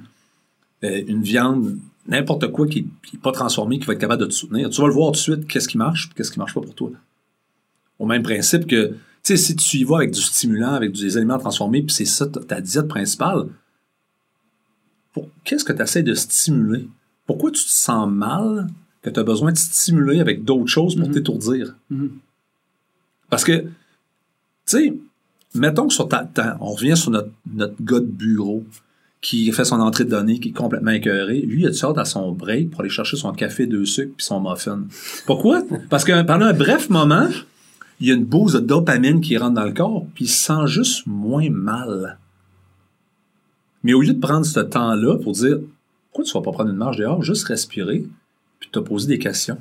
euh, 0.83 1.01
une 1.07 1.23
viande, 1.23 1.77
n'importe 2.07 2.51
quoi 2.51 2.67
qui 2.67 2.83
n'est 2.83 3.19
pas 3.19 3.31
transformé, 3.31 3.79
qui 3.79 3.85
va 3.85 3.93
être 3.93 3.99
capable 3.99 4.21
de 4.21 4.27
te 4.27 4.33
soutenir. 4.33 4.69
Tu 4.69 4.79
vas 4.79 4.87
le 4.87 4.93
voir 4.93 5.11
tout 5.11 5.17
de 5.17 5.17
suite, 5.17 5.47
qu'est-ce 5.47 5.67
qui 5.67 5.77
marche, 5.77 6.09
qu'est-ce 6.15 6.31
qui 6.31 6.37
marche 6.37 6.53
pas 6.53 6.61
pour 6.61 6.75
toi. 6.75 6.91
Au 7.97 8.05
même 8.05 8.21
principe 8.21 8.67
que, 8.67 8.89
tu 8.89 8.95
sais, 9.23 9.37
si 9.37 9.55
tu 9.55 9.77
y 9.77 9.83
vas 9.83 9.97
avec 9.97 10.11
du 10.11 10.21
stimulant, 10.21 10.73
avec 10.73 10.91
des 10.91 11.17
aliments 11.17 11.39
transformés, 11.39 11.81
puis 11.81 11.95
c'est 11.95 12.05
ça 12.05 12.27
ta, 12.27 12.61
diète 12.61 12.87
principale, 12.87 13.47
qu'est-ce 15.43 15.65
que 15.65 15.73
tu 15.73 15.81
essaies 15.81 16.03
de 16.03 16.13
stimuler? 16.13 16.87
Pourquoi 17.25 17.49
tu 17.49 17.63
te 17.63 17.69
sens 17.69 18.07
mal 18.07 18.67
que 19.01 19.09
tu 19.09 19.19
as 19.19 19.23
besoin 19.23 19.51
de 19.51 19.57
stimuler 19.57 20.19
avec 20.19 20.43
d'autres 20.43 20.67
choses 20.67 20.95
pour 20.95 21.07
Mhm. 21.07 21.13
t'étourdir? 21.13 21.75
Mhm. 21.89 22.11
Parce 23.29 23.43
que, 23.43 23.59
tu 23.61 23.67
sais, 24.65 24.93
mettons 25.53 25.87
que 25.87 25.93
sur 25.93 26.07
ta, 26.07 26.23
ta- 26.25 26.57
on 26.61 26.71
revient 26.73 26.97
sur 26.97 27.11
notre, 27.11 27.29
notre 27.53 27.75
gars 27.81 27.99
de 27.99 28.05
bureau 28.05 28.63
qui 29.21 29.51
fait 29.51 29.65
son 29.65 29.79
entrée 29.79 30.05
de 30.05 30.09
données, 30.11 30.39
qui 30.39 30.49
est 30.49 30.53
complètement 30.53 30.91
écœuré. 30.91 31.41
Lui, 31.41 31.63
il 31.63 31.67
a 31.67 31.85
hâte 31.85 31.97
à 31.97 32.05
son 32.05 32.31
break 32.31 32.69
pour 32.71 32.81
aller 32.81 32.89
chercher 32.89 33.17
son 33.17 33.33
café, 33.33 33.65
deux 33.65 33.85
sucres 33.85 34.13
puis 34.15 34.25
son 34.25 34.39
muffin. 34.39 34.83
Pourquoi? 35.25 35.63
Parce 35.89 36.03
que 36.03 36.21
pendant 36.23 36.45
un 36.45 36.53
bref 36.53 36.89
moment, 36.89 37.27
il 37.99 38.07
y 38.07 38.11
a 38.11 38.13
une 38.13 38.25
bouse 38.25 38.53
de 38.53 38.59
dopamine 38.59 39.19
qui 39.21 39.35
rentre 39.37 39.55
dans 39.55 39.65
le 39.65 39.73
corps, 39.73 40.05
puis 40.13 40.25
il 40.25 40.29
se 40.29 40.45
sent 40.45 40.67
juste 40.67 41.07
moins 41.07 41.49
mal. 41.49 42.17
Mais 43.83 43.93
au 43.93 44.01
lieu 44.01 44.13
de 44.13 44.19
prendre 44.19 44.45
ce 44.45 44.59
temps-là 44.59 45.17
pour 45.17 45.33
dire 45.33 45.57
pourquoi 46.11 46.23
tu 46.25 46.33
vas 46.33 46.41
pas 46.41 46.51
prendre 46.51 46.69
une 46.69 46.77
marche 46.77 46.97
dehors, 46.97 47.23
juste 47.23 47.45
respirer, 47.47 48.05
puis 48.59 48.69
te 48.69 48.79
poser 48.79 49.07
des 49.07 49.19
questions. 49.19 49.59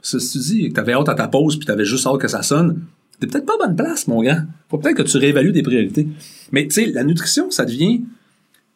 Que 0.00 0.18
si 0.18 0.32
tu 0.32 0.38
dis 0.38 0.68
que 0.68 0.74
tu 0.74 0.80
avais 0.80 0.92
hâte 0.92 1.08
à 1.08 1.14
ta 1.14 1.28
pause 1.28 1.56
puis 1.56 1.66
tu 1.66 1.72
avais 1.72 1.84
juste 1.84 2.06
hâte 2.06 2.20
que 2.20 2.28
ça 2.28 2.42
sonne, 2.42 2.82
t'es 3.20 3.26
peut-être 3.26 3.46
pas 3.46 3.54
à 3.54 3.66
bonne 3.66 3.76
place, 3.76 4.06
mon 4.06 4.22
gars. 4.22 4.44
Faut 4.68 4.78
peut-être 4.78 4.96
que 4.96 5.02
tu 5.02 5.16
réévalues 5.18 5.52
tes 5.52 5.62
priorités. 5.62 6.08
Mais 6.52 6.64
tu 6.64 6.74
sais, 6.74 6.86
la 6.86 7.04
nutrition, 7.04 7.50
ça 7.50 7.64
devient. 7.64 8.02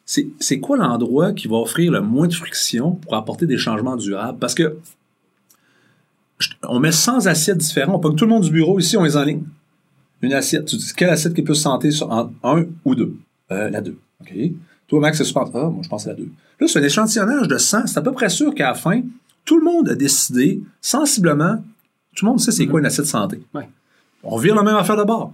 C'est 0.05 0.59
quoi 0.59 0.75
l'endroit 0.77 1.31
qui 1.31 1.47
va 1.47 1.55
offrir 1.55 1.91
le 1.91 2.01
moins 2.01 2.27
de 2.27 2.33
friction 2.33 2.91
pour 2.91 3.15
apporter 3.15 3.45
des 3.45 3.57
changements 3.57 3.95
durables? 3.95 4.37
Parce 4.37 4.53
que 4.53 4.77
on 6.63 6.79
met 6.79 6.91
100 6.91 7.27
assiettes 7.27 7.57
différentes. 7.57 7.95
On 7.95 7.99
pogne 7.99 8.15
tout 8.15 8.25
le 8.25 8.31
monde 8.31 8.43
du 8.43 8.51
bureau 8.51 8.79
ici, 8.79 8.97
on 8.97 9.03
les 9.03 9.15
enligne. 9.15 9.43
Une 10.21 10.33
assiette. 10.33 10.65
Tu 10.65 10.75
dis 10.75 10.93
quelle 10.95 11.09
assiette 11.09 11.33
qui 11.33 11.41
est 11.41 11.43
plus 11.43 11.55
santé 11.55 11.91
sur 11.91 12.11
en 12.11 12.33
un 12.43 12.65
ou 12.85 12.95
deux? 12.95 13.15
Euh, 13.51 13.69
la 13.69 13.81
deux. 13.81 13.97
OK? 14.21 14.33
Toi, 14.93 14.99
Max, 14.99 15.17
c'est 15.17 15.23
super. 15.23 15.45
Ah, 15.55 15.71
moi, 15.71 15.79
je 15.81 15.89
pense 15.89 16.05
à 16.05 16.11
la 16.11 16.17
deux. 16.17 16.29
Là, 16.59 16.67
c'est 16.67 16.77
un 16.77 16.83
échantillonnage 16.83 17.47
de 17.47 17.57
100. 17.57 17.87
C'est 17.87 17.97
à 17.97 18.01
peu 18.03 18.11
près 18.11 18.29
sûr 18.29 18.53
qu'à 18.53 18.67
la 18.67 18.73
fin, 18.75 19.01
tout 19.43 19.57
le 19.57 19.65
monde 19.65 19.89
a 19.89 19.95
décidé 19.95 20.61
sensiblement, 20.81 21.63
tout 22.15 22.25
le 22.25 22.29
monde 22.29 22.39
sait 22.39 22.51
c'est 22.51 22.67
quoi 22.67 22.79
une 22.79 22.85
assiette 22.85 23.07
santé. 23.07 23.41
Ouais. 23.55 23.67
On 24.23 24.37
vire 24.37 24.53
la 24.53 24.61
même 24.61 24.75
affaire 24.75 24.95
de 24.95 25.03
bord. 25.03 25.33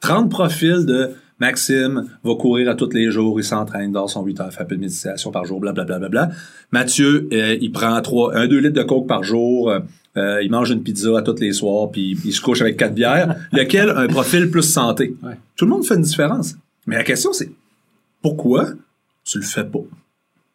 30 0.00 0.28
profils 0.28 0.84
de 0.84 1.12
Maxime 1.40 2.04
va 2.22 2.34
courir 2.34 2.68
à 2.68 2.74
tous 2.74 2.90
les 2.92 3.10
jours, 3.10 3.40
il 3.40 3.44
s'entraîne, 3.44 3.92
dort 3.92 4.10
son 4.10 4.22
8 4.22 4.40
heures, 4.40 4.52
fait 4.52 4.64
un 4.64 4.66
peu 4.66 4.76
de 4.76 4.82
méditation 4.82 5.30
par 5.30 5.46
jour, 5.46 5.58
blablabla. 5.58 5.98
Bla, 5.98 6.08
bla, 6.10 6.26
bla. 6.26 6.34
Mathieu, 6.70 7.30
euh, 7.32 7.56
il 7.62 7.72
prend 7.72 7.98
3, 7.98 8.36
1, 8.36 8.46
2 8.46 8.58
litres 8.58 8.74
de 8.74 8.82
coke 8.82 9.06
par 9.06 9.24
jour, 9.24 9.70
euh, 9.70 9.80
euh, 10.18 10.42
il 10.42 10.50
mange 10.50 10.68
une 10.68 10.82
pizza 10.82 11.16
à 11.16 11.22
tous 11.22 11.40
les 11.40 11.54
soirs, 11.54 11.90
puis 11.90 12.14
il 12.22 12.32
se 12.34 12.42
couche 12.42 12.60
avec 12.60 12.76
quatre 12.76 12.94
bières. 12.94 13.36
Lequel 13.52 13.88
a 13.88 14.00
un 14.00 14.06
profil 14.06 14.50
plus 14.50 14.70
santé? 14.70 15.16
Ouais. 15.22 15.38
Tout 15.56 15.64
le 15.64 15.70
monde 15.70 15.86
fait 15.86 15.94
une 15.94 16.02
différence. 16.02 16.56
Mais 16.86 16.96
la 16.96 17.04
question, 17.04 17.32
c'est 17.32 17.50
pourquoi 18.20 18.74
tu 19.28 19.38
le 19.38 19.44
fais 19.44 19.64
pas? 19.64 19.80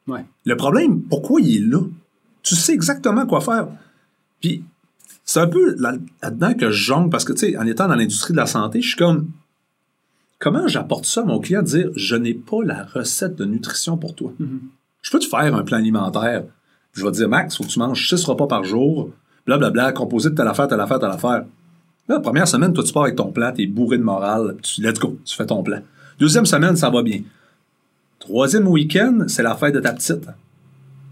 Ouais. 0.07 0.25
Le 0.45 0.57
problème, 0.57 1.01
pourquoi 1.01 1.41
il 1.41 1.55
est 1.57 1.65
là? 1.67 1.81
Tu 2.41 2.55
sais 2.55 2.73
exactement 2.73 3.25
quoi 3.25 3.39
faire. 3.41 3.67
Puis, 4.41 4.63
c'est 5.23 5.39
un 5.39 5.47
peu 5.47 5.75
là- 5.79 5.95
là-dedans 6.21 6.53
que 6.55 6.71
je 6.71 6.83
jongle, 6.83 7.09
parce 7.09 7.23
que, 7.23 7.33
tu 7.33 7.39
sais, 7.39 7.57
en 7.57 7.65
étant 7.65 7.87
dans 7.87 7.95
l'industrie 7.95 8.33
de 8.33 8.37
la 8.37 8.45
santé, 8.45 8.81
je 8.81 8.87
suis 8.89 8.97
comme, 8.97 9.29
comment 10.39 10.67
j'apporte 10.67 11.05
ça 11.05 11.21
à 11.21 11.25
mon 11.25 11.39
client, 11.39 11.61
dire, 11.61 11.89
je 11.95 12.15
n'ai 12.15 12.33
pas 12.33 12.63
la 12.63 12.83
recette 12.83 13.35
de 13.35 13.45
nutrition 13.45 13.95
pour 13.97 14.15
toi? 14.15 14.33
Mhm. 14.39 14.59
Je 15.01 15.11
peux 15.11 15.19
te 15.19 15.27
faire 15.27 15.55
un 15.55 15.63
plan 15.63 15.77
alimentaire. 15.77 16.43
Je 16.93 17.03
vais 17.05 17.11
te 17.11 17.17
dire, 17.17 17.29
Max, 17.29 17.55
faut 17.57 17.63
que 17.63 17.69
tu 17.69 17.79
manges 17.79 18.07
6 18.09 18.23
repas 18.25 18.47
par 18.47 18.63
jour, 18.63 19.09
blablabla, 19.45 19.91
composé 19.93 20.29
de 20.29 20.35
telle 20.35 20.47
affaire, 20.47 20.67
telle 20.67 20.79
affaire, 20.79 20.99
telle 20.99 21.11
affaire. 21.11 21.45
Là, 22.09 22.15
la 22.15 22.19
première 22.19 22.47
semaine, 22.47 22.73
toi, 22.73 22.83
tu 22.83 22.91
pars 22.91 23.03
avec 23.03 23.15
ton 23.15 23.31
plan, 23.31 23.51
t'es 23.53 23.65
bourré 23.65 23.97
de 23.97 24.03
morale, 24.03 24.57
tu, 24.61 24.81
let's 24.81 24.99
go, 24.99 25.17
tu 25.23 25.35
fais 25.35 25.45
ton 25.45 25.63
plan. 25.63 25.79
Deuxième 26.19 26.45
semaine, 26.45 26.75
ça 26.75 26.89
va 26.89 27.01
bien. 27.01 27.21
Troisième 28.23 28.69
week-end, 28.69 29.25
c'est 29.27 29.43
la 29.43 29.53
fête 29.53 29.75
de 29.75 29.81
ta 29.81 29.91
petite. 29.91 30.29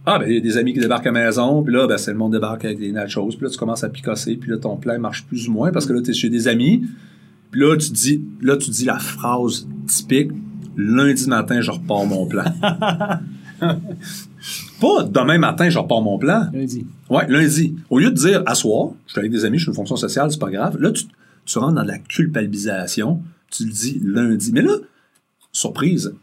Ah, 0.06 0.18
ben, 0.18 0.30
il 0.30 0.36
y 0.36 0.38
a 0.38 0.40
des 0.40 0.58
amis 0.58 0.72
qui 0.74 0.80
débarquent 0.80 1.08
à 1.08 1.12
la 1.12 1.26
maison, 1.26 1.62
puis 1.62 1.74
là, 1.74 1.86
ben, 1.86 1.98
c'est 1.98 2.12
le 2.12 2.18
monde 2.18 2.32
débarque 2.32 2.64
avec 2.64 2.80
des 2.80 2.94
nachos, 2.94 3.28
puis 3.28 3.42
là, 3.42 3.50
tu 3.50 3.58
commences 3.58 3.84
à 3.84 3.90
picasser, 3.90 4.38
puis 4.38 4.50
là, 4.50 4.58
ton 4.58 4.78
plan 4.78 4.98
marche 4.98 5.26
plus 5.26 5.50
ou 5.50 5.52
moins 5.52 5.74
parce 5.74 5.86
que 5.86 5.92
là, 5.92 6.00
t'es 6.02 6.14
chez 6.14 6.30
des 6.30 6.48
amis, 6.48 6.86
puis 7.52 7.60
là, 7.60 7.76
tu 7.76 7.92
dis, 7.92 8.24
là, 8.42 8.56
tu 8.56 8.70
dis 8.70 8.86
la 8.86 8.98
phrase 8.98 9.68
typique, 9.88 10.32
lundi 10.78 11.28
matin, 11.28 11.60
je 11.60 11.72
repars 11.72 12.06
mon 12.06 12.28
plan. 12.28 12.46
Pas 14.80 15.04
demain 15.04 15.38
matin, 15.38 15.70
je 15.70 15.80
repars 15.80 16.02
mon 16.02 16.18
plan. 16.18 16.48
Lundi. 16.54 16.86
Ouais, 17.10 17.28
lundi. 17.28 17.76
Au 17.90 18.00
lieu 18.00 18.10
de 18.10 18.16
dire, 18.16 18.42
à 18.46 18.56
soir, 18.56 18.92
je 19.08 19.12
suis 19.12 19.20
avec 19.20 19.34
des 19.34 19.44
amis, 19.44 19.58
je 19.58 19.64
suis 19.64 19.72
une 19.72 19.76
fonction 19.76 19.98
sociale, 19.98 20.32
c'est 20.32 20.40
pas 20.40 20.50
grave. 20.50 20.78
Là, 20.80 20.92
tu, 20.92 21.04
tu 21.44 21.60
rentres 21.60 21.74
dans 21.74 21.84
de 21.84 21.90
la 21.90 22.00
culpabilisation. 22.00 23.22
Tu 23.50 23.66
le 23.66 23.72
dis 23.72 24.02
lundi. 24.02 24.54
Mais 24.54 24.62
là, 24.62 24.78
surprise, 25.52 26.14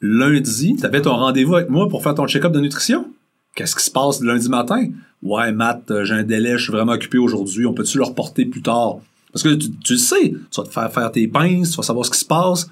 lundi, 0.00 0.76
tu 0.78 0.84
avais 0.84 1.02
ton 1.02 1.16
rendez-vous 1.16 1.56
avec 1.56 1.70
moi 1.70 1.88
pour 1.88 2.02
faire 2.02 2.14
ton 2.14 2.26
check-up 2.26 2.52
de 2.52 2.60
nutrition? 2.60 3.06
Qu'est-ce 3.54 3.76
qui 3.76 3.84
se 3.84 3.90
passe 3.90 4.20
lundi 4.22 4.48
matin? 4.48 4.88
Ouais, 5.22 5.52
Matt, 5.52 5.90
euh, 5.90 6.04
j'ai 6.04 6.14
un 6.14 6.24
délai, 6.24 6.58
je 6.58 6.64
suis 6.64 6.72
vraiment 6.72 6.92
occupé 6.92 7.18
aujourd'hui. 7.18 7.66
On 7.66 7.72
peut-tu 7.72 7.98
le 7.98 8.04
reporter 8.04 8.44
plus 8.44 8.62
tard? 8.62 8.96
Parce 9.32 9.42
que 9.42 9.54
tu, 9.54 9.70
tu 9.78 9.94
le 9.94 9.98
sais, 9.98 10.30
tu 10.50 10.60
vas 10.60 10.64
te 10.64 10.72
faire 10.72 10.92
faire 10.92 11.12
tes 11.12 11.26
pinces, 11.28 11.70
tu 11.70 11.76
vas 11.76 11.82
savoir 11.82 12.04
ce 12.04 12.10
qui 12.10 12.18
se 12.18 12.24
passe. 12.24 12.68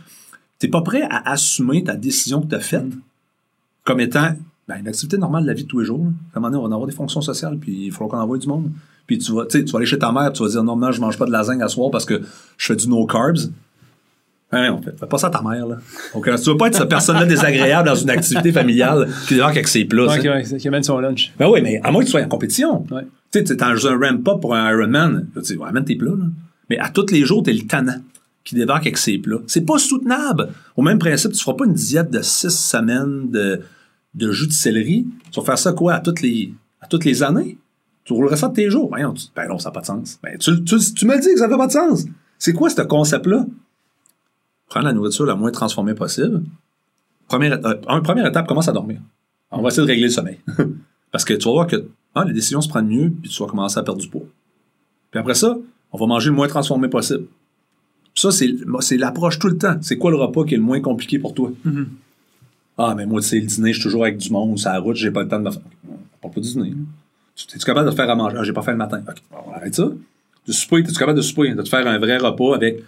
T'es 0.58 0.68
pas 0.68 0.82
prêt 0.82 1.02
à 1.02 1.30
assumer 1.30 1.82
ta 1.82 1.96
décision 1.96 2.40
que 2.40 2.48
tu 2.48 2.54
as 2.54 2.60
faite 2.60 2.92
comme 3.84 4.00
étant 4.00 4.34
ben, 4.68 4.76
une 4.78 4.88
activité 4.88 5.18
normale 5.18 5.42
de 5.42 5.48
la 5.48 5.54
vie 5.54 5.64
de 5.64 5.68
tous 5.68 5.80
les 5.80 5.86
jours. 5.86 6.06
À 6.34 6.38
un 6.38 6.40
moment 6.40 6.50
donné, 6.50 6.64
on 6.64 6.68
va 6.68 6.74
avoir 6.74 6.86
des 6.86 6.94
fonctions 6.94 7.20
sociales, 7.20 7.58
puis 7.58 7.86
il 7.86 7.92
faut 7.92 8.06
qu'on 8.06 8.18
envoie 8.18 8.38
du 8.38 8.46
monde. 8.46 8.70
Puis 9.06 9.18
tu 9.18 9.32
vas, 9.32 9.46
tu 9.46 9.64
tu 9.64 9.72
vas 9.72 9.78
aller 9.78 9.86
chez 9.86 9.98
ta 9.98 10.12
mère, 10.12 10.32
tu 10.32 10.42
vas 10.42 10.48
dire 10.48 10.62
non, 10.62 10.92
je 10.92 11.00
mange 11.00 11.18
pas 11.18 11.26
de 11.26 11.32
lasagne 11.32 11.62
à 11.62 11.68
soir 11.68 11.90
parce 11.90 12.04
que 12.04 12.22
je 12.56 12.66
fais 12.66 12.76
du 12.76 12.88
no 12.88 13.04
carbs. 13.06 13.50
Hein, 14.54 14.70
on 14.78 14.82
fait, 14.82 14.94
fais 14.98 15.06
pas 15.06 15.16
ça 15.18 15.28
à 15.28 15.30
ta 15.30 15.40
mère, 15.40 15.66
là. 15.66 15.78
Donc, 16.14 16.28
euh, 16.28 16.36
tu 16.36 16.50
veux 16.50 16.56
pas 16.58 16.66
être 16.66 16.76
cette 16.76 16.88
personne-là 16.88 17.24
désagréable 17.24 17.88
dans 17.88 17.94
une 17.94 18.10
activité 18.10 18.52
familiale 18.52 19.08
qui 19.26 19.34
débarque 19.34 19.56
avec 19.56 19.68
ses 19.68 19.86
plats. 19.86 20.06
Ouais, 20.08 20.28
ouais, 20.28 20.58
qui 20.58 20.68
amène 20.68 20.82
son 20.82 20.98
lunch. 20.98 21.32
Ben 21.38 21.48
oui, 21.48 21.60
mais 21.62 21.80
à 21.82 21.90
moins 21.90 22.02
que 22.02 22.06
tu 22.06 22.10
sois 22.12 22.20
en 22.22 22.28
compétition. 22.28 22.84
Ouais. 22.90 23.02
Tu 23.32 23.38
sais, 23.38 23.44
t'es 23.44 23.56
dans 23.56 23.86
un 23.86 23.98
ramp-up 23.98 24.40
pour 24.40 24.54
un 24.54 24.70
Ironman. 24.70 25.26
Tu 25.34 25.42
sais, 25.44 25.56
ouais, 25.56 25.68
amène 25.68 25.84
tes 25.84 25.96
plats, 25.96 26.10
là. 26.10 26.26
Mais 26.68 26.78
à 26.78 26.90
tous 26.90 27.10
les 27.10 27.24
jours, 27.24 27.42
t'es 27.42 27.52
le 27.54 27.66
tannant 27.66 28.00
qui 28.44 28.54
débarque 28.54 28.82
avec 28.82 28.98
ses 28.98 29.18
plats. 29.18 29.38
C'est 29.46 29.64
pas 29.64 29.78
soutenable. 29.78 30.50
Au 30.76 30.82
même 30.82 30.98
principe, 30.98 31.32
tu 31.32 31.42
feras 31.42 31.56
pas 31.56 31.64
une 31.64 31.74
diète 31.74 32.10
de 32.10 32.20
six 32.22 32.50
semaines 32.50 33.30
de, 33.30 33.60
de 34.14 34.32
jus 34.32 34.48
de 34.48 34.52
céleri. 34.52 35.06
Tu 35.30 35.40
vas 35.40 35.46
faire 35.46 35.58
ça 35.58 35.72
quoi 35.72 35.94
à 35.94 36.00
toutes 36.00 36.20
les, 36.20 36.52
à 36.80 36.86
toutes 36.86 37.04
les 37.06 37.22
années? 37.22 37.56
Tu 38.04 38.12
roulerais 38.12 38.36
ça 38.36 38.48
de 38.48 38.54
tes 38.54 38.68
jours. 38.68 38.90
Tu- 39.16 39.26
ben 39.34 39.48
non, 39.48 39.58
ça 39.58 39.68
n'a 39.70 39.72
pas 39.74 39.80
de 39.80 39.86
sens. 39.86 40.18
Ben, 40.22 40.36
tu, 40.38 40.62
tu, 40.64 40.76
tu 40.94 41.06
me 41.06 41.18
dis 41.20 41.32
que 41.32 41.38
ça 41.38 41.48
fait 41.48 41.56
pas 41.56 41.68
de 41.68 41.72
sens. 41.72 42.04
C'est 42.38 42.52
quoi 42.52 42.68
ce 42.68 42.82
concept-là? 42.82 43.46
Prendre 44.72 44.86
la 44.86 44.94
nourriture 44.94 45.26
la 45.26 45.34
moins 45.34 45.50
transformée 45.50 45.92
possible. 45.92 46.44
Première, 47.28 47.60
euh, 47.66 48.00
première 48.00 48.24
étape, 48.24 48.46
commence 48.46 48.68
à 48.68 48.72
dormir. 48.72 49.00
On 49.50 49.60
va 49.60 49.68
essayer 49.68 49.82
de 49.82 49.86
régler 49.86 50.06
le 50.06 50.10
sommeil. 50.10 50.38
Parce 51.12 51.26
que 51.26 51.34
tu 51.34 51.44
vas 51.44 51.50
voir 51.50 51.66
que 51.66 51.88
ah, 52.14 52.24
les 52.24 52.32
décisions 52.32 52.62
se 52.62 52.70
prennent 52.70 52.88
mieux, 52.88 53.10
puis 53.10 53.28
tu 53.28 53.42
vas 53.42 53.50
commencer 53.50 53.78
à 53.78 53.82
perdre 53.82 54.00
du 54.00 54.08
poids. 54.08 54.24
Puis 55.10 55.20
après 55.20 55.34
ça, 55.34 55.58
on 55.92 55.98
va 55.98 56.06
manger 56.06 56.30
le 56.30 56.36
moins 56.36 56.48
transformé 56.48 56.88
possible. 56.88 57.26
Ça, 58.14 58.30
c'est 58.30 58.96
l'approche 58.96 59.38
tout 59.38 59.48
le 59.48 59.58
temps. 59.58 59.76
C'est 59.82 59.98
quoi 59.98 60.10
le 60.10 60.16
repas 60.16 60.44
qui 60.44 60.54
est 60.54 60.56
le 60.56 60.62
moins 60.62 60.80
compliqué 60.80 61.18
pour 61.18 61.34
toi? 61.34 61.52
Ah, 62.78 62.94
mais 62.96 63.04
moi, 63.04 63.20
tu 63.20 63.28
sais, 63.28 63.40
le 63.40 63.46
dîner, 63.46 63.74
je 63.74 63.78
suis 63.78 63.82
toujours 63.82 64.04
avec 64.04 64.16
du 64.16 64.30
monde, 64.30 64.58
c'est 64.58 64.70
la 64.70 64.78
route, 64.78 64.96
j'ai 64.96 65.10
pas 65.10 65.22
le 65.22 65.28
temps 65.28 65.38
de 65.38 65.44
me 65.44 65.50
faire. 65.50 65.60
On 65.86 65.98
parle 66.22 66.32
pas 66.32 66.40
du 66.40 66.48
dîner. 66.48 66.72
Tu 67.36 67.58
es 67.58 67.60
capable 67.60 67.90
de 67.90 67.94
faire 67.94 68.08
à 68.08 68.14
manger? 68.14 68.38
Ah, 68.40 68.42
j'ai 68.42 68.54
pas 68.54 68.62
fait 68.62 68.70
le 68.70 68.78
matin. 68.78 69.02
OK, 69.06 69.16
on 69.46 69.52
arrête 69.52 69.74
ça. 69.74 69.90
De 70.46 70.52
souper, 70.52 70.78
es-tu 70.78 70.94
capable 70.94 71.18
de 71.18 71.22
souper? 71.22 71.54
De 71.54 71.60
te 71.60 71.68
faire 71.68 71.86
un 71.86 71.98
vrai 71.98 72.16
repas 72.16 72.54
avec 72.54 72.82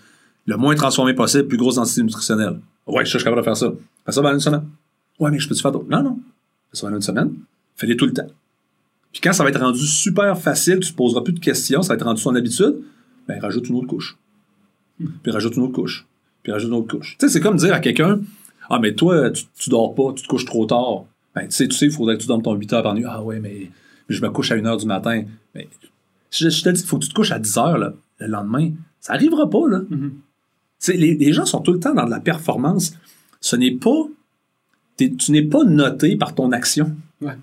le 0.46 0.56
moins 0.56 0.74
transformé 0.74 1.14
possible, 1.14 1.48
plus 1.48 1.56
grosse 1.56 1.76
densité 1.76 2.02
nutritionnelle. 2.02 2.60
Ouais, 2.86 3.04
je 3.04 3.10
suis 3.10 3.18
capable 3.18 3.38
de 3.38 3.44
faire 3.44 3.56
ça. 3.56 3.72
Fais 4.04 4.12
ça 4.12 4.20
pendant 4.20 4.34
une 4.34 4.40
semaine. 4.40 4.64
Ouais, 5.18 5.30
mais 5.30 5.38
je 5.38 5.48
peux-tu 5.48 5.62
faire 5.62 5.72
d'autres? 5.72 5.88
Non, 5.88 6.02
non. 6.02 6.18
Fais 6.70 6.76
ça 6.76 6.86
pendant 6.86 6.96
une 6.96 7.02
semaine. 7.02 7.34
Fais-les 7.76 7.96
tout 7.96 8.06
le 8.06 8.12
temps. 8.12 8.26
Puis 9.12 9.20
quand 9.22 9.32
ça 9.32 9.44
va 9.44 9.50
être 9.50 9.60
rendu 9.60 9.86
super 9.86 10.36
facile, 10.36 10.80
tu 10.80 10.90
te 10.90 10.96
poseras 10.96 11.22
plus 11.22 11.32
de 11.32 11.40
questions, 11.40 11.82
ça 11.82 11.90
va 11.90 11.94
être 11.94 12.04
rendu 12.04 12.20
son 12.20 12.34
habitude, 12.34 12.76
ben 13.28 13.40
rajoute 13.40 13.68
une 13.68 13.76
autre 13.76 13.86
couche. 13.86 14.18
Puis 15.22 15.32
rajoute 15.32 15.56
une 15.56 15.62
autre 15.62 15.72
couche. 15.72 16.04
Puis 16.42 16.52
rajoute 16.52 16.68
une 16.68 16.74
autre 16.74 16.98
couche. 16.98 17.16
Tu 17.18 17.26
sais, 17.26 17.32
c'est 17.32 17.40
comme 17.40 17.56
dire 17.56 17.72
à 17.72 17.80
quelqu'un 17.80 18.20
Ah, 18.68 18.80
mais 18.80 18.94
toi, 18.94 19.30
tu, 19.30 19.70
dors 19.70 19.94
pas, 19.94 20.12
tu 20.14 20.24
te 20.24 20.28
couches 20.28 20.44
trop 20.44 20.66
tard. 20.66 21.04
Ben, 21.34 21.46
tu 21.46 21.52
sais, 21.52 21.68
tu 21.68 21.76
sais, 21.76 21.86
il 21.86 21.92
faudrait 21.92 22.16
que 22.16 22.22
tu 22.22 22.28
dormes 22.28 22.42
ton 22.42 22.54
8 22.54 22.72
heures 22.72 22.82
par 22.82 22.94
nuit. 22.94 23.04
Ah 23.06 23.22
ouais, 23.22 23.40
mais, 23.40 23.70
je 24.08 24.20
me 24.20 24.30
couche 24.30 24.50
à 24.50 24.56
1 24.56 24.64
heure 24.66 24.76
du 24.76 24.86
matin. 24.86 25.24
Mais 25.54 25.68
je, 26.30 26.48
je 26.48 26.62
te 26.62 26.68
dis, 26.68 26.80
il 26.80 26.86
faut 26.86 26.98
que 26.98 27.04
tu 27.04 27.08
te 27.08 27.14
couches 27.14 27.32
à 27.32 27.38
10 27.38 27.56
heures 27.58 27.78
là, 27.78 27.94
le 28.18 28.26
lendemain. 28.26 28.70
Ça 29.00 29.12
arrivera 29.12 29.48
pas, 29.48 29.68
là. 29.68 29.80
Mhm. 29.88 30.10
Sais, 30.10 30.14
les, 30.92 31.14
les 31.14 31.32
gens 31.32 31.44
sont 31.46 31.60
tout 31.60 31.72
le 31.72 31.80
temps 31.80 31.94
dans 31.94 32.04
de 32.06 32.10
la 32.10 32.20
performance. 32.20 32.94
Ce 33.40 33.56
n'est 33.56 33.72
pas. 33.76 34.04
tu 34.96 35.12
n'es 35.32 35.42
pas 35.42 35.64
noté 35.64 36.16
par 36.16 36.34
ton 36.34 36.52
action. 36.52 36.94
Ouais. 37.20 37.36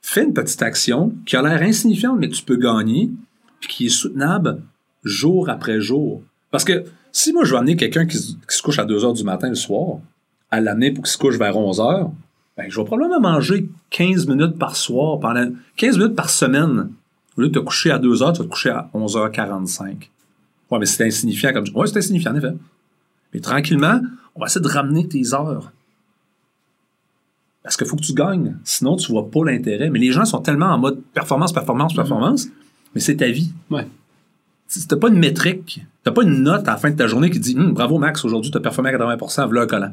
Fais 0.00 0.24
une 0.24 0.32
petite 0.34 0.62
action 0.62 1.12
qui 1.26 1.36
a 1.36 1.42
l'air 1.42 1.62
insignifiante, 1.62 2.18
mais 2.18 2.28
que 2.28 2.34
tu 2.34 2.42
peux 2.44 2.56
gagner, 2.56 3.10
puis 3.60 3.68
qui 3.68 3.86
est 3.86 3.90
soutenable 3.90 4.60
jour 5.04 5.48
après 5.48 5.80
jour. 5.80 6.22
Parce 6.50 6.64
que 6.64 6.84
si 7.12 7.32
moi 7.32 7.44
je 7.44 7.52
veux 7.52 7.58
amener 7.58 7.76
quelqu'un 7.76 8.06
qui, 8.06 8.16
se- 8.16 8.32
qui 8.32 8.56
se 8.56 8.62
couche 8.62 8.78
à 8.78 8.84
2 8.84 9.04
heures 9.04 9.12
du 9.12 9.24
matin 9.24 9.48
le 9.48 9.54
soir, 9.54 9.98
à 10.50 10.60
l'amener 10.60 10.90
pour 10.90 11.04
qu'il 11.04 11.12
se 11.12 11.18
couche 11.18 11.36
vers 11.38 11.56
11 11.56 11.80
heures, 11.80 12.10
ben, 12.56 12.66
je 12.68 12.78
vais 12.78 12.84
probablement 12.84 13.20
manger 13.20 13.68
15 13.90 14.26
minutes 14.26 14.58
par 14.58 14.76
soir, 14.76 15.18
pendant 15.20 15.50
15 15.76 15.98
minutes 15.98 16.16
par 16.16 16.30
semaine. 16.30 16.90
Au 17.36 17.40
lieu 17.40 17.48
de 17.48 17.54
te 17.54 17.58
coucher 17.60 17.90
à 17.90 17.98
2 17.98 18.22
heures, 18.22 18.32
tu 18.32 18.38
vas 18.40 18.44
te 18.44 18.50
coucher 18.50 18.70
à 18.70 18.90
11h45. 18.94 20.08
Ouais, 20.72 20.78
mais 20.78 20.86
c'est 20.86 21.04
insignifiant 21.04 21.52
comme. 21.52 21.66
Ouais, 21.74 21.86
c'est 21.86 21.98
insignifiant, 21.98 22.32
en 22.32 22.36
effet. 22.36 22.54
Mais 23.34 23.40
tranquillement, 23.40 24.00
on 24.34 24.40
va 24.40 24.46
essayer 24.46 24.62
de 24.62 24.68
ramener 24.68 25.06
tes 25.06 25.34
heures. 25.34 25.70
Parce 27.62 27.76
qu'il 27.76 27.86
faut 27.86 27.96
que 27.96 28.02
tu 28.02 28.14
gagnes. 28.14 28.56
Sinon, 28.64 28.96
tu 28.96 29.12
vois 29.12 29.30
pas 29.30 29.44
l'intérêt. 29.44 29.90
Mais 29.90 29.98
les 29.98 30.12
gens 30.12 30.24
sont 30.24 30.40
tellement 30.40 30.66
en 30.66 30.78
mode 30.78 31.02
performance, 31.12 31.52
performance, 31.52 31.94
performance. 31.94 32.48
Mais 32.94 33.02
c'est 33.02 33.16
ta 33.16 33.28
vie. 33.28 33.52
Ouais. 33.70 33.86
Si 34.66 34.88
t'as 34.88 34.96
pas 34.96 35.08
une 35.08 35.18
métrique, 35.18 35.84
t'as 36.04 36.10
pas 36.10 36.22
une 36.22 36.42
note 36.42 36.66
à 36.66 36.72
la 36.72 36.76
fin 36.78 36.90
de 36.90 36.96
ta 36.96 37.06
journée 37.06 37.28
qui 37.28 37.38
dit 37.38 37.54
Hum, 37.54 37.74
bravo 37.74 37.98
Max, 37.98 38.24
aujourd'hui 38.24 38.50
tu 38.50 38.56
as 38.56 38.60
performé 38.60 38.88
à 38.88 38.96
80%, 38.96 39.44
voilà 39.44 39.62
un 39.62 39.66
collant. 39.66 39.92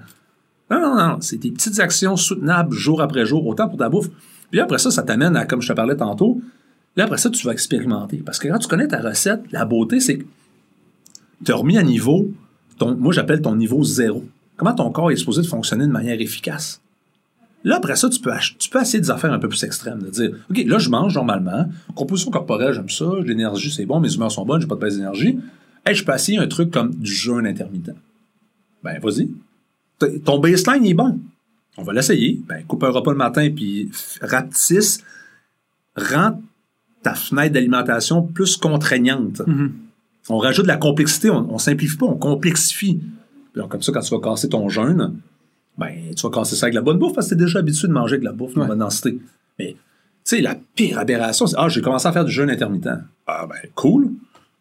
Non, 0.72 0.80
non, 0.80 0.96
non, 0.96 1.18
c'est 1.20 1.38
des 1.38 1.52
petites 1.52 1.80
actions 1.82 2.15
soutenables 2.15 2.74
jour 2.74 3.02
après 3.02 3.26
jour, 3.26 3.46
autant 3.46 3.68
pour 3.68 3.78
ta 3.78 3.89
bouffe. 3.89 4.08
Puis 4.52 4.62
après 4.62 4.78
ça, 4.78 4.89
ça 4.89 5.04
t'amène 5.04 5.36
à, 5.36 5.46
comme 5.46 5.62
je 5.62 5.68
te 5.68 5.74
parlais 5.74 5.98
tantôt, 5.98 6.42
là 6.96 7.04
après 7.04 7.18
ça, 7.18 7.30
tu 7.30 7.46
vas 7.46 7.52
expérimenter. 7.52 8.24
Parce 8.26 8.39
que 8.39 8.48
quand 8.48 8.60
tu 8.60 8.70
connais 8.70 8.88
ta 8.88 9.02
recette, 9.02 9.42
la 9.52 9.65
beauté, 9.65 10.00
c'est 10.00 10.20
que 10.20 10.26
tu 11.45 11.52
as 11.52 11.56
remis 11.56 11.78
à 11.78 11.84
niveau, 11.84 12.32
moi 12.82 13.13
j'appelle 13.13 13.41
ton 13.41 13.56
niveau 13.56 13.84
zéro. 13.84 14.23
Comment 14.58 14.73
ton 14.73 14.91
corps 14.91 15.12
est 15.12 15.15
supposé 15.15 15.41
de 15.41 15.47
fonctionner 15.47 15.86
de 15.86 15.91
manière 15.91 16.19
efficace? 16.19 16.82
Là, 17.63 17.75
après 17.78 17.95
ça, 17.95 18.10
tu 18.10 18.19
peux, 18.19 18.32
tu 18.58 18.69
peux 18.69 18.82
essayer 18.82 19.02
des 19.02 19.12
affaires 19.12 19.34
un 19.34 19.39
peu 19.39 19.49
plus 19.49 19.63
extrêmes. 19.63 20.02
De 20.02 20.10
dire, 20.10 20.32
OK, 20.49 20.63
là, 20.65 20.80
je 20.80 20.89
mange 20.89 21.15
normalement. 21.15 21.65
Composition 21.93 22.32
corporelle, 22.32 22.73
j'aime 22.73 22.89
ça. 22.89 23.06
L'énergie, 23.23 23.71
c'est 23.71 23.86
bon. 23.86 23.99
Mes 23.99 24.13
humeurs 24.13 24.32
sont 24.32 24.45
bonnes. 24.45 24.62
J'ai 24.62 24.67
pas 24.67 24.75
de 24.75 24.80
baisse 24.80 24.95
d'énergie. 24.95 25.39
Hey, 25.86 25.93
je 25.95 26.06
peux 26.06 26.13
essayer 26.13 26.38
un 26.38 26.47
truc 26.47 26.71
comme 26.71 26.93
du 26.95 27.12
jeûne 27.12 27.45
intermittent. 27.45 27.95
Ben, 28.84 28.99
vas-y. 28.99 29.30
Ton 30.23 30.39
baseline 30.39 30.86
est 30.86 30.93
bon. 30.93 31.19
On 31.78 31.84
va 31.84 31.93
l'essayer. 31.93 32.39
Ben, 32.47 32.63
coupe 32.65 32.84
un 32.84 32.89
repas 32.89 33.12
le 33.12 33.17
matin, 33.17 33.49
puis 33.54 33.91
rapetisse. 34.21 35.04
Rends 35.97 36.41
ta 37.04 37.13
fenêtre 37.13 37.54
d'alimentation 37.54 38.21
plus 38.23 38.56
contraignante. 38.56 39.41
Mhm. 39.45 39.73
On 40.27 40.38
rajoute 40.38 40.65
de 40.65 40.67
la 40.67 40.77
complexité, 40.77 41.29
on, 41.29 41.58
simplifie 41.58 41.97
pas, 41.97 42.05
on 42.05 42.15
complexifie. 42.15 42.99
Comme 43.69 43.82
ça, 43.82 43.91
quand 43.91 44.01
tu 44.01 44.13
vas 44.13 44.21
casser 44.21 44.47
ton 44.49 44.69
jeûne, 44.69 45.15
ben, 45.77 45.93
tu 46.15 46.21
vas 46.23 46.29
casser 46.29 46.55
ça 46.55 46.65
avec 46.65 46.75
la 46.75 46.82
bonne 46.82 46.97
bouffe 46.97 47.13
parce 47.13 47.27
que 47.27 47.36
tu 47.36 47.41
es 47.41 47.45
déjà 47.45 47.60
habitué 47.60 47.88
de 47.88 47.93
manger 47.93 48.13
avec 48.13 48.21
de 48.21 48.25
la 48.25 48.34
bouffe 48.34 48.53
de 48.53 48.60
Ouais. 48.60 48.67
bonne 48.67 48.79
densité. 48.79 49.17
Mais, 49.58 49.71
tu 49.71 49.77
sais, 50.23 50.41
la 50.41 50.55
pire 50.75 50.99
aberration, 50.99 51.47
c'est 51.47 51.55
Ah, 51.58 51.67
j'ai 51.67 51.82
commencé 51.82 52.08
à 52.08 52.12
faire 52.12 52.25
du 52.25 52.32
jeûne 52.32 52.49
intermittent. 52.49 52.89
Ah, 53.27 53.47
ben, 53.49 53.55
cool. 53.75 54.12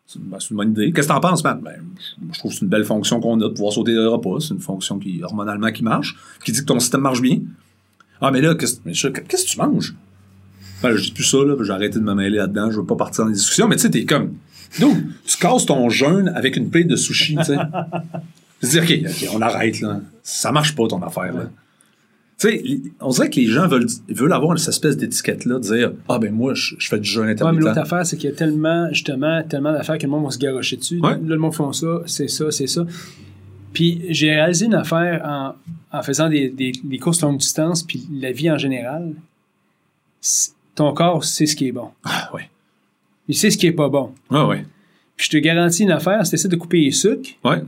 C'est 0.06 0.20
ben, 0.22 0.38
une 0.50 0.56
bonne 0.56 0.70
idée. 0.70 0.92
Qu'est-ce 0.92 1.08
que 1.08 1.12
t'en 1.12 1.20
penses, 1.20 1.44
Matt? 1.44 1.60
Ben, 1.62 1.74
je, 2.32 2.38
trouve 2.38 2.50
que 2.50 2.56
c'est 2.56 2.64
une 2.64 2.70
belle 2.70 2.84
fonction 2.84 3.20
qu'on 3.20 3.38
a 3.40 3.44
de 3.44 3.52
pouvoir 3.52 3.72
sauter 3.72 3.92
des 3.92 4.06
repas. 4.06 4.40
C'est 4.40 4.54
une 4.54 4.60
fonction 4.60 4.98
qui, 4.98 5.22
hormonalement, 5.22 5.70
qui 5.70 5.84
marche, 5.84 6.16
qui 6.44 6.50
dit 6.52 6.60
que 6.60 6.64
ton 6.64 6.80
système 6.80 7.02
marche 7.02 7.20
bien. 7.20 7.40
Ah, 8.20 8.30
mais 8.30 8.40
là, 8.40 8.54
qu'est-ce 8.54 8.80
que 8.80 9.46
tu 9.46 9.58
manges? 9.58 9.94
Ben, 10.82 10.94
je 10.96 11.02
dis 11.02 11.12
plus 11.12 11.24
ça, 11.24 11.38
là, 11.38 11.54
j'ai 11.62 11.72
arrêté 11.72 11.98
de 11.98 12.04
me 12.04 12.14
mêler 12.14 12.38
là-dedans, 12.38 12.70
je 12.70 12.80
veux 12.80 12.86
pas 12.86 12.96
partir 12.96 13.24
dans 13.24 13.30
les 13.30 13.36
discussions, 13.36 13.68
mais 13.68 13.76
tu 13.76 13.82
sais, 13.82 13.90
t'es 13.90 14.04
comme, 14.04 14.34
donc, 14.80 14.96
tu 15.26 15.36
casses 15.38 15.66
ton 15.66 15.88
jeûne 15.88 16.28
avec 16.34 16.56
une 16.56 16.70
plate 16.70 16.86
de 16.88 16.96
sushi, 16.96 17.36
tu 17.36 17.44
sais. 17.44 17.56
Je 18.62 18.68
dis, 18.68 18.78
OK, 18.80 18.92
OK, 19.08 19.28
on 19.36 19.40
arrête, 19.40 19.80
là. 19.80 20.00
Ça 20.22 20.50
marche 20.52 20.74
pas, 20.74 20.86
ton 20.88 21.02
affaire, 21.02 21.32
là. 21.32 21.48
Tu 22.40 22.48
sais, 22.48 22.62
on 23.00 23.10
dirait 23.10 23.30
que 23.30 23.36
les 23.40 23.46
gens 23.46 23.66
veulent, 23.66 23.86
veulent 24.08 24.32
avoir 24.32 24.56
cette 24.60 24.68
espèce 24.68 24.96
d'étiquette-là, 24.96 25.56
de 25.56 25.60
dire, 25.60 25.92
ah, 26.08 26.18
ben, 26.20 26.32
moi, 26.32 26.54
je, 26.54 26.76
je 26.78 26.88
fais 26.88 26.98
du 27.00 27.08
jeûne 27.08 27.22
Ouais, 27.24 27.26
mais 27.34 27.40
intermittent. 27.40 27.64
l'autre 27.64 27.78
affaire, 27.80 28.06
c'est 28.06 28.16
qu'il 28.16 28.30
y 28.30 28.32
a 28.32 28.36
tellement, 28.36 28.88
justement, 28.92 29.42
tellement 29.42 29.72
d'affaires 29.72 29.98
que 29.98 30.04
le 30.04 30.10
monde 30.10 30.24
va 30.24 30.30
se 30.30 30.38
garocher 30.38 30.76
dessus. 30.76 31.00
Ouais. 31.00 31.14
Là, 31.14 31.18
le 31.20 31.36
monde 31.38 31.54
font 31.54 31.72
ça, 31.72 32.02
c'est 32.06 32.28
ça, 32.28 32.50
c'est 32.52 32.68
ça. 32.68 32.86
Puis 33.72 34.02
j'ai 34.10 34.30
réalisé 34.30 34.66
une 34.66 34.74
affaire 34.74 35.20
en, 35.24 35.54
en 35.98 36.02
faisant 36.02 36.28
des, 36.28 36.48
des, 36.48 36.72
des 36.84 36.98
courses 36.98 37.20
longue 37.22 37.38
distance, 37.38 37.82
puis 37.82 38.06
la 38.12 38.30
vie 38.30 38.50
en 38.50 38.58
général. 38.58 39.12
Ton 40.74 40.92
corps 40.94 41.24
sait 41.24 41.46
ce 41.46 41.56
qui 41.56 41.68
est 41.68 41.72
bon. 41.72 41.88
Ah, 42.04 42.30
ouais. 42.34 42.48
Il 43.28 43.34
sait 43.36 43.50
ce 43.50 43.58
qui 43.58 43.66
est 43.66 43.72
pas 43.72 43.88
bon. 43.88 44.12
Ouais, 44.30 44.42
ouais. 44.44 44.64
Puis 45.16 45.26
je 45.26 45.30
te 45.30 45.36
garantis 45.38 45.82
une 45.82 45.90
affaire, 45.90 46.22
tu 46.28 46.34
essaies 46.34 46.48
de 46.48 46.56
couper 46.56 46.80
les 46.80 46.90
sucres, 46.92 47.30
Ouais. 47.44 47.60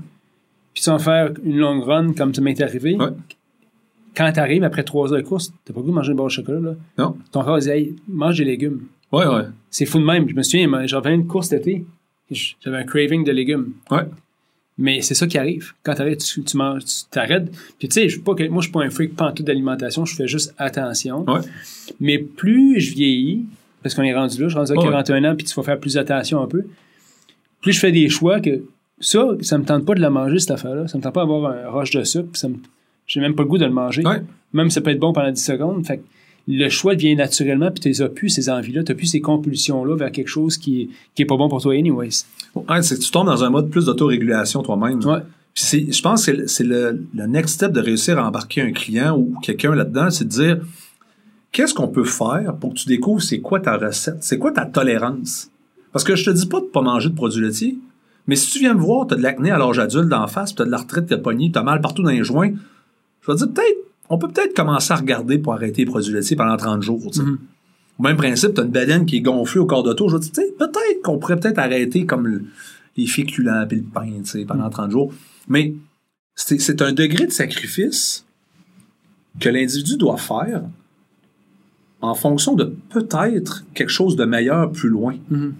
puis 0.72 0.82
tu 0.82 0.88
vas 0.90 0.96
en 0.96 0.98
faire 0.98 1.32
une 1.44 1.56
longue 1.58 1.82
run 1.84 2.12
comme 2.14 2.34
ça 2.34 2.40
m'est 2.40 2.60
arrivé, 2.60 2.94
Ouais. 2.96 3.08
quand 4.16 4.30
tu 4.32 4.40
arrives 4.40 4.64
après 4.64 4.84
trois 4.84 5.12
heures 5.12 5.18
de 5.22 5.26
course, 5.26 5.52
t'as 5.64 5.72
pas 5.74 5.80
goût 5.80 5.88
de 5.90 5.94
manger 5.94 6.12
une 6.12 6.16
barre 6.16 6.26
de 6.26 6.32
chocolat, 6.32 6.60
là. 6.60 6.74
Non. 6.98 7.16
Ton 7.32 7.42
corps 7.44 7.58
dit, 7.58 7.68
hey, 7.68 7.96
mange 8.08 8.38
des 8.38 8.44
légumes. 8.44 8.82
Ouais, 9.12 9.26
ouais. 9.26 9.42
C'est 9.70 9.86
fou 9.86 9.98
de 9.98 10.04
même. 10.04 10.28
Je 10.28 10.34
me 10.34 10.42
souviens, 10.42 10.86
j'avais 10.86 11.12
une 11.14 11.26
course 11.26 11.48
cet 11.48 11.62
été. 11.66 11.84
J'avais 12.30 12.76
un 12.78 12.84
craving 12.84 13.24
de 13.24 13.32
légumes. 13.32 13.72
Ouais. 13.90 14.04
Mais 14.78 15.02
c'est 15.02 15.14
ça 15.14 15.26
qui 15.26 15.36
arrive. 15.36 15.72
Quand 15.82 15.94
t'arrêtes, 15.94 16.20
tu, 16.24 16.42
tu 16.44 16.56
manges, 16.56 16.84
tu 16.84 16.94
t'arrêtes. 17.10 17.50
Puis 17.78 17.88
tu 17.88 17.94
sais, 17.94 18.08
je 18.08 18.20
pas 18.20 18.34
que- 18.34 18.48
moi, 18.48 18.62
je 18.62 18.66
suis 18.68 18.72
pas 18.72 18.82
un 18.82 18.88
freak 18.90 19.14
pantoute 19.16 19.44
d'alimentation. 19.44 20.04
Je 20.04 20.14
fais 20.14 20.28
juste 20.28 20.54
attention. 20.58 21.24
Ouais. 21.28 21.40
Mais 21.98 22.18
plus 22.18 22.80
je 22.80 22.94
vieillis, 22.94 23.44
parce 23.82 23.94
qu'on 23.94 24.02
est 24.02 24.14
rendu 24.14 24.40
là, 24.40 24.48
je 24.48 24.50
suis 24.50 24.58
rendu 24.58 24.72
à 24.72 24.74
Ouais. 24.76 24.82
41 24.84 25.24
ans, 25.32 25.36
puis 25.36 25.46
tu 25.46 25.54
vas 25.54 25.62
faire 25.62 25.78
plus 25.80 25.96
attention 25.96 26.42
un 26.42 26.46
peu, 26.46 26.64
plus 27.60 27.72
je 27.72 27.78
fais 27.80 27.92
des 27.92 28.08
choix 28.08 28.40
que 28.40 28.62
ça, 29.00 29.28
ça 29.40 29.58
me 29.58 29.64
tente 29.64 29.84
pas 29.86 29.94
de 29.94 30.00
la 30.00 30.10
manger, 30.10 30.38
cette 30.38 30.50
affaire-là. 30.50 30.86
Ça 30.88 30.98
me 30.98 31.02
tente 31.02 31.14
pas 31.14 31.20
d'avoir 31.20 31.52
un 31.52 31.70
roche 31.70 31.90
de 31.90 32.04
sucre, 32.04 32.28
puis 32.32 32.38
ça 32.38 32.48
me... 32.48 32.56
j'ai 33.06 33.20
même 33.20 33.34
pas 33.34 33.42
le 33.42 33.48
goût 33.48 33.58
de 33.58 33.64
le 33.64 33.72
manger. 33.72 34.02
Ouais. 34.04 34.22
Même 34.52 34.70
ça 34.70 34.80
peut 34.80 34.90
être 34.90 34.98
bon 35.00 35.12
pendant 35.12 35.30
10 35.30 35.42
secondes. 35.42 35.86
Fait 35.86 35.98
que 35.98 36.02
le 36.48 36.68
choix 36.68 36.94
vient 36.94 37.14
naturellement, 37.14 37.70
puis 37.70 37.92
tu 37.92 38.02
n'as 38.02 38.08
plus 38.08 38.28
ces 38.28 38.50
envies-là, 38.50 38.82
tu 38.82 38.94
plus 38.94 39.06
ces 39.06 39.20
compulsions-là 39.20 39.96
vers 39.96 40.10
quelque 40.12 40.28
chose 40.28 40.58
qui 40.58 40.82
est, 40.82 40.88
qui 41.14 41.22
est 41.22 41.26
pas 41.26 41.36
bon 41.36 41.48
pour 41.48 41.62
toi, 41.62 41.74
anyways. 41.74 42.24
Ouais, 42.54 42.82
c'est 42.82 42.96
que 42.96 43.00
tu 43.02 43.10
tombes 43.10 43.26
dans 43.26 43.44
un 43.44 43.50
mode 43.50 43.70
plus 43.70 43.86
d'autorégulation 43.86 44.62
toi-même. 44.62 45.02
Ouais. 45.04 45.20
Puis 45.54 45.92
je 45.92 46.02
pense 46.02 46.26
que 46.26 46.46
c'est 46.46 46.64
le, 46.64 47.04
le 47.14 47.26
next 47.26 47.54
step 47.56 47.72
de 47.72 47.80
réussir 47.80 48.18
à 48.18 48.26
embarquer 48.26 48.62
un 48.62 48.72
client 48.72 49.16
ou 49.16 49.34
quelqu'un 49.42 49.74
là-dedans, 49.74 50.10
c'est 50.10 50.24
de 50.24 50.30
dire 50.30 50.60
qu'est-ce 51.52 51.74
qu'on 51.74 51.88
peut 51.88 52.04
faire 52.04 52.54
pour 52.56 52.74
que 52.74 52.78
tu 52.78 52.86
découvres 52.88 53.22
c'est 53.22 53.40
quoi 53.40 53.60
ta 53.60 53.76
recette, 53.76 54.18
c'est 54.22 54.38
quoi 54.38 54.52
ta 54.52 54.66
tolérance? 54.66 55.50
Parce 55.92 56.04
que 56.04 56.14
je 56.16 56.24
te 56.24 56.30
dis 56.30 56.46
pas 56.46 56.60
de 56.60 56.66
pas 56.66 56.82
manger 56.82 57.08
de 57.08 57.14
produits 57.14 57.42
laitiers, 57.42 57.78
mais 58.26 58.36
si 58.36 58.50
tu 58.52 58.58
viens 58.60 58.74
me 58.74 58.80
voir, 58.80 59.06
tu 59.06 59.14
as 59.14 59.16
de 59.16 59.22
l'acné 59.22 59.50
à 59.50 59.58
l'âge 59.58 59.78
adulte 59.78 60.08
d'en 60.08 60.26
face, 60.28 60.54
tu 60.54 60.62
as 60.62 60.64
de 60.64 60.70
l'arthrite 60.70 61.06
de 61.06 61.16
poignet, 61.16 61.50
tu 61.52 61.58
as 61.58 61.62
mal 61.62 61.80
partout 61.80 62.02
dans 62.02 62.10
les 62.10 62.22
joints, 62.24 62.52
je 63.22 63.26
vais 63.32 63.38
te 63.38 63.44
dire 63.44 63.52
peut-être, 63.52 63.78
on 64.08 64.18
peut 64.18 64.28
peut-être 64.28 64.54
commencer 64.54 64.92
à 64.92 64.96
regarder 64.96 65.38
pour 65.38 65.52
arrêter 65.54 65.82
les 65.84 65.90
produits 65.90 66.12
laitiers 66.12 66.36
pendant 66.36 66.56
30 66.56 66.82
jours. 66.82 67.10
tu. 67.12 67.20
Mhm. 67.22 67.38
Au 67.98 68.02
même 68.02 68.16
principe, 68.16 68.54
tu 68.54 68.60
as 68.60 68.64
une 68.64 68.70
bedaine 68.70 69.04
qui 69.06 69.16
est 69.16 69.20
gonflée 69.20 69.60
au 69.60 69.66
corps 69.66 69.82
de 69.82 69.92
tour. 69.92 70.08
Je 70.08 70.16
vais 70.16 70.20
te 70.20 70.24
dire, 70.30 70.32
tu 70.32 70.40
sais, 70.48 70.54
peut-être 70.58 71.02
qu'on 71.02 71.18
pourrait 71.18 71.38
peut-être 71.38 71.58
arrêter 71.58 72.06
comme 72.06 72.26
le- 72.26 72.44
les 72.96 73.06
féculents 73.06 73.66
et 73.70 73.74
le 73.74 73.82
pain 73.82 74.06
tu 74.22 74.24
sais, 74.24 74.44
pendant 74.44 74.70
30 74.70 74.90
jours. 74.90 75.12
Mais 75.48 75.74
c'est 76.34 76.80
un 76.82 76.92
degré 76.92 77.26
de 77.26 77.32
sacrifice 77.32 78.24
que 79.38 79.48
l'individu 79.48 79.96
doit 79.96 80.16
faire 80.16 80.62
en 82.00 82.14
fonction 82.14 82.54
de 82.54 82.74
peut-être 82.88 83.64
quelque 83.74 83.90
chose 83.90 84.16
de 84.16 84.24
meilleur 84.24 84.70
plus 84.72 84.88
loin. 84.88 85.16
Mhm. 85.30 85.54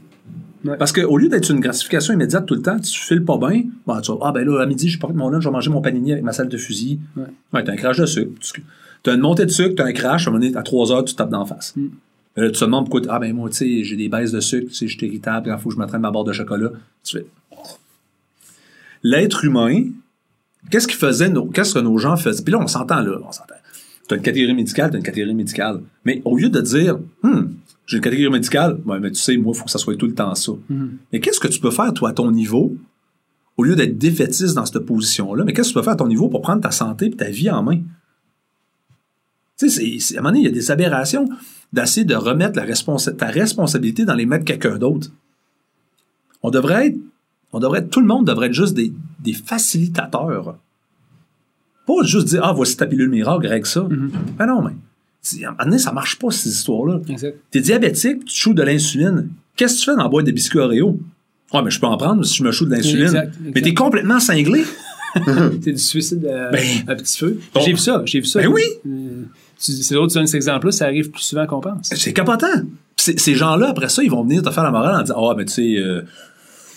Ouais. 0.64 0.76
Parce 0.76 0.92
qu'au 0.92 1.16
lieu 1.16 1.28
d'être 1.28 1.50
une 1.50 1.60
gratification 1.60 2.12
immédiate 2.12 2.44
tout 2.44 2.54
le 2.54 2.62
temps, 2.62 2.78
tu 2.78 2.98
files 2.98 3.24
pas 3.24 3.38
bien, 3.38 3.64
ben, 3.86 4.00
tu 4.02 4.12
vas, 4.12 4.18
ah 4.22 4.32
ben 4.32 4.46
là, 4.46 4.60
à 4.60 4.66
midi, 4.66 4.88
je 4.88 4.98
porte 4.98 5.14
mon 5.14 5.30
lunch, 5.30 5.42
je 5.42 5.48
vais 5.48 5.52
manger 5.52 5.70
mon 5.70 5.80
panini 5.80 6.12
avec 6.12 6.24
ma 6.24 6.32
salle 6.32 6.48
de 6.48 6.56
fusil. 6.58 7.00
Ouais. 7.16 7.24
Ouais, 7.54 7.64
t'as 7.64 7.72
un 7.72 7.76
crash 7.76 7.96
de 7.96 8.06
sucre. 8.06 8.30
Tu 9.02 9.08
as 9.08 9.14
une 9.14 9.20
montée 9.20 9.46
de 9.46 9.50
sucre, 9.50 9.74
t'as 9.74 9.86
un 9.86 9.92
crash, 9.92 10.26
à 10.26 10.30
un 10.30 10.32
moment 10.32 10.44
donné, 10.44 10.56
à 10.56 10.62
3 10.62 10.92
heures, 10.92 11.04
tu 11.04 11.14
te 11.14 11.18
tapes 11.18 11.30
d'en 11.30 11.46
face. 11.46 11.74
Mm. 11.76 11.86
Euh, 12.38 12.50
tu 12.50 12.60
te 12.60 12.64
demandes 12.64 12.90
pourquoi, 12.90 13.10
ah 13.12 13.18
ben 13.18 13.34
moi, 13.34 13.48
tu 13.48 13.56
sais, 13.56 13.84
j'ai 13.84 13.96
des 13.96 14.08
baisses 14.08 14.32
de 14.32 14.40
sucre, 14.40 14.68
tu 14.68 14.74
sais, 14.74 14.86
je 14.86 14.96
suis 14.96 15.06
irritable, 15.06 15.50
il 15.50 15.58
faut 15.60 15.70
que 15.70 15.74
je 15.74 15.80
m'entraîne 15.80 16.02
ma 16.02 16.10
barre 16.10 16.24
de 16.24 16.32
chocolat. 16.32 16.70
Tu 17.02 17.18
fais. 17.18 17.26
L'être 19.02 19.44
humain, 19.46 19.84
qu'est-ce 20.70 20.86
qu'ils 20.86 20.98
faisaient, 20.98 21.30
nos, 21.30 21.46
qu'est-ce 21.46 21.74
que 21.74 21.78
nos 21.78 21.96
gens 21.96 22.16
faisaient? 22.16 22.42
Puis 22.42 22.52
là, 22.52 22.60
on 22.60 22.66
s'entend, 22.66 23.00
là, 23.00 23.18
on 23.26 23.32
s'entend. 23.32 23.54
T'as 24.10 24.16
une 24.16 24.22
catégorie 24.22 24.54
médicale, 24.54 24.90
t'as 24.90 24.96
une 24.98 25.04
catégorie 25.04 25.34
médicale. 25.36 25.82
Mais 26.04 26.20
au 26.24 26.36
lieu 26.36 26.48
de 26.48 26.60
dire, 26.60 26.98
hum, 27.22 27.54
j'ai 27.86 27.98
une 27.98 28.02
catégorie 28.02 28.32
médicale, 28.32 28.80
ouais, 28.84 28.98
mais 28.98 29.12
tu 29.12 29.20
sais, 29.20 29.36
moi, 29.36 29.52
il 29.54 29.58
faut 29.58 29.66
que 29.66 29.70
ça 29.70 29.78
soit 29.78 29.94
tout 29.94 30.08
le 30.08 30.14
temps 30.14 30.34
ça. 30.34 30.50
Mhm. 30.68 30.98
Mais 31.12 31.20
qu'est-ce 31.20 31.38
que 31.38 31.46
tu 31.46 31.60
peux 31.60 31.70
faire, 31.70 31.94
toi, 31.94 32.08
à 32.10 32.12
ton 32.12 32.28
niveau, 32.32 32.74
au 33.56 33.62
lieu 33.62 33.76
d'être 33.76 33.96
défaitiste 33.98 34.56
dans 34.56 34.66
cette 34.66 34.80
position-là, 34.80 35.44
mais 35.44 35.52
qu'est-ce 35.52 35.68
que 35.68 35.74
tu 35.74 35.78
peux 35.78 35.84
faire 35.84 35.92
à 35.92 35.96
ton 35.96 36.08
niveau 36.08 36.28
pour 36.28 36.42
prendre 36.42 36.60
ta 36.60 36.72
santé 36.72 37.06
et 37.06 37.10
ta 37.12 37.30
vie 37.30 37.50
en 37.52 37.62
main? 37.62 37.78
Tu 39.56 39.68
sais, 39.70 40.16
à 40.16 40.18
un 40.18 40.22
moment 40.22 40.30
donné, 40.30 40.40
il 40.40 40.44
y 40.46 40.48
a 40.48 40.52
des 40.52 40.70
aberrations 40.72 41.28
d'essayer 41.72 42.04
de 42.04 42.16
remettre 42.16 42.56
la 42.56 42.64
responsa- 42.64 43.14
ta 43.14 43.26
responsabilité 43.26 44.04
dans 44.04 44.14
les 44.16 44.26
mains 44.26 44.38
de 44.38 44.44
quelqu'un 44.44 44.76
d'autre. 44.76 45.12
On 46.42 46.50
devrait 46.50 46.88
être, 46.88 46.98
on 47.52 47.60
devrait 47.60 47.78
être- 47.78 47.90
tout 47.90 48.00
le 48.00 48.08
monde 48.08 48.26
devrait 48.26 48.48
être 48.48 48.54
juste 48.54 48.74
des, 48.74 48.92
des 49.20 49.34
facilitateurs. 49.34 50.56
Pas 51.98 52.06
juste 52.06 52.28
dire, 52.28 52.40
ah, 52.44 52.52
voici 52.52 52.76
ta 52.76 52.86
pilule 52.86 53.08
miracle, 53.08 53.46
règle 53.46 53.66
ça. 53.66 53.82
Mhm. 53.82 54.10
Ben 54.38 54.46
non, 54.46 54.62
mais, 54.62 54.70
à 54.70 55.48
un 55.48 55.50
moment 55.52 55.64
donné, 55.64 55.78
ça 55.78 55.92
marche 55.92 56.18
pas, 56.18 56.30
ces 56.30 56.50
histoires-là. 56.50 57.00
Exact. 57.08 57.36
T'es 57.50 57.60
diabétique, 57.60 58.24
tu 58.24 58.36
choues 58.36 58.54
de 58.54 58.62
l'insuline. 58.62 59.28
Qu'est-ce 59.56 59.74
que 59.74 59.78
tu 59.80 59.84
fais 59.86 59.96
dans 59.96 60.04
la 60.04 60.08
boîte 60.08 60.26
de 60.26 60.32
biscuits 60.32 60.58
Oreo? 60.58 60.98
Ouais, 61.52 61.62
mais 61.62 61.70
je 61.70 61.80
peux 61.80 61.86
en 61.86 61.96
prendre 61.96 62.24
si 62.24 62.36
je 62.36 62.44
me 62.44 62.52
chou 62.52 62.64
de 62.66 62.70
l'insuline. 62.70 63.30
Mais 63.54 63.60
t'es 63.60 63.74
complètement 63.74 64.20
cinglé. 64.20 64.64
C'est 65.62 65.72
du 65.72 65.78
suicide 65.78 66.24
à, 66.26 66.50
Ben, 66.50 66.64
à 66.86 66.94
petit 66.94 67.18
feu. 67.18 67.40
bon. 67.52 67.60
J'ai 67.60 67.72
vu 67.72 67.78
ça, 67.78 68.02
j'ai 68.04 68.20
vu 68.20 68.26
ça. 68.26 68.40
Ben 68.40 68.46
oui. 68.46 68.62
Euh, 68.86 69.24
c'est 69.58 69.94
drôle 69.94 70.06
que 70.06 70.12
tu 70.12 70.18
donnes 70.18 70.28
cet 70.28 70.36
exemple-là, 70.36 70.70
ça 70.70 70.84
arrive 70.86 71.10
plus 71.10 71.22
souvent 71.22 71.46
qu'on 71.46 71.60
pense. 71.60 71.90
C'est 71.92 72.12
capotant. 72.12 72.46
Ces 72.96 73.18
ces 73.18 73.34
gens-là, 73.34 73.70
après 73.70 73.88
ça, 73.88 74.02
ils 74.04 74.10
vont 74.10 74.22
venir 74.22 74.42
te 74.42 74.50
faire 74.50 74.62
la 74.62 74.70
morale 74.70 74.94
en 74.94 75.02
disant 75.02 75.30
Ah, 75.30 75.34
mais 75.36 75.44
tu 75.46 75.52
sais, 75.52 75.76
euh, 75.78 76.02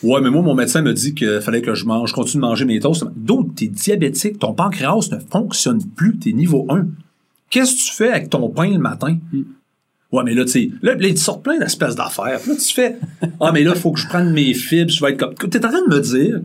ouais, 0.03 0.21
mais 0.21 0.29
moi, 0.29 0.41
mon 0.41 0.55
médecin 0.55 0.81
me 0.81 0.93
dit 0.93 1.13
qu'il 1.13 1.41
fallait 1.41 1.61
que 1.61 1.73
je 1.73 1.85
mange, 1.85 2.09
je 2.09 2.13
continue 2.13 2.41
de 2.41 2.47
manger 2.47 2.65
mes 2.65 2.79
toasts. 2.79 3.05
D'autres, 3.15 3.49
t'es 3.55 3.67
diabétique, 3.67 4.39
ton 4.39 4.53
pancréas 4.53 5.09
ne 5.11 5.19
fonctionne 5.19 5.83
plus, 5.95 6.17
t'es 6.17 6.31
niveau 6.31 6.65
1. 6.69 6.87
Qu'est-ce 7.49 7.71
que 7.71 7.89
tu 7.89 7.95
fais 7.95 8.09
avec 8.09 8.29
ton 8.29 8.49
pain 8.49 8.71
le 8.71 8.79
matin? 8.79 9.17
Mm. 9.31 9.41
Ouais, 10.11 10.23
mais 10.23 10.35
là, 10.35 10.45
tu 10.45 10.51
sais, 10.51 10.69
là, 10.83 10.93
là, 10.93 11.07
ils 11.07 11.15
te 11.15 11.19
sortent 11.19 11.43
plein 11.43 11.57
d'espèces 11.57 11.95
d'affaires. 11.95 12.39
Là, 12.47 12.55
tu 12.55 12.73
fais 12.73 12.97
Ah, 13.39 13.51
mais 13.51 13.63
là, 13.63 13.73
il 13.75 13.79
faut 13.79 13.91
que 13.91 13.99
je 13.99 14.07
prenne 14.07 14.31
mes 14.31 14.53
fibres, 14.53 14.91
je 14.91 15.03
vais 15.03 15.13
être 15.13 15.17
comme. 15.17 15.49
T'es 15.49 15.65
en 15.65 15.69
train 15.69 15.81
de 15.87 15.95
me 15.95 15.99
dire 15.99 16.39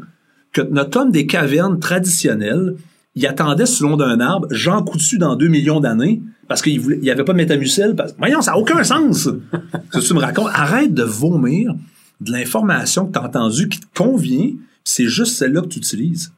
que 0.53 0.63
notre 0.63 0.99
homme 0.99 1.11
des 1.11 1.27
cavernes 1.27 1.79
traditionnelles, 1.79 2.77
il 3.15 3.27
attendait 3.27 3.67
sous 3.67 3.87
long 3.87 3.97
d'un 3.97 4.21
arbre, 4.21 4.47
Jean 4.51 4.83
Coutu 4.83 5.19
dans 5.19 5.37
2 5.37 5.49
millions 5.49 5.81
d'années, 5.81 6.23
parce 6.47 6.63
qu'il 6.63 6.81
il 7.03 7.11
avait 7.11 7.25
pas 7.25 7.33
de 7.33 7.39
métamucil. 7.39 7.95
Parce... 7.95 8.15
Voyons, 8.17 8.41
ça 8.41 8.53
n'a 8.53 8.59
aucun 8.59 8.83
sens! 8.85 9.29
Ce 9.93 9.99
que 9.99 10.05
tu 10.05 10.15
me 10.15 10.21
racontes? 10.21 10.51
Arrête 10.55 10.95
de 10.95 11.03
vomir 11.03 11.75
de 12.21 12.33
l'information 12.33 13.07
que 13.07 13.13
tu 13.13 13.19
as 13.19 13.25
entendue 13.25 13.69
qui 13.69 13.81
te 13.81 13.87
convient, 13.95 14.51
c'est 14.85 15.07
juste 15.07 15.37
celle-là 15.37 15.63
que 15.63 15.69
tu 15.69 15.79
utilises. 15.79 16.33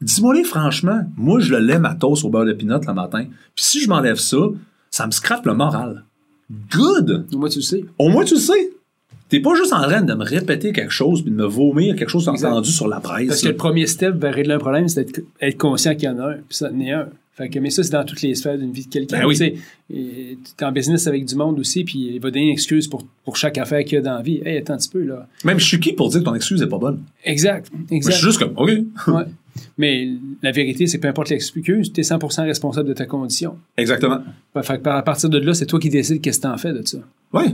Dis-moi 0.00 0.34
les 0.34 0.44
franchement, 0.44 1.00
moi 1.16 1.40
je 1.40 1.50
le 1.50 1.58
lait 1.58 1.78
ma 1.78 1.94
toast 1.94 2.24
au 2.24 2.28
beurre 2.28 2.44
de 2.44 2.52
pinot 2.52 2.80
le 2.86 2.94
matin, 2.94 3.24
puis 3.54 3.64
si 3.64 3.80
je 3.80 3.88
m'enlève 3.88 4.18
ça, 4.18 4.38
ça 4.90 5.06
me 5.06 5.10
scrape 5.10 5.44
le 5.46 5.54
moral. 5.54 6.04
Good! 6.70 7.26
Moi, 7.34 7.50
tu 7.50 7.58
le 7.58 7.62
sais. 7.62 7.84
Au 7.98 8.08
moins 8.08 8.24
tu 8.24 8.34
le 8.34 8.40
sais. 8.40 8.70
T'es 9.28 9.40
pas 9.40 9.54
juste 9.54 9.74
en 9.74 9.82
train 9.82 10.00
de 10.00 10.14
me 10.14 10.24
répéter 10.24 10.72
quelque 10.72 10.92
chose 10.92 11.20
puis 11.20 11.30
de 11.30 11.36
me 11.36 11.44
vomir 11.44 11.94
quelque 11.96 12.08
chose 12.08 12.28
entendu 12.28 12.70
sur 12.70 12.88
la 12.88 13.00
presse. 13.00 13.28
Parce 13.28 13.42
que 13.42 13.48
le 13.48 13.56
premier 13.56 13.86
step 13.86 14.14
vers 14.14 14.34
régler 14.34 14.54
un 14.54 14.58
problème, 14.58 14.88
c'est 14.88 15.04
d'être 15.04 15.20
être 15.40 15.58
conscient 15.58 15.94
qu'il 15.94 16.04
y 16.04 16.08
en 16.08 16.18
a 16.18 16.30
un, 16.30 16.34
puis 16.34 16.56
ça 16.56 16.70
en 16.72 16.80
est 16.80 16.92
un. 16.92 17.08
Fait 17.38 17.48
que, 17.48 17.58
mais 17.60 17.70
ça, 17.70 17.84
c'est 17.84 17.92
dans 17.92 18.04
toutes 18.04 18.20
les 18.22 18.34
sphères 18.34 18.58
d'une 18.58 18.72
vie 18.72 18.84
de 18.84 18.90
quelqu'un. 18.90 19.20
Ben 19.20 19.26
oui. 19.26 19.38
Tu 19.88 20.36
t'es 20.56 20.64
en 20.64 20.72
business 20.72 21.06
avec 21.06 21.24
du 21.24 21.36
monde 21.36 21.58
aussi, 21.60 21.84
puis 21.84 22.10
il 22.14 22.18
va 22.20 22.30
donner 22.32 22.46
une 22.46 22.52
excuse 22.52 22.88
pour, 22.88 23.06
pour 23.24 23.36
chaque 23.36 23.56
affaire 23.58 23.84
qu'il 23.84 23.94
y 23.94 23.96
a 23.98 24.00
dans 24.02 24.14
la 24.16 24.22
vie. 24.22 24.42
Hey, 24.44 24.58
attends 24.58 24.74
un 24.74 24.78
petit 24.78 24.88
peu, 24.88 25.04
là. 25.04 25.28
Même 25.44 25.60
je 25.60 25.64
suis 25.64 25.78
qui 25.78 25.92
pour 25.92 26.08
dire 26.10 26.18
que 26.20 26.24
ton 26.24 26.34
excuse 26.34 26.60
est 26.60 26.66
pas 26.66 26.78
bonne? 26.78 27.00
Exact, 27.24 27.70
Je 27.90 27.94
exact. 27.94 28.12
suis 28.16 28.24
juste 28.26 28.38
comme, 28.40 28.54
OK. 28.56 28.70
Ouais. 29.06 29.22
Mais 29.76 30.08
la 30.42 30.50
vérité, 30.52 30.86
c'est 30.88 30.98
que 30.98 31.02
peu 31.02 31.08
importe 31.08 31.30
l'excuse, 31.30 31.92
tu 31.92 32.00
es 32.00 32.04
100% 32.04 32.44
responsable 32.44 32.88
de 32.88 32.94
ta 32.94 33.06
condition. 33.06 33.56
Exactement. 33.76 34.20
Fait 34.62 34.78
que 34.78 34.82
par- 34.82 34.96
à 34.96 35.02
partir 35.02 35.28
de 35.30 35.38
là, 35.38 35.54
c'est 35.54 35.66
toi 35.66 35.78
qui 35.80 35.90
décides 35.90 36.20
qu'est-ce 36.20 36.38
que 36.38 36.42
t'en 36.48 36.56
fais 36.58 36.72
de 36.72 36.86
ça. 36.86 36.98
Oui. 37.32 37.44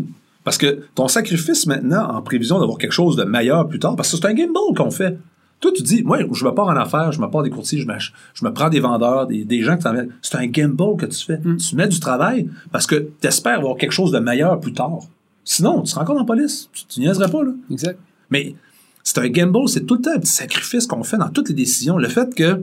Parce 0.45 0.59
que 0.59 0.85
ton 0.95 1.09
sacrifice 1.09 1.67
maintenant, 1.67 2.09
en 2.11 2.21
prévision 2.23 2.59
d'avoir 2.59 2.79
quelque 2.79 2.93
chose 2.93 3.17
de 3.17 3.25
meilleur 3.25 3.69
plus 3.69 3.79
tard, 3.79 3.97
parce 3.97 4.11
que 4.11 4.17
c'est 4.19 4.27
un 4.27 4.35
gamble 4.35 4.53
qu'on 4.77 4.91
fait. 4.91 5.17
Toi, 5.65 5.73
tu 5.75 5.83
dis, 5.83 6.03
moi, 6.03 6.19
je 6.31 6.45
me 6.45 6.51
pars 6.51 6.67
en 6.67 6.77
affaires, 6.77 7.11
je 7.11 7.19
me 7.23 7.27
pars 7.27 7.43
des 7.43 7.49
courtiers, 7.49 7.81
je 7.81 7.87
me, 7.87 7.95
je 7.99 8.45
me 8.45 8.53
prends 8.53 8.69
des 8.69 8.81
vendeurs, 8.81 9.27
des, 9.27 9.47
des 9.47 9.63
gens 9.63 9.79
qui 9.79 9.85
t'en 9.85 9.95
C'est 10.21 10.37
un 10.37 10.47
gamble 10.47 10.99
que 10.99 11.07
tu 11.07 11.25
fais. 11.25 11.41
Tu 11.41 11.75
mets 11.75 11.89
du 11.89 12.01
travail 12.01 12.51
parce 12.71 12.87
que 12.87 12.97
tu 13.19 13.27
espères 13.27 13.61
avoir 13.61 13.79
quelque 13.79 13.93
chose 13.93 14.13
de 14.13 14.19
meilleur 14.19 14.61
plus 14.61 14.75
tard. 14.75 14.99
Sinon, 15.43 15.81
tu 15.81 15.93
seras 15.93 16.03
encore 16.03 16.21
en 16.21 16.27
police. 16.27 16.69
Tu, 16.75 16.85
tu 16.85 17.01
niaiserais 17.01 17.31
pas, 17.31 17.43
là. 17.43 17.53
Exact. 17.71 17.99
Mais 18.29 18.55
c'est 19.03 19.17
un 19.21 19.29
gamble, 19.29 19.67
c'est 19.71 19.87
tout 19.87 19.95
le 19.95 20.03
temps 20.03 20.11
un 20.15 20.19
petit 20.19 20.33
sacrifice 20.33 20.87
qu'on 20.87 21.03
fait 21.03 21.17
dans 21.17 21.31
toutes 21.31 21.49
les 21.49 21.55
décisions. 21.55 21.97
Le 21.97 22.09
fait 22.09 22.35
que, 22.35 22.63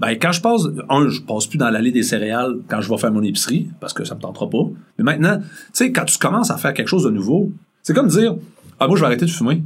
ben, 0.00 0.10
quand 0.20 0.32
je 0.32 0.40
passe, 0.40 0.62
un, 0.88 1.08
je 1.08 1.20
passe 1.20 1.46
plus 1.46 1.58
dans 1.58 1.70
l'allée 1.70 1.92
des 1.92 2.02
céréales 2.02 2.56
quand 2.66 2.80
je 2.80 2.88
vais 2.88 2.98
faire 2.98 3.12
mon 3.12 3.22
épicerie, 3.22 3.68
parce 3.78 3.92
que 3.92 4.02
ça 4.02 4.16
me 4.16 4.20
tentera 4.20 4.50
pas. 4.50 4.64
Mais 4.98 5.04
maintenant, 5.04 5.38
tu 5.38 5.46
sais, 5.74 5.92
quand 5.92 6.06
tu 6.06 6.18
commences 6.18 6.50
à 6.50 6.56
faire 6.56 6.74
quelque 6.74 6.88
chose 6.88 7.04
de 7.04 7.10
nouveau, 7.10 7.52
c'est 7.84 7.94
comme 7.94 8.08
dire, 8.08 8.34
ah, 8.80 8.88
moi, 8.88 8.96
je 8.96 9.02
vais 9.02 9.06
arrêter 9.06 9.26
de 9.26 9.30
fumer. 9.30 9.62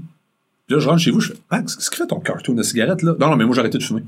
Puis 0.66 0.74
là, 0.74 0.80
je 0.80 0.88
rentre 0.88 1.00
chez 1.00 1.10
vous, 1.10 1.20
je 1.20 1.32
fais, 1.32 1.38
Max, 1.50 1.76
qu'est-ce 1.76 1.90
qui 1.90 1.96
fait 1.96 2.06
ton 2.06 2.20
cartoon 2.20 2.54
de 2.54 2.62
cigarette, 2.62 3.02
là? 3.02 3.14
Non, 3.20 3.28
non, 3.30 3.36
mais 3.36 3.44
moi, 3.44 3.54
j'ai 3.54 3.60
arrêté 3.60 3.78
de 3.78 3.82
fumer. 3.82 4.02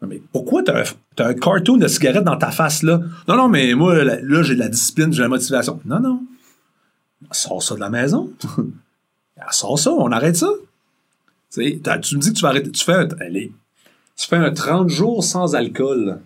Non, 0.00 0.08
mais 0.08 0.20
pourquoi 0.32 0.62
t'as 0.62 0.80
un, 0.82 0.84
un 1.26 1.34
cartoon 1.34 1.76
de 1.76 1.86
cigarette 1.86 2.24
dans 2.24 2.36
ta 2.36 2.50
face, 2.50 2.82
là? 2.82 3.00
Non, 3.28 3.36
non, 3.36 3.48
mais 3.48 3.74
moi, 3.74 4.02
là, 4.02 4.18
là, 4.22 4.42
j'ai 4.42 4.54
de 4.54 4.60
la 4.60 4.68
discipline, 4.68 5.12
j'ai 5.12 5.18
de 5.18 5.22
la 5.22 5.28
motivation. 5.28 5.80
Non, 5.84 6.00
non. 6.00 6.22
Sors 7.30 7.62
ça 7.62 7.74
de 7.74 7.80
la 7.80 7.90
maison. 7.90 8.32
Sors 9.50 9.78
ça, 9.78 9.92
on 9.92 10.10
arrête 10.12 10.36
ça. 10.36 10.48
Tu 11.52 11.60
me 11.62 12.18
dis 12.18 12.30
que 12.32 12.36
tu 12.36 12.42
vas 12.42 12.48
arrêter. 12.48 12.70
Tu 12.70 12.84
fais 12.84 12.94
un, 12.94 13.08
allez, 13.20 13.52
tu 14.16 14.26
fais 14.26 14.36
un 14.36 14.50
30 14.52 14.88
jours 14.88 15.22
sans 15.22 15.54
alcool. 15.54 16.20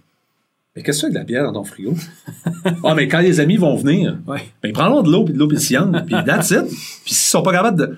Mais 0.74 0.82
qu'est-ce 0.82 1.02
que 1.02 1.06
tu 1.06 1.12
fais 1.12 1.18
avec 1.18 1.26
de 1.28 1.34
la 1.34 1.40
bière 1.40 1.52
dans 1.52 1.60
ton 1.60 1.64
frigo? 1.64 1.94
ah, 2.84 2.94
mais 2.94 3.08
quand 3.08 3.20
les 3.20 3.40
amis 3.40 3.56
vont 3.56 3.74
venir, 3.76 4.18
Ouais. 4.26 4.42
ben, 4.62 4.72
prends-leur 4.72 5.02
de 5.02 5.10
l'eau 5.10 5.24
puis 5.24 5.34
de 5.34 5.38
l'eau 5.38 5.48
pétillante, 5.48 6.04
puis 6.06 6.14
that's 6.24 6.50
it. 6.50 6.66
Puis 6.66 7.14
s'ils 7.14 7.30
sont 7.30 7.42
pas 7.42 7.52
capables 7.52 7.78
de. 7.78 7.96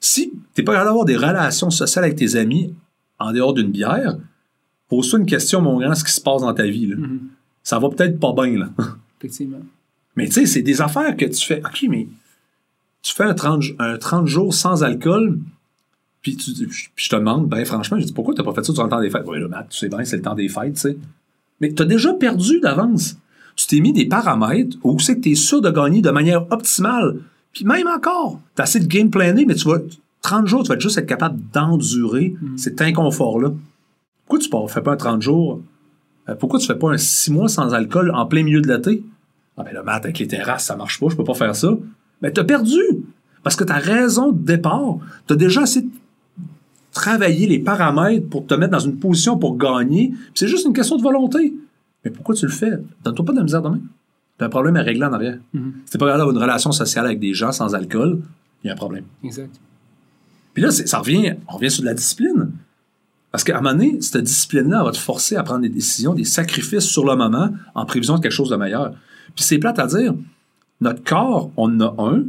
Si 0.00 0.32
t'es 0.54 0.62
pas 0.62 0.72
capable 0.72 0.88
d'avoir 0.88 1.04
des 1.04 1.16
relations 1.16 1.70
sociales 1.70 2.04
avec 2.04 2.16
tes 2.16 2.36
amis 2.36 2.74
en 3.18 3.32
dehors 3.32 3.52
d'une 3.52 3.70
bière, 3.70 4.16
pose-toi 4.88 5.20
une 5.20 5.26
question, 5.26 5.60
mon 5.60 5.78
grand, 5.78 5.94
ce 5.94 6.04
qui 6.04 6.12
se 6.12 6.20
passe 6.20 6.42
dans 6.42 6.54
ta 6.54 6.66
vie. 6.66 6.86
Là. 6.86 6.96
ça 7.62 7.78
va 7.78 7.88
peut-être 7.90 8.18
pas 8.18 8.32
bien, 8.32 8.58
là. 8.58 8.70
Effectivement. 9.18 9.60
Mais 10.16 10.26
tu 10.26 10.32
sais, 10.32 10.46
c'est 10.46 10.62
des 10.62 10.80
affaires 10.80 11.16
que 11.16 11.26
tu 11.26 11.46
fais. 11.46 11.62
OK, 11.64 11.84
mais 11.88 12.08
tu 13.02 13.14
fais 13.14 13.24
un 13.24 13.34
30, 13.34 13.62
un 13.78 13.96
30 13.96 14.26
jours 14.26 14.54
sans 14.54 14.82
alcool, 14.82 15.38
puis, 16.22 16.36
tu, 16.36 16.52
puis 16.52 16.90
je 16.96 17.08
te 17.08 17.16
demande, 17.16 17.48
ben 17.48 17.64
franchement, 17.64 17.98
je 17.98 18.04
dis 18.04 18.12
pourquoi 18.12 18.34
t'as 18.34 18.42
pas 18.42 18.52
fait 18.52 18.64
ça 18.64 18.72
durant 18.72 18.84
le 18.84 18.90
temps 18.90 19.00
des 19.00 19.10
fêtes? 19.10 19.24
Oui, 19.26 19.40
là, 19.40 19.48
Matt, 19.48 19.68
tu 19.70 19.78
sais 19.78 19.88
bien, 19.88 20.04
c'est 20.04 20.16
le 20.16 20.22
temps 20.22 20.34
des 20.34 20.48
fêtes, 20.48 20.74
tu 20.74 20.80
sais. 20.80 20.98
Mais 21.60 21.72
tu 21.72 21.82
as 21.82 21.86
déjà 21.86 22.12
perdu 22.14 22.60
d'avance. 22.60 23.16
Tu 23.56 23.66
t'es 23.66 23.80
mis 23.80 23.92
des 23.92 24.06
paramètres 24.06 24.76
où 24.82 24.98
c'est 24.98 25.16
que 25.16 25.20
tu 25.20 25.32
es 25.32 25.34
sûr 25.34 25.60
de 25.60 25.70
gagner 25.70 26.02
de 26.02 26.10
manière 26.10 26.50
optimale. 26.50 27.20
Puis 27.52 27.64
même 27.64 27.86
encore, 27.86 28.40
tu 28.54 28.62
as 28.62 28.64
assez 28.64 28.80
de 28.80 28.86
game 28.86 29.10
plané, 29.10 29.44
mais 29.44 29.54
tu 29.54 29.68
vas 29.68 29.78
30 30.22 30.46
jours, 30.46 30.62
tu 30.62 30.68
vas 30.68 30.78
juste 30.78 30.98
être 30.98 31.06
capable 31.06 31.40
d'endurer 31.52 32.34
cet 32.56 32.80
inconfort-là. 32.80 33.52
Pourquoi 34.26 34.38
tu 34.38 34.54
ne 34.54 34.68
fais 34.68 34.82
pas 34.82 34.92
un 34.92 34.96
30 34.96 35.22
jours? 35.22 35.60
Euh, 36.28 36.34
pourquoi 36.34 36.60
tu 36.60 36.66
fais 36.66 36.76
pas 36.76 36.90
un 36.90 36.98
6 36.98 37.32
mois 37.32 37.48
sans 37.48 37.74
alcool 37.74 38.12
en 38.14 38.26
plein 38.26 38.42
milieu 38.42 38.60
de 38.60 38.68
l'été? 38.68 39.02
Ah 39.56 39.64
ben 39.64 39.74
là, 39.74 39.82
Matt, 39.82 40.04
avec 40.04 40.18
les 40.18 40.28
terrasses, 40.28 40.66
ça 40.66 40.76
marche 40.76 41.00
pas, 41.00 41.08
je 41.08 41.16
peux 41.16 41.24
pas 41.24 41.34
faire 41.34 41.56
ça. 41.56 41.76
Mais 42.22 42.32
tu 42.32 42.40
as 42.40 42.44
perdu. 42.44 42.80
Parce 43.42 43.56
que 43.56 43.64
ta 43.64 43.74
raison 43.74 44.32
de 44.32 44.38
départ, 44.38 44.98
tu 45.26 45.32
as 45.32 45.36
déjà 45.36 45.62
assez 45.62 45.86
travailler 46.92 47.46
les 47.46 47.58
paramètres 47.58 48.28
pour 48.28 48.46
te 48.46 48.54
mettre 48.54 48.72
dans 48.72 48.78
une 48.78 48.96
position 48.96 49.38
pour 49.38 49.56
gagner. 49.56 50.12
C'est 50.34 50.48
juste 50.48 50.66
une 50.66 50.72
question 50.72 50.96
de 50.96 51.02
volonté. 51.02 51.54
Mais 52.04 52.10
pourquoi 52.10 52.34
tu 52.34 52.46
le 52.46 52.52
fais? 52.52 52.72
Donne-toi 53.04 53.24
pas 53.24 53.32
de 53.32 53.38
la 53.38 53.44
misère 53.44 53.62
demain. 53.62 53.80
T'as 54.40 54.46
un 54.46 54.48
problème 54.48 54.76
à 54.76 54.82
régler 54.82 55.04
en 55.04 55.12
arrière. 55.12 55.36
Mhm. 55.52 55.74
Si 55.84 55.92
t'es 55.92 55.98
pas 55.98 56.06
capable 56.06 56.20
d'avoir 56.20 56.34
une 56.34 56.42
relation 56.42 56.72
sociale 56.72 57.04
avec 57.04 57.20
des 57.20 57.34
gens 57.34 57.52
sans 57.52 57.74
alcool, 57.74 58.22
il 58.64 58.68
y 58.68 58.70
a 58.70 58.72
un 58.72 58.76
problème. 58.76 59.04
Exact. 59.22 59.54
Puis 60.54 60.62
là, 60.62 60.70
ça 60.70 60.98
revient, 60.98 61.34
on 61.46 61.56
revient 61.56 61.70
sur 61.70 61.82
de 61.82 61.86
la 61.88 61.92
discipline. 61.92 62.50
Parce 63.32 63.44
qu'à 63.44 63.58
un 63.58 63.60
moment 63.60 63.74
donné, 63.74 64.00
cette 64.00 64.22
discipline-là 64.22 64.82
va 64.82 64.92
te 64.92 64.96
forcer 64.96 65.36
à 65.36 65.42
prendre 65.42 65.60
des 65.60 65.68
décisions, 65.68 66.14
des 66.14 66.24
sacrifices 66.24 66.86
sur 66.86 67.04
le 67.04 67.16
moment 67.16 67.50
en 67.74 67.84
prévision 67.84 68.16
de 68.16 68.22
quelque 68.22 68.32
chose 68.32 68.48
de 68.48 68.56
meilleur. 68.56 68.94
Puis 69.36 69.44
c'est 69.44 69.58
plate 69.58 69.78
à 69.78 69.86
dire, 69.86 70.14
notre 70.80 71.04
corps, 71.04 71.50
on 71.58 71.78
en 71.78 71.80
a 71.80 72.10
un, 72.10 72.24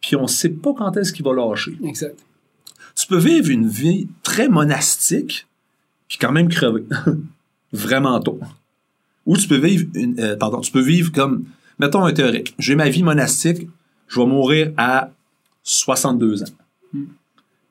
puis 0.00 0.16
on 0.16 0.26
sait 0.26 0.48
pas 0.48 0.72
quand 0.72 0.96
est-ce 0.96 1.12
qu'il 1.12 1.26
va 1.26 1.34
lâcher. 1.34 1.76
Exact. 1.84 2.18
tu 2.96 3.06
peux 3.06 3.18
vivre 3.18 3.50
une 3.50 3.68
vie 3.68 4.08
très 4.22 4.48
monastique, 4.48 5.46
puis 6.08 6.16
quand 6.18 6.32
même 6.32 6.48
crever. 6.48 6.86
Vraiment 7.74 8.18
tôt. 8.18 8.40
Ou 9.26 9.36
tu 9.36 9.48
peux 9.48 9.58
vivre 9.58 9.86
une, 9.94 10.18
euh, 10.18 10.36
pardon, 10.36 10.60
tu 10.60 10.72
peux 10.72 10.80
vivre 10.80 11.12
comme, 11.12 11.44
mettons 11.78 12.04
un 12.04 12.12
théorique. 12.12 12.54
J'ai 12.58 12.74
ma 12.74 12.88
vie 12.88 13.02
monastique, 13.02 13.68
je 14.08 14.20
vais 14.20 14.26
mourir 14.26 14.72
à 14.76 15.10
62 15.62 16.42
ans. 16.42 16.46
Hmm. 16.92 17.04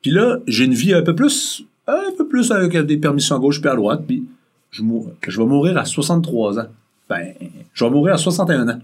Puis 0.02 0.12
là, 0.12 0.40
j'ai 0.48 0.66
une 0.66 0.74
vie 0.74 0.94
un 0.94 1.02
peu 1.02 1.16
plus, 1.16 1.66
un 1.88 2.12
peu 2.18 2.28
plus 2.28 2.52
avec 2.52 2.78
des 2.78 2.98
permissions 2.98 3.36
à 3.36 3.40
gauche 3.40 3.62
puis 3.62 3.70
à 3.70 3.76
droite, 3.76 4.04
puis 4.08 4.24
je, 4.72 4.82
vais 4.82 5.46
mourir 5.46 5.78
à 5.78 5.86
63 5.86 6.60
ans. 6.60 6.68
Ben, 7.10 7.34
je 7.74 7.84
vais 7.84 7.90
mourir 7.90 8.14
à 8.14 8.18
61 8.18 8.70
ans. 8.70 8.80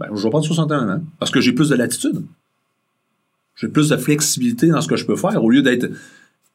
Ben, 0.00 0.08
je 0.14 0.22
vais 0.22 0.30
prendre 0.30 0.44
61 0.44 0.96
ans, 0.96 1.02
parce 1.18 1.30
que 1.30 1.40
j'ai 1.40 1.52
plus 1.52 1.68
de 1.68 1.76
latitude. 1.76 2.24
J'ai 3.56 3.68
plus 3.68 3.88
de 3.88 3.96
flexibilité 3.96 4.68
dans 4.68 4.80
ce 4.80 4.88
que 4.88 4.96
je 4.96 5.04
peux 5.04 5.16
faire 5.16 5.42
au 5.42 5.50
lieu 5.50 5.62
d'être 5.62 5.88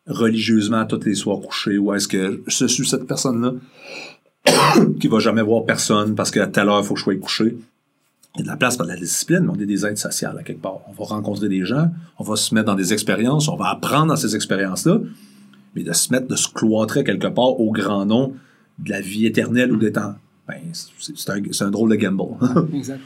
religieusement 0.08 0.86
tous 0.86 1.04
les 1.06 1.16
soirs 1.16 1.40
couché 1.42 1.78
ou 1.78 1.94
est-ce 1.94 2.08
que 2.08 2.42
je 2.48 2.66
suis 2.66 2.88
cette 2.88 3.08
personne-là? 3.08 3.54
qui 5.00 5.08
va 5.08 5.20
jamais 5.20 5.42
voir 5.42 5.66
personne 5.66 6.16
parce 6.16 6.32
qu'à 6.32 6.48
telle 6.48 6.68
heure, 6.70 6.82
il 6.82 6.86
faut 6.86 6.94
que 6.94 7.00
je 7.00 7.04
sois 7.06 7.16
couché. 7.16 7.58
Il 8.36 8.40
y 8.40 8.42
a 8.42 8.44
de 8.44 8.48
la 8.50 8.58
place 8.58 8.78
pour 8.78 8.86
de 8.88 8.92
la 8.92 8.98
discipline, 8.98 9.42
mais 9.42 9.52
on 9.56 9.60
est 9.62 9.66
des 9.66 9.86
êtres 9.86 10.00
sociales 10.00 10.36
à 10.40 10.44
quelque 10.44 10.62
part. 10.62 10.80
On 10.90 10.92
va 10.92 11.06
rencontrer 11.06 11.50
des 11.50 11.66
gens, 11.66 11.90
on 12.18 12.24
va 12.24 12.36
se 12.36 12.54
mettre 12.56 12.66
dans 12.66 12.76
des 12.76 12.92
expériences, 12.92 13.48
on 13.48 13.56
va 13.56 13.68
apprendre 13.70 14.08
dans 14.08 14.16
ces 14.16 14.36
expériences-là, 14.36 15.00
mais 15.76 15.84
de 15.84 15.94
se 15.94 16.12
mettre, 16.12 16.28
de 16.28 16.36
se 16.36 16.48
cloîtrer 16.50 17.04
quelque 17.04 17.28
part 17.28 17.60
au 17.60 17.72
grand 17.72 18.06
nom 18.06 18.34
de 18.80 18.90
la 18.90 19.02
vie 19.02 19.28
éternelle 19.28 19.72
ou 19.72 19.78
des 19.78 19.92
temps, 19.92 20.16
ben, 20.48 20.56
c'est 21.00 21.30
un, 21.30 21.42
un 21.68 21.72
drôle 21.72 21.92
de 21.92 21.96
gamble. 21.96 22.24
Exact. 22.74 23.00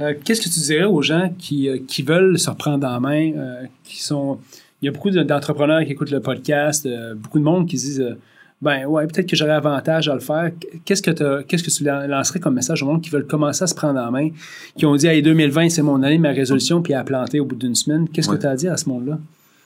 Euh, 0.00 0.12
Qu'est-ce 0.24 0.42
que 0.42 0.48
tu 0.52 0.60
dirais 0.60 0.84
aux 0.84 1.00
gens 1.02 1.32
qui, 1.38 1.68
euh, 1.68 1.78
qui 1.86 2.02
veulent 2.02 2.38
se 2.38 2.50
reprendre 2.50 2.86
en 2.86 3.00
main, 3.00 3.32
euh, 3.32 3.62
qui 3.84 4.02
sont... 4.02 4.38
Il 4.82 4.86
y 4.86 4.88
a 4.88 4.92
beaucoup 4.92 5.10
de- 5.10 5.22
d'entrepreneurs 5.22 5.82
qui 5.84 5.92
écoutent 5.92 6.10
le 6.10 6.20
podcast, 6.20 6.86
beaucoup 7.16 7.38
de 7.38 7.44
monde 7.44 7.66
qui 7.66 7.78
se 7.78 7.86
disent 7.86 8.16
ben 8.62 8.86
ouais, 8.86 9.06
peut-être 9.06 9.28
que 9.28 9.36
j'aurais 9.36 9.52
avantage 9.52 10.08
à 10.08 10.14
le 10.14 10.20
faire. 10.20 10.50
Qu'est-ce 10.84 11.02
que, 11.02 11.10
t'as- 11.10 11.42
qu'est-ce 11.42 11.62
que 11.62 11.70
tu 11.70 11.84
lan- 11.84 12.06
lancerais 12.06 12.40
comme 12.40 12.54
message 12.54 12.82
au 12.82 12.86
monde 12.86 13.02
qui 13.02 13.10
veulent 13.10 13.26
commencer 13.26 13.62
à 13.64 13.66
se 13.66 13.74
prendre 13.74 14.00
en 14.00 14.10
main, 14.10 14.30
qui 14.76 14.86
ont 14.86 14.96
dit 14.96 15.06
hey, 15.06 15.22
2020, 15.22 15.68
c'est 15.68 15.82
mon 15.82 16.02
année, 16.02 16.18
ma 16.18 16.30
résolution, 16.30 16.80
puis 16.80 16.94
à 16.94 17.04
planter 17.04 17.40
au 17.40 17.44
bout 17.44 17.56
d'une 17.56 17.74
semaine? 17.74 18.08
Qu'est-ce 18.08 18.30
Ouais. 18.30 18.36
que 18.36 18.40
tu 18.42 18.46
as 18.46 18.50
à 18.50 18.56
dire 18.56 18.72
à 18.72 18.76
ce 18.78 18.88
monde-là? 18.88 19.18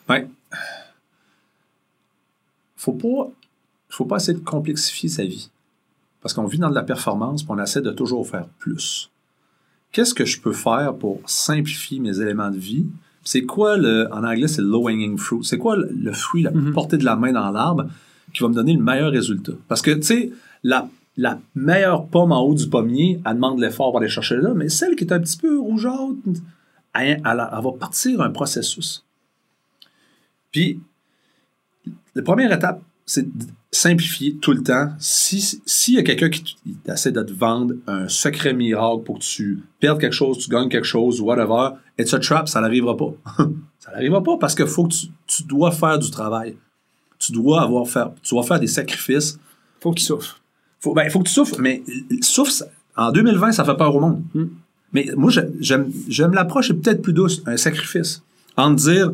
Ouais. 0.08 0.26
Faut 2.76 2.92
pas, 2.92 3.30
faut 3.88 4.04
pas 4.04 4.16
essayer 4.16 4.38
de 4.38 4.44
complexifier 4.44 5.08
sa 5.08 5.24
vie. 5.24 5.50
Parce 6.20 6.34
qu'on 6.34 6.46
vit 6.46 6.58
dans 6.58 6.70
de 6.70 6.74
la 6.74 6.82
performance, 6.82 7.42
puis 7.42 7.52
on 7.56 7.62
essaie 7.62 7.80
de 7.80 7.90
toujours 7.90 8.26
faire 8.28 8.46
plus. 8.58 9.10
Qu'est-ce 9.92 10.14
que 10.14 10.24
je 10.24 10.40
peux 10.40 10.52
faire 10.52 10.94
pour 10.94 11.20
simplifier 11.26 11.98
mes 12.00 12.20
éléments 12.20 12.50
de 12.50 12.58
vie? 12.58 12.86
C'est 13.24 13.42
quoi 13.42 13.76
le, 13.76 14.08
en 14.12 14.24
anglais, 14.24 14.48
c'est 14.48 14.62
low 14.62 14.88
hanging 14.88 15.16
fruit. 15.18 15.44
C'est 15.44 15.58
quoi 15.58 15.76
le, 15.76 15.88
le 15.92 16.12
fruit, 16.12 16.42
la 16.42 16.50
Mhm. 16.50 16.72
portée 16.72 16.96
de 16.96 17.04
la 17.04 17.16
main 17.16 17.32
dans 17.32 17.50
l'arbre? 17.50 17.86
Qui 18.38 18.42
va 18.44 18.48
me 18.48 18.54
donner 18.54 18.72
le 18.74 18.82
meilleur 18.82 19.10
résultat? 19.12 19.52
Parce 19.68 19.82
que, 19.82 19.90
tu 19.90 20.02
sais, 20.02 20.32
la, 20.62 20.88
la 21.16 21.38
meilleure 21.54 22.06
pomme 22.06 22.32
en 22.32 22.40
haut 22.42 22.54
du 22.54 22.68
pommier, 22.68 23.20
elle 23.26 23.34
demande 23.34 23.60
l'effort 23.60 23.90
pour 23.90 23.98
aller 24.00 24.08
chercher 24.08 24.36
là, 24.36 24.54
mais 24.54 24.68
celle 24.68 24.96
qui 24.96 25.04
est 25.04 25.12
un 25.12 25.20
petit 25.20 25.36
peu 25.36 25.58
rougeâtre, 25.58 26.14
elle, 26.94 27.20
elle- 27.24 27.36
va 27.36 27.72
partir 27.78 28.20
un 28.22 28.30
processus. 28.30 29.04
Puis, 30.52 30.80
la 32.14 32.22
première 32.22 32.52
étape, 32.52 32.80
c'est 33.06 33.22
de 33.24 33.44
simplifier 33.70 34.36
tout 34.36 34.52
le 34.52 34.62
temps. 34.62 34.90
Si- 34.98 35.60
S'il 35.66 35.94
y 35.94 35.98
a 35.98 36.02
quelqu'un 36.02 36.30
qui 36.30 36.56
essaie 36.86 37.12
de 37.12 37.22
te 37.22 37.32
vendre 37.32 37.74
un 37.86 38.08
secret 38.08 38.54
miracle 38.54 39.02
pour 39.04 39.18
que 39.18 39.24
tu 39.24 39.62
perdes 39.80 40.00
quelque 40.00 40.14
chose, 40.14 40.38
tu 40.38 40.50
gagnes 40.50 40.68
quelque 40.68 40.86
chose, 40.86 41.20
whatever, 41.20 41.70
it's 41.98 42.12
a 42.14 42.18
trap, 42.18 42.48
ça 42.48 42.60
n'arrivera 42.60 42.96
pas. 42.96 43.12
ça 43.78 43.92
n'arrivera 43.92 44.22
pas 44.22 44.36
parce 44.38 44.54
que 44.54 44.64
faut 44.66 44.84
que 44.86 44.94
tu, 44.94 45.06
tu 45.26 45.42
dois 45.44 45.70
faire 45.70 45.98
du 45.98 46.10
travail. 46.10 46.56
Tu 47.18 47.32
dois 47.32 47.62
avoir 47.62 47.86
faire, 47.88 48.10
tu 48.22 48.34
dois 48.34 48.44
faire 48.44 48.60
des 48.60 48.66
sacrifices. 48.66 49.38
Faut 49.80 49.92
qu'il 49.92 50.06
souffre. 50.06 50.40
Faut, 50.80 50.94
ben, 50.94 51.04
il 51.04 51.10
faut 51.10 51.20
que 51.20 51.28
tu 51.28 51.34
souffres, 51.34 51.60
mais 51.60 51.82
souffre, 52.20 52.64
en 52.96 53.12
2020, 53.12 53.52
ça 53.52 53.64
fait 53.64 53.76
peur 53.76 53.94
au 53.94 54.00
monde. 54.00 54.22
Mm. 54.34 54.44
Mais 54.92 55.10
moi, 55.16 55.30
j'aime 55.60 56.32
l'approche 56.32 56.72
peut-être 56.72 57.02
plus 57.02 57.12
douce, 57.12 57.42
un 57.46 57.56
sacrifice. 57.56 58.22
En 58.56 58.70
dire, 58.70 59.12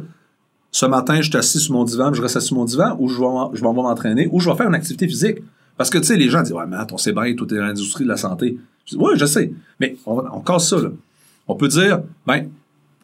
ce 0.71 0.87
matin, 0.87 1.21
je 1.21 1.29
suis 1.29 1.37
assis 1.37 1.61
sur 1.61 1.75
mon 1.75 1.85
divan, 1.85 2.13
je 2.13 2.23
reste 2.23 2.37
assis 2.37 2.49
sur 2.49 2.57
mon 2.57 2.65
divan, 2.65 2.97
ou 2.99 3.09
je 3.09 3.19
vais, 3.19 3.57
je 3.57 3.61
vais 3.61 3.73
m'entraîner, 3.73 4.29
ou 4.31 4.41
je 4.41 4.49
vais 4.49 4.57
faire 4.57 4.69
une 4.69 4.75
activité 4.75 5.07
physique. 5.07 5.39
Parce 5.77 5.91
que, 5.91 5.99
tu 5.99 6.05
sais, 6.05 6.17
les 6.17 6.29
gens 6.29 6.43
disent, 6.43 6.53
ouais, 6.53 6.67
Matt, 6.67 6.93
on 6.93 6.99
sait 6.99 7.13
bien, 7.13 7.35
tout 7.35 7.53
est 7.53 7.57
dans 7.57 7.65
l'industrie 7.65 8.05
de 8.05 8.09
la 8.09 8.17
santé. 8.17 8.59
Je 8.87 8.97
dis, 8.97 9.03
ouais, 9.03 9.17
je 9.17 9.25
sais. 9.25 9.53
Mais 9.81 9.97
on, 10.07 10.23
on 10.33 10.41
casse 10.41 10.69
ça, 10.69 10.77
là. 10.77 10.91
On 11.49 11.57
peut 11.57 11.69
dire, 11.69 12.01
ben, 12.27 12.49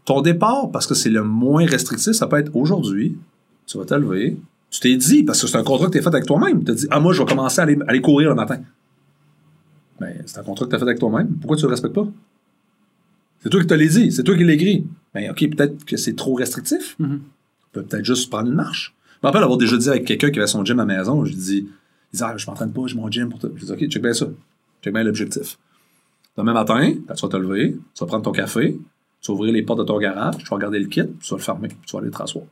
ton 0.04 0.22
départ, 0.22 0.70
parce 0.70 0.86
que 0.86 0.94
c'est 0.94 1.10
le 1.10 1.22
moins 1.22 1.66
restrictif, 1.66 2.12
ça 2.12 2.26
peut 2.26 2.38
être 2.38 2.54
aujourd'hui, 2.54 3.18
tu 3.66 3.78
vas 3.78 3.84
te 3.84 3.94
lever, 3.94 4.36
tu 4.70 4.80
t'es 4.80 4.96
dit, 4.96 5.24
parce 5.24 5.40
que 5.40 5.46
c'est 5.48 5.56
un 5.56 5.64
contrat 5.64 5.86
que 5.86 5.92
tu 5.92 5.98
as 5.98 6.02
fait 6.02 6.08
avec 6.08 6.26
toi-même, 6.26 6.60
tu 6.60 6.66
t'es 6.66 6.74
dit, 6.74 6.86
ah, 6.90 7.00
moi, 7.00 7.12
je 7.12 7.20
vais 7.20 7.28
commencer 7.28 7.60
à 7.60 7.64
aller, 7.64 7.76
à 7.86 7.90
aller 7.90 8.00
courir 8.00 8.30
le 8.30 8.36
matin. 8.36 8.60
Ben, 10.00 10.22
c'est 10.24 10.38
un 10.38 10.42
contrat 10.42 10.64
que 10.64 10.70
tu 10.70 10.76
as 10.76 10.78
fait 10.78 10.84
avec 10.84 10.98
toi-même. 10.98 11.28
Pourquoi 11.40 11.56
tu 11.56 11.64
le 11.64 11.70
respectes 11.70 11.94
pas? 11.94 12.06
C'est 13.42 13.48
toi 13.48 13.60
qui 13.60 13.66
te 13.66 13.74
l'as 13.74 13.86
dit, 13.86 14.12
c'est 14.12 14.22
toi 14.22 14.36
qui 14.36 14.44
l'as 14.44 14.52
écrit. 14.52 14.86
Ben, 15.12 15.30
OK, 15.30 15.38
peut-être 15.50 15.84
que 15.84 15.96
c'est 15.96 16.14
trop 16.14 16.34
restrictif. 16.34 16.96
Mhm. 16.98 17.20
On 17.20 17.72
peut 17.72 17.82
peut-être 17.82 18.04
juste 18.04 18.30
prendre 18.30 18.48
une 18.48 18.54
marche. 18.54 18.94
Je 19.14 19.18
me 19.26 19.28
rappelle 19.28 19.42
avoir 19.42 19.58
déjà 19.58 19.76
dit 19.76 19.88
avec 19.88 20.04
quelqu'un 20.04 20.30
qui 20.30 20.38
avait 20.38 20.46
son 20.46 20.64
gym 20.64 20.78
à 20.78 20.84
la 20.84 20.98
maison, 20.98 21.24
je 21.24 21.32
lui 21.32 21.38
dis, 21.38 21.68
il 22.12 22.16
dit, 22.16 22.22
ah, 22.22 22.34
je 22.36 22.46
m'entraîne 22.46 22.72
pas, 22.72 22.82
j'ai 22.86 22.94
mon 22.94 23.10
gym 23.10 23.28
pour 23.28 23.38
toi. 23.38 23.50
Je 23.56 23.64
dis, 23.64 23.72
OK, 23.72 23.88
check 23.88 24.02
bien 24.02 24.12
ça. 24.12 24.26
Check 24.82 24.94
bien 24.94 25.02
l'objectif. 25.02 25.58
Demain 26.36 26.52
matin, 26.52 26.94
quand 27.06 27.14
tu 27.14 27.22
vas 27.26 27.28
te 27.28 27.36
lever, 27.36 27.76
tu 27.94 28.00
vas 28.00 28.06
prendre 28.06 28.24
ton 28.24 28.32
café, 28.32 28.78
tu 29.20 29.30
vas 29.30 29.34
ouvrir 29.34 29.52
les 29.52 29.62
portes 29.62 29.80
de 29.80 29.84
ton 29.84 29.98
garage, 29.98 30.38
tu 30.38 30.44
vas 30.44 30.56
regarder 30.56 30.78
le 30.78 30.86
kit, 30.86 31.02
tu 31.20 31.30
vas 31.30 31.36
le 31.36 31.42
fermer, 31.42 31.68
puis 31.68 31.78
tu 31.86 31.92
vas 31.92 32.02
aller 32.02 32.10
te 32.10 32.16
rasseoir. 32.16 32.44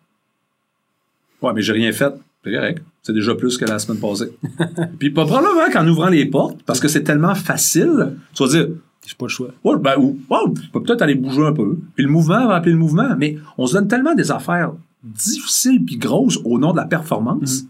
Ouais, 1.43 1.53
mais 1.55 1.63
j'ai 1.63 1.73
rien 1.73 1.93
fait. 1.93 2.13
C'est 2.45 2.53
correct. 2.53 2.83
C'est 3.03 3.13
déjà 3.13 3.35
plus 3.35 3.57
que 3.59 3.65
la 3.65 3.79
semaine 3.79 4.01
passée. 4.01 4.31
puis 4.99 5.11
pas 5.11 5.25
probablement 5.27 5.71
qu'en 5.73 5.87
ouvrant 5.89 6.09
les 6.09 6.27
portes, 6.27 6.63
parce 6.65 6.81
que 6.81 6.89
c'est 6.89 7.03
tellement 7.03 7.35
facile, 7.35 8.15
tu 8.35 8.43
vas 8.43 8.49
dire, 8.51 8.69
J'ai 9.07 9.15
pas 9.17 9.25
le 9.27 9.31
choix. 9.31 9.49
Ouais, 9.65 9.77
ben, 9.79 9.95
ou, 9.99 10.19
ouais, 10.31 10.39
tu 10.63 10.69
peux 10.69 10.83
peut-être 10.83 11.03
aller 11.03 11.15
bouger 11.15 11.43
un 11.45 11.53
peu. 11.53 11.79
Puis 11.95 12.05
le 12.05 12.11
mouvement 12.11 12.47
va 12.47 12.57
appeler 12.57 12.73
le 12.73 12.79
mouvement. 12.79 13.09
Mais 13.19 13.37
on 13.57 13.67
se 13.67 13.75
donne 13.75 13.89
tellement 13.89 14.15
des 14.15 14.31
affaires 14.31 14.73
difficiles 15.03 15.85
puis 15.85 15.97
grosses 15.97 16.39
au 16.45 16.59
nom 16.59 16.73
de 16.73 16.77
la 16.77 16.85
performance. 16.85 17.65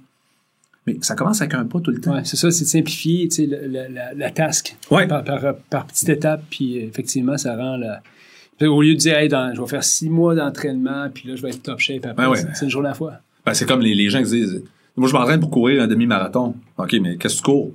Mais 0.86 0.96
ça 1.02 1.14
commence 1.14 1.40
avec 1.42 1.54
un 1.54 1.64
pas 1.66 1.80
tout 1.80 1.90
le 1.90 2.00
temps. 2.00 2.14
Ouais, 2.14 2.24
c'est 2.24 2.36
ça, 2.36 2.50
c'est 2.50 2.64
de 2.64 2.68
simplifier 2.68 3.28
tu 3.28 3.46
sais, 3.46 3.46
la, 3.46 4.14
la 4.14 4.30
task 4.30 4.76
Ouais. 4.90 5.06
par, 5.06 5.22
par, 5.22 5.40
par 5.70 5.86
petite 5.86 6.08
étape, 6.08 6.42
puis 6.50 6.78
effectivement, 6.78 7.36
ça 7.36 7.54
rend 7.56 7.76
la. 7.76 8.00
Au 8.66 8.82
lieu 8.82 8.94
de 8.94 8.98
dire, 8.98 9.16
hey, 9.18 9.28
dans- 9.28 9.54
je 9.54 9.60
vais 9.60 9.66
faire 9.68 9.84
six 9.84 10.08
mois 10.10 10.34
d'entraînement, 10.34 11.08
puis 11.14 11.28
là, 11.28 11.36
je 11.36 11.42
vais 11.42 11.50
être 11.50 11.62
top 11.62 11.78
shape 11.78 12.04
après, 12.06 12.24
Ben 12.24 12.30
ouais. 12.30 12.38
c'est- 12.38 12.48
c'est 12.54 12.64
une 12.64 12.70
journée 12.70 12.88
à 12.88 12.92
la 12.92 12.94
fois. 12.96 13.12
Ben, 13.48 13.54
c'est 13.54 13.64
comme 13.64 13.80
les, 13.80 13.94
les 13.94 14.10
gens 14.10 14.22
qui 14.22 14.28
disent 14.28 14.62
Moi, 14.94 15.08
je 15.08 15.14
m'entraîne 15.14 15.40
pour 15.40 15.50
courir 15.50 15.82
un 15.82 15.86
demi-marathon. 15.86 16.54
OK, 16.76 16.96
mais 17.00 17.16
qu'est-ce 17.16 17.36
que 17.36 17.38
tu 17.38 17.44
cours? 17.44 17.72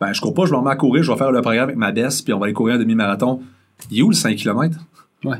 Ben, 0.00 0.14
je 0.14 0.20
cours 0.22 0.32
pas, 0.32 0.46
je 0.46 0.52
me 0.52 0.56
remets 0.56 0.70
à 0.70 0.76
courir, 0.76 1.02
je 1.02 1.12
vais 1.12 1.18
faire 1.18 1.30
le 1.30 1.42
programme 1.42 1.64
avec 1.64 1.76
ma 1.76 1.92
baisse, 1.92 2.22
puis 2.22 2.32
on 2.32 2.38
va 2.38 2.46
aller 2.46 2.54
courir 2.54 2.76
un 2.76 2.78
demi-marathon. 2.78 3.42
Il 3.90 3.98
est 3.98 4.02
où 4.02 4.08
le 4.08 4.14
5 4.14 4.34
km 4.34 4.78
Ouais. 5.22 5.36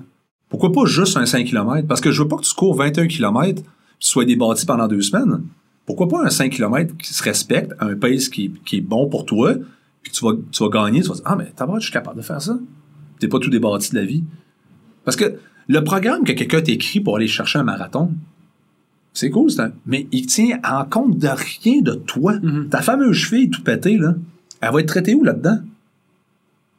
Pourquoi 0.51 0.71
pas 0.71 0.85
juste 0.85 1.17
un 1.17 1.25
5 1.25 1.47
km 1.47 1.89
Parce 1.89 2.03
que 2.03 2.13
je 2.13 2.21
veux 2.21 2.29
pas 2.29 2.37
que 2.37 2.43
tu 2.43 2.53
cours 2.53 2.75
21 2.75 3.07
km 3.07 3.55
puis 3.55 3.65
tu 4.01 4.07
sois 4.07 4.27
débattu 4.27 4.67
pendant 4.67 4.87
deux 4.87 5.01
semaines. 5.01 5.45
Pourquoi 5.87 6.09
pas 6.09 6.27
un 6.27 6.29
5 6.29 6.53
km 6.53 6.95
qui 6.99 7.15
se 7.15 7.23
respecte, 7.23 7.73
un 7.81 7.97
pace 7.97 8.29
qui, 8.29 8.53
qui 8.67 8.77
est 8.77 8.83
bon 8.83 9.09
pour 9.09 9.25
toi, 9.25 9.55
puis 10.03 10.13
tu 10.13 10.23
vas, 10.23 10.33
tu 10.53 10.63
vas 10.63 10.69
gagner, 10.69 11.01
tu 11.01 11.09
vas 11.09 11.15
dire 11.15 11.25
Ah, 11.25 11.37
mais 11.37 11.51
t'as 11.57 11.67
je 11.77 11.85
suis 11.85 11.93
capable 11.93 12.19
de 12.19 12.23
faire 12.23 12.43
ça. 12.43 12.59
T'es 13.19 13.29
pas 13.29 13.39
tout 13.39 13.49
débattu 13.49 13.93
de 13.93 13.97
la 13.97 14.05
vie. 14.05 14.25
Parce 15.07 15.17
que 15.17 15.39
le 15.69 15.85
programme 15.85 16.25
que 16.25 16.33
quelqu'un 16.33 16.61
t'écrit 16.61 17.01
pour 17.01 17.17
aller 17.17 17.29
chercher 17.29 17.59
un 17.59 17.65
marathon, 17.65 18.11
c'est 19.13 19.31
cool, 19.31 19.51
c'est 19.51 19.61
un- 19.63 19.73
mais 19.87 20.07
il 20.13 20.27
tient 20.27 20.59
en 20.65 20.85
compte 20.85 21.19
de 21.19 21.29
rien 21.29 21.83
de 21.83 21.95
toi. 21.95 22.35
Ta 22.71 22.81
fameuse 22.83 23.17
cheville 23.17 23.51
tout 23.51 23.63
pétée, 23.63 23.97
là, 23.99 24.15
elle 24.61 24.73
va 24.73 24.81
être 24.81 24.87
traitée 24.89 25.15
où 25.15 25.25
là-dedans? 25.25 25.59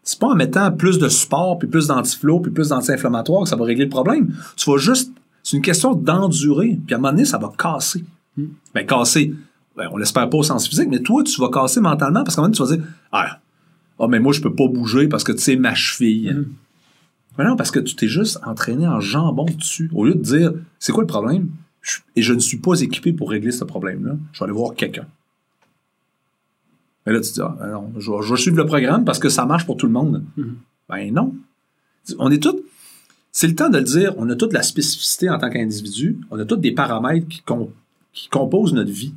C'est 0.04 0.20
pas 0.20 0.28
en 0.28 0.36
mettant 0.36 0.72
plus 0.72 0.98
de 0.98 1.08
support, 1.10 1.60
puis 1.60 1.68
plus 1.68 1.88
d'antiflow, 1.88 2.40
puis 2.40 2.52
plus 2.52 2.70
d'anti-inflammatoire 2.70 3.44
que 3.44 3.50
ça 3.50 3.56
va 3.56 3.66
régler 3.66 3.84
le 3.86 3.90
problème. 3.90 4.34
Tu 4.56 4.70
vas 4.70 4.78
juste. 4.78 5.12
C'est 5.44 5.58
une 5.58 5.64
question 5.64 5.94
d'endurer. 5.94 6.80
Puis 6.86 6.94
à 6.94 6.98
un 6.98 7.02
moment 7.02 7.12
donné, 7.14 7.26
ça 7.26 7.38
va 7.38 7.52
casser. 7.58 8.04
Ben, 8.74 8.86
casser. 8.86 9.34
Ben, 9.78 9.90
on 9.92 9.98
l'espère 9.98 10.28
pas 10.30 10.38
au 10.38 10.44
sens 10.44 10.68
physique, 10.68 10.88
mais 10.90 11.00
toi, 11.02 11.24
tu 11.24 11.40
vas 11.40 11.50
casser 11.50 11.82
mentalement 11.82 12.24
parce 12.24 12.36
qu'à 12.36 12.42
un 12.42 12.46
moment 12.48 12.54
donné, 12.56 12.70
tu 12.70 12.78
vas 12.78 12.84
dire 12.84 12.94
Ah, 13.12 13.40
ah, 14.00 14.08
mais 14.08 14.20
moi, 14.20 14.34
je 14.34 14.42
peux 14.42 14.54
pas 14.54 14.68
bouger 14.68 15.08
parce 15.08 15.24
que 15.24 15.32
tu 15.32 15.40
sais, 15.40 15.56
ma 15.56 15.76
cheville. 15.76 16.46
Mais 17.38 17.46
non, 17.46 17.56
parce 17.56 17.72
que 17.72 17.80
tu 17.80 17.96
t'es 17.96 18.08
juste 18.08 18.40
entraîné 18.46 18.88
en 18.88 19.00
jambon 19.00 19.46
dessus. 19.46 19.90
Au 19.94 20.06
lieu 20.06 20.16
de 20.16 20.22
dire 20.22 20.52
C'est 20.80 20.92
quoi 20.92 21.04
le 21.04 21.08
problème? 21.08 21.48
Je- 21.82 22.00
et 22.16 22.22
je 22.22 22.34
ne 22.34 22.40
suis 22.40 22.58
pas 22.58 22.80
équipé 22.82 23.12
pour 23.14 23.30
régler 23.32 23.52
ce 23.52 23.64
problème-là. 23.64 24.14
Je 24.34 24.40
vais 24.40 24.44
aller 24.46 24.54
voir 24.54 24.74
quelqu'un. 24.76 25.08
Mais 27.06 27.14
là, 27.14 27.20
tu 27.22 27.30
te 27.30 27.34
dis, 27.36 27.42
ah, 27.42 27.68
non, 27.68 27.92
je, 27.98 28.12
vais, 28.12 28.18
je 28.22 28.34
vais 28.34 28.40
suivre 28.40 28.58
le 28.58 28.66
programme 28.66 29.04
parce 29.06 29.18
que 29.20 29.30
ça 29.30 29.46
marche 29.46 29.66
pour 29.66 29.78
tout 29.78 29.88
le 29.88 29.92
monde. 29.92 30.24
Ben 30.88 31.12
non. 31.14 31.36
On 32.20 32.30
est 32.30 32.42
tous. 32.42 32.60
C'est 33.32 33.48
le 33.48 33.56
temps 33.56 33.70
de 33.70 33.78
le 33.78 33.84
dire, 33.84 34.14
on 34.18 34.30
a 34.30 34.36
toute 34.36 34.54
la 34.54 34.62
spécificité 34.62 35.30
en 35.30 35.38
tant 35.40 35.50
qu'individu, 35.50 36.18
on 36.32 36.38
a 36.40 36.46
tous 36.46 36.58
des 36.58 36.74
paramètres 36.74 37.28
qui, 37.30 37.42
com- 37.42 37.70
qui 38.14 38.28
composent 38.30 38.74
notre 38.74 38.92
vie. 38.92 39.14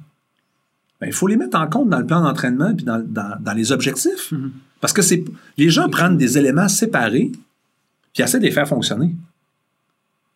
Ben, 1.01 1.09
il 1.09 1.13
faut 1.13 1.27
les 1.27 1.37
mettre 1.37 1.59
en 1.59 1.67
compte 1.69 1.89
dans 1.91 1.99
le 1.99 2.07
plan 2.07 2.23
d'entraînement 2.23 2.75
puis 2.75 2.85
dans, 2.85 3.01
dans- 3.05 3.37
dans 3.41 3.53
les 3.53 3.73
objectifs. 3.73 4.33
Parce 4.81 4.93
que 4.93 5.03
c'est 5.03 5.25
les 5.59 5.69
gens 5.69 5.89
prennent 5.91 6.17
des 6.17 6.39
éléments 6.39 6.69
séparés 6.69 7.33
puis 8.15 8.23
essaient 8.23 8.39
de 8.39 8.45
les 8.45 8.53
faire 8.53 8.69
fonctionner. 8.69 9.11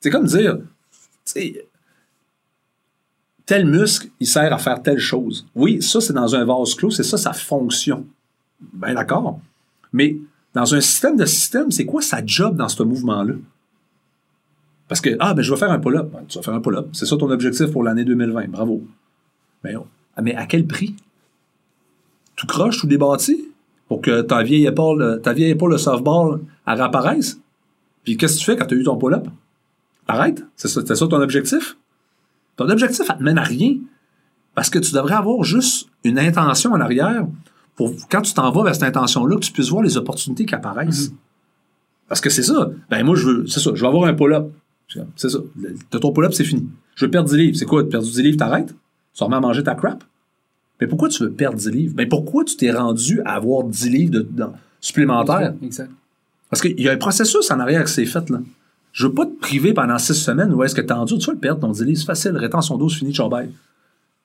C'est 0.00 0.10
comme 0.10 0.26
dire, 0.26 0.56
tu 0.58 0.64
sais, 1.24 1.64
tel 3.48 3.64
muscle, 3.64 4.10
il 4.20 4.26
sert 4.26 4.52
à 4.52 4.58
faire 4.58 4.82
telle 4.82 4.98
chose. 4.98 5.46
Oui, 5.54 5.80
ça, 5.80 6.02
c'est 6.02 6.12
dans 6.12 6.36
un 6.36 6.44
vase 6.44 6.74
clos, 6.74 6.90
c'est 6.90 7.02
ça 7.02 7.16
sa 7.16 7.32
fonction. 7.32 8.06
Ben 8.74 8.92
d'accord. 8.92 9.40
Mais 9.90 10.18
dans 10.52 10.74
un 10.74 10.82
système 10.82 11.16
de 11.16 11.24
système, 11.24 11.70
c'est 11.70 11.86
quoi 11.86 12.02
sa 12.02 12.24
job 12.24 12.56
dans 12.56 12.68
ce 12.68 12.82
mouvement-là? 12.82 13.32
Parce 14.86 15.00
que, 15.00 15.16
ah, 15.18 15.32
ben 15.32 15.40
je 15.40 15.50
vais 15.50 15.58
faire 15.58 15.70
un 15.70 15.78
pull-up. 15.78 16.10
Ben, 16.12 16.24
tu 16.28 16.36
vas 16.36 16.42
faire 16.42 16.52
un 16.52 16.60
pull-up. 16.60 16.88
C'est 16.92 17.06
ça 17.06 17.16
ton 17.16 17.30
objectif 17.30 17.72
pour 17.72 17.82
l'année 17.82 18.04
2020. 18.04 18.50
Bravo. 18.50 18.82
Mais, 19.64 19.74
ah, 20.14 20.20
mais 20.20 20.34
à 20.34 20.44
quel 20.44 20.66
prix? 20.66 20.94
Tout 22.36 22.46
croche, 22.46 22.78
tout 22.78 22.86
débattu? 22.86 23.50
Pour 23.88 24.02
que 24.02 24.20
ta 24.20 24.42
vieille 24.42 24.66
épaule, 24.66 25.20
ta 25.22 25.32
vieille 25.32 25.52
épaule 25.52 25.72
de 25.72 25.78
softball, 25.78 26.40
elle 26.66 26.74
réapparaisse? 26.74 27.40
Puis 28.04 28.18
qu'est-ce 28.18 28.34
que 28.34 28.40
tu 28.40 28.44
fais 28.44 28.56
quand 28.56 28.66
tu 28.66 28.74
as 28.74 28.78
eu 28.78 28.84
ton 28.84 28.98
pull-up? 28.98 29.26
Arrête. 30.06 30.44
C'est 30.54 30.68
ça 30.68 31.06
ton 31.06 31.22
objectif? 31.22 31.78
Ton 32.58 32.68
objectif, 32.68 33.06
elle 33.08 33.16
te 33.16 33.22
mène 33.22 33.38
à 33.38 33.42
rien. 33.42 33.76
Parce 34.54 34.68
que 34.68 34.80
tu 34.80 34.92
devrais 34.92 35.14
avoir 35.14 35.44
juste 35.44 35.88
une 36.04 36.18
intention 36.18 36.72
en 36.72 36.80
arrière 36.80 37.26
pour, 37.76 37.94
quand 38.10 38.22
tu 38.22 38.34
t'en 38.34 38.50
vas 38.50 38.64
vers 38.64 38.74
cette 38.74 38.82
intention-là, 38.82 39.36
que 39.36 39.44
tu 39.44 39.52
puisses 39.52 39.70
voir 39.70 39.84
les 39.84 39.96
opportunités 39.96 40.44
qui 40.44 40.54
apparaissent. 40.54 41.12
Parce 42.08 42.20
que 42.20 42.28
c'est 42.28 42.42
ça. 42.42 42.68
Ben, 42.90 43.04
moi, 43.04 43.14
je 43.14 43.26
veux, 43.28 43.46
c'est 43.46 43.60
ça. 43.60 43.70
Je 43.72 43.80
veux 43.80 43.86
avoir 43.86 44.08
un 44.08 44.14
pull-up. 44.14 44.50
C'est 45.14 45.28
ça. 45.28 45.38
T'as 45.90 46.00
ton 46.00 46.12
pull-up, 46.12 46.32
c'est 46.32 46.44
fini. 46.44 46.66
Je 46.96 47.04
veux 47.04 47.10
perdre 47.10 47.28
10 47.28 47.36
livres. 47.36 47.56
C'est 47.56 47.66
quoi? 47.66 47.84
Tu 47.84 47.90
perds 47.90 48.02
10 48.02 48.22
livres, 48.22 48.36
t'arrêtes? 48.36 48.74
Tu 49.14 49.22
remets 49.22 49.36
à 49.36 49.40
manger 49.40 49.62
ta 49.62 49.76
crap? 49.76 50.02
Mais 50.80 50.88
pourquoi 50.88 51.08
tu 51.08 51.22
veux 51.22 51.30
perdre 51.30 51.56
10 51.56 51.70
livres? 51.70 51.94
Ben, 51.94 52.08
pourquoi 52.08 52.44
tu 52.44 52.56
t'es 52.56 52.72
rendu 52.72 53.20
à 53.24 53.34
avoir 53.34 53.62
10 53.62 53.90
livres 53.90 54.10
de, 54.10 54.46
supplémentaires? 54.80 55.54
Exact. 55.62 55.90
Parce 56.50 56.62
qu'il 56.62 56.80
y 56.80 56.88
a 56.88 56.92
un 56.92 56.96
processus 56.96 57.48
en 57.52 57.60
arrière 57.60 57.84
qui 57.84 57.92
s'est 57.92 58.06
fait, 58.06 58.28
là. 58.30 58.40
Je 58.98 59.06
veux 59.06 59.14
pas 59.14 59.26
te 59.26 59.38
priver 59.38 59.72
pendant 59.74 59.96
six 59.96 60.14
semaines 60.14 60.52
où 60.52 60.64
est-ce 60.64 60.74
que 60.74 60.80
t'es 60.80 60.92
rendu, 60.92 61.16
tu 61.18 61.26
vas 61.26 61.32
le 61.34 61.38
perdre, 61.38 61.60
ton 61.60 61.70
10 61.70 61.84
livres. 61.84 62.00
C'est 62.00 62.04
facile. 62.06 62.36
Rétention 62.36 62.76
d'eau, 62.76 62.88
c'est 62.88 62.98
fini, 62.98 63.14
chambay. 63.14 63.48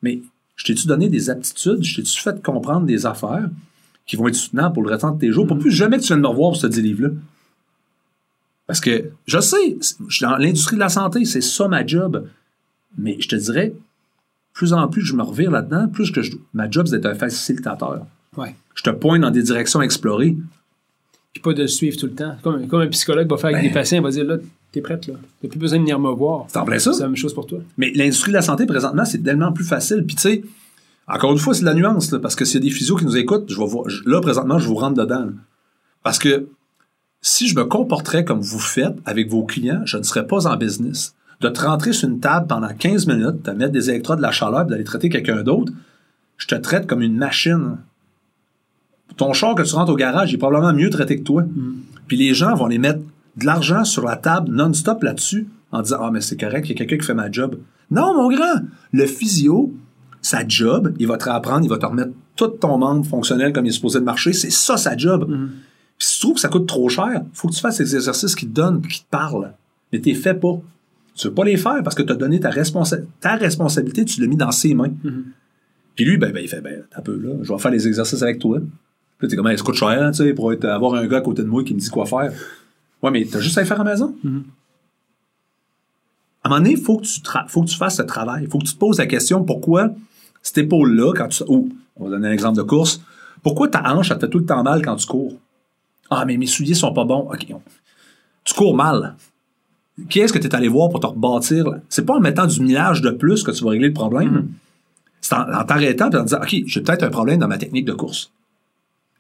Mais 0.02 0.20
je 0.56 0.66
t'ai-tu 0.66 0.88
donné 0.88 1.10
des 1.10 1.30
aptitudes, 1.30 1.84
je 1.84 1.96
t'ai-tu 1.98 2.20
fait 2.20 2.42
comprendre 2.42 2.88
des 2.88 3.06
affaires 3.06 3.50
qui 4.08 4.16
vont 4.16 4.28
être 4.28 4.34
soutenables 4.36 4.74
pour 4.74 4.82
le 4.82 4.90
restant 4.90 5.12
de 5.12 5.20
tes 5.20 5.32
jours, 5.32 5.46
pour 5.46 5.60
plus 5.60 5.70
jamais 5.70 5.98
que 5.98 6.02
tu 6.02 6.08
viennes 6.08 6.22
me 6.22 6.28
revoir 6.28 6.54
pour 6.54 6.58
ce 6.60 6.66
10 6.66 6.82
livres-là. 6.82 7.10
Parce 8.66 8.80
que 8.80 9.12
je 9.28 9.40
sais, 9.40 9.78
je 10.08 10.16
suis 10.16 10.26
dans 10.26 10.38
l'industrie 10.38 10.76
de 10.76 10.80
la 10.82 10.90
santé, 10.90 11.24
c'est 11.26 11.42
ça 11.42 11.68
ma 11.68 11.86
job. 11.86 12.28
Mais 12.98 13.18
je 13.20 13.28
te 13.28 13.36
dirais, 13.36 13.74
plus 14.54 14.74
en 14.74 14.88
plus 14.88 15.04
je 15.04 15.14
me 15.16 15.22
revire 15.22 15.52
là-dedans, 15.52 15.88
plus 15.88 16.10
que 16.12 16.24
je- 16.24 16.32
ma 16.54 16.68
job, 16.70 16.88
c'est 16.88 16.96
d'être 16.98 17.06
un 17.06 17.16
facilitateur. 17.16 18.08
Ouais. 18.38 18.56
Je 18.74 18.82
te 18.82 18.90
pointe 18.90 19.22
dans 19.22 19.30
des 19.32 19.44
directions 19.44 19.82
à 19.82 19.84
explorer. 19.84 20.36
Puis 21.34 21.42
pas 21.44 21.54
de 21.54 21.62
le 21.62 21.68
suivre 21.68 21.96
tout 21.98 22.08
le 22.08 22.14
temps. 22.14 22.36
Comme, 22.42 22.68
comme 22.68 22.82
un 22.82 22.88
psychologue 22.88 23.30
va 23.30 23.38
faire 23.38 23.50
avec 23.52 23.62
Ben. 23.62 23.68
des 23.68 23.74
patients, 23.74 23.98
il 23.98 24.04
va 24.04 24.10
dire 24.12 24.26
là, 24.26 24.38
t'es 24.74 24.82
prête, 24.82 25.08
là? 25.08 25.14
T'as 25.42 25.48
plus 25.48 25.60
besoin 25.60 25.78
de 25.78 25.84
venir 25.84 26.00
me 26.00 26.10
voir. 26.10 26.46
C'est 26.50 26.58
en 26.58 26.66
plein 26.66 26.80
ça. 26.80 26.92
C'est 26.92 27.02
la 27.02 27.08
même 27.08 27.16
chose 27.16 27.34
pour 27.34 27.46
toi. 27.46 27.60
Mais 27.78 27.92
l'industrie 27.96 28.32
de 28.32 28.38
la 28.38 28.42
santé, 28.42 28.66
présentement, 28.66 29.06
c'est 29.06 29.20
tellement 29.20 29.54
plus 29.54 29.64
facile. 29.64 30.04
Puis, 30.06 30.16
tu 30.16 30.24
sais, 30.24 30.44
encore 31.08 31.32
une 31.32 31.38
fois, 31.38 31.54
c'est 31.54 31.62
de 31.62 31.66
la 31.66 31.76
nuance, 31.76 32.12
là, 32.12 32.20
parce 32.20 32.36
que 32.36 32.44
s'il 32.44 32.56
y 32.56 32.68
a 32.68 32.70
des 32.70 32.76
physios 32.76 32.98
qui 32.98 33.06
nous 33.06 33.16
écoutent, 33.16 33.46
je 33.50 33.58
vais 33.58 33.66
voir, 33.68 33.86
là, 34.06 34.20
présentement, 34.20 34.58
je 34.60 34.68
vous 34.68 34.76
rentre 34.76 34.96
dedans. 34.96 35.26
là. 35.26 35.32
Parce 36.02 36.18
que 36.20 36.48
si 37.22 37.48
je 37.48 37.56
me 37.56 37.66
comporterais 37.66 38.26
comme 38.26 38.42
vous 38.42 38.60
faites 38.60 38.96
avec 39.06 39.30
vos 39.30 39.44
clients, 39.44 39.82
je 39.86 39.98
ne 39.98 40.04
serais 40.04 40.28
pas 40.28 40.48
en 40.48 40.58
business. 40.58 41.16
De 41.40 41.50
te 41.50 41.62
rentrer 41.62 41.94
sur 41.94 42.10
une 42.10 42.20
table 42.20 42.48
pendant 42.48 42.68
15 42.74 43.06
minutes, 43.08 43.44
de 43.44 43.52
mettre 43.52 43.72
des 43.72 43.90
électrodes 43.90 44.18
de 44.18 44.24
la 44.24 44.32
chaleur, 44.32 44.66
d'aller 44.66 44.84
traiter 44.84 45.10
quelqu'un 45.10 45.44
d'autre, 45.44 45.72
je 46.38 46.48
te 46.48 46.56
traite 46.56 46.88
comme 46.88 47.02
une 47.02 47.16
machine. 47.16 47.78
Ton 49.18 49.34
char 49.34 49.54
que 49.54 49.62
tu 49.62 49.76
rentres 49.76 49.92
au 49.92 49.96
garage, 49.96 50.32
il 50.32 50.36
est 50.36 50.38
probablement 50.38 50.74
mieux 50.74 50.90
traité 50.90 51.18
que 51.18 51.24
toi. 51.24 51.44
Puis 52.08 52.18
les 52.18 52.34
gens 52.34 52.56
vont 52.56 52.68
les 52.68 52.80
mettre 52.80 53.02
de 53.38 53.46
l'argent 53.46 53.84
sur 53.84 54.04
la 54.06 54.16
table 54.16 54.52
non-stop 54.54 55.04
là-dessus 55.04 55.48
en 55.72 55.82
disant 55.82 55.98
Ah, 56.02 56.12
mais 56.12 56.22
c'est 56.22 56.40
correct, 56.40 56.66
il 56.68 56.70
y 56.70 56.74
a 56.74 56.78
quelqu'un 56.78 56.98
qui 56.98 57.06
fait 57.06 57.14
ma 57.14 57.32
job. 57.32 57.58
Non, 57.92 58.14
mon 58.16 58.30
grand, 58.34 58.62
le 58.92 59.06
physio, 59.06 59.74
sa 60.22 60.48
job, 60.48 60.94
il 61.00 61.08
va 61.08 61.18
te 61.18 61.26
réapprendre, 61.26 61.66
il 61.66 61.70
va 61.70 61.78
te 61.78 61.86
remettre 61.86 62.12
tout 62.36 62.48
ton 62.48 62.78
membre 62.78 63.06
fonctionnel 63.06 63.54
comme 63.54 63.66
il 63.66 63.70
est 63.70 63.74
supposé 63.74 64.00
de 64.00 64.06
marcher. 64.06 64.34
C'est 64.34 64.52
ça 64.52 64.78
sa 64.78 64.96
job. 64.98 65.28
Puis 65.98 66.08
si 66.08 66.16
tu 66.16 66.22
trouves 66.22 66.36
que 66.36 66.42
ça 66.42 66.48
coûte 66.50 66.68
trop 66.68 66.90
cher, 66.90 67.24
faut 67.34 67.48
que 67.48 67.54
tu 67.54 67.60
fasses 67.60 67.78
des 67.78 67.96
exercices 67.96 68.36
qui 68.36 68.48
te 68.48 68.54
donnent, 68.54 68.82
qui 68.82 69.02
te 69.02 69.10
parlent. 69.10 69.54
Mais 69.92 70.00
tu 70.02 70.10
les 70.10 70.16
fais 70.16 70.34
pas. 70.34 70.60
Tu 71.16 71.28
veux 71.28 71.34
pas 71.34 71.44
les 71.44 71.58
faire 71.58 71.84
parce 71.84 71.96
que 71.96 72.02
tu 72.02 72.12
as 72.12 72.16
donné 72.16 72.40
ta, 72.40 72.50
responsa- 72.50 73.04
ta 73.20 73.36
responsabilité, 73.36 74.04
tu 74.06 74.20
l'as 74.22 74.28
mis 74.28 74.36
dans 74.38 74.52
ses 74.52 74.74
mains. 74.74 74.92
Puis 75.96 76.06
lui, 76.06 76.18
ben, 76.18 76.32
ben, 76.32 76.40
il 76.42 76.48
fait, 76.50 76.62
ben, 76.62 76.84
un 76.96 77.02
peu 77.02 77.16
là, 77.16 77.36
je 77.44 77.54
vais 77.54 77.60
faire 77.60 77.70
les 77.72 77.88
exercices 77.88 78.24
avec 78.24 78.40
toi. 78.40 78.60
Puis 79.20 79.28
t'es 79.28 79.36
comme, 79.36 79.56
ça 79.56 79.64
coûte 79.64 79.76
cher, 79.76 80.10
tu 80.12 80.18
sais, 80.24 80.34
pour 80.34 80.52
être- 80.52 80.66
avoir 80.66 80.96
un 80.96 81.06
gars 81.06 81.18
à 81.18 81.22
côté 81.22 81.44
de 81.44 81.48
moi 81.48 81.64
qui 81.64 81.76
me 81.76 81.80
dit 81.80 81.90
quoi 81.90 82.06
faire. 82.08 82.34
Ouais, 83.04 83.12
mais 83.12 83.26
t'as 83.26 83.40
juste 83.40 83.58
à 83.58 83.62
le 83.62 83.68
faire 83.68 83.80
à 83.82 83.84
la 83.84 83.92
maison. 83.92 84.16
À 86.44 86.48
un 86.48 86.50
moment 86.50 86.60
donné, 86.62 86.72
il 86.72 86.82
faut, 86.82 86.98
que 86.98 87.04
tu 87.04 87.20
tra- 87.22 87.48
faut 87.48 87.62
que 87.64 87.70
tu 87.70 87.78
fasses 87.78 87.98
ce 87.98 88.02
travail. 88.02 88.44
Il 88.46 88.50
faut 88.50 88.58
que 88.60 88.66
tu 88.66 88.74
te 88.74 88.80
poses 88.80 88.98
la 88.98 89.06
question 89.06 89.44
pourquoi 89.44 89.90
cette 90.42 90.58
épaule-là, 90.58 91.14
quand 91.16 91.28
tu. 91.30 91.44
Ou, 91.48 91.70
on 91.98 92.06
va 92.06 92.10
donner 92.12 92.30
un 92.30 92.32
exemple 92.32 92.58
de 92.58 92.64
course. 92.64 93.02
Pourquoi 93.44 93.68
ta 93.68 93.82
hanche, 93.94 94.10
te 94.10 94.18
fait 94.18 94.30
tout 94.30 94.40
le 94.40 94.46
temps 94.46 94.64
mal 94.64 94.82
quand 94.84 94.96
tu 94.96 95.06
cours? 95.06 95.34
Ah, 96.10 96.26
mais 96.26 96.38
mes 96.38 96.48
souliers 96.48 96.74
sont 96.74 96.94
pas 96.94 97.06
bons. 97.06 97.30
OK. 97.32 97.48
Tu 98.44 98.54
cours 98.54 98.76
mal. 98.76 99.16
Qui 100.10 100.20
est-ce 100.20 100.34
que 100.34 100.40
tu 100.40 100.48
es 100.48 100.56
allé 100.56 100.68
voir 100.68 100.90
pour 100.90 101.00
te 101.00 101.06
rebâtir? 101.06 101.66
C'est 101.88 102.06
pas 102.06 102.16
en 102.16 102.20
mettant 102.20 102.46
du 102.48 102.60
millage 102.62 103.02
de 103.02 103.12
plus 103.12 103.44
que 103.44 103.52
tu 103.52 103.64
vas 103.64 103.70
régler 103.72 103.88
le 103.90 103.94
problème. 103.94 104.50
C'est 105.22 105.36
en, 105.36 105.54
en 105.54 105.64
t'arrêtant 105.64 106.10
et 106.10 106.16
en 106.18 106.24
disant 106.24 106.40
OK, 106.42 106.56
j'ai 106.66 106.82
peut-être 106.82 107.04
un 107.04 107.10
problème 107.10 107.40
dans 107.40 107.48
ma 107.48 107.58
technique 107.58 107.86
de 107.86 107.94
course. 107.94 108.32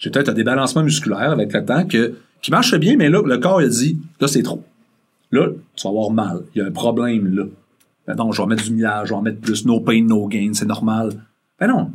J'ai 0.04 0.10
peut-être 0.10 0.28
un 0.28 0.34
débalancement 0.34 0.84
musculaire 0.84 1.32
avec 1.32 1.54
le 1.54 1.64
temps 1.64 1.86
que, 1.86 2.16
qui 2.41 2.51
marche 2.51 2.76
bien, 2.76 2.97
mais 2.97 3.10
là, 3.10 3.22
le 3.26 3.38
corps, 3.38 3.62
il 3.62 3.70
dit 3.70 3.97
là, 4.20 4.28
c'est 4.28 4.43
trop. 4.43 4.62
Là, 5.32 5.47
tu 5.78 5.84
vas 5.84 5.91
avoir 5.91 6.12
mal. 6.12 6.41
Il 6.54 6.60
y 6.60 6.62
a 6.62 6.68
un 6.68 6.72
problème 6.72 7.34
là. 7.34 7.45
Ben 8.06 8.16
non, 8.16 8.34
je 8.34 8.41
vais 8.41 8.47
mettre 8.49 8.66
du 8.66 8.74
millage, 8.74 9.08
je 9.08 9.14
vais 9.14 9.18
en 9.18 9.22
mettre 9.22 9.39
plus. 9.39 9.66
No 9.66 9.80
pain, 9.80 10.04
no 10.04 10.28
gain, 10.28 10.51
c'est 10.51 10.66
normal. 10.66 11.14
Ben 11.58 11.68
non. 11.68 11.89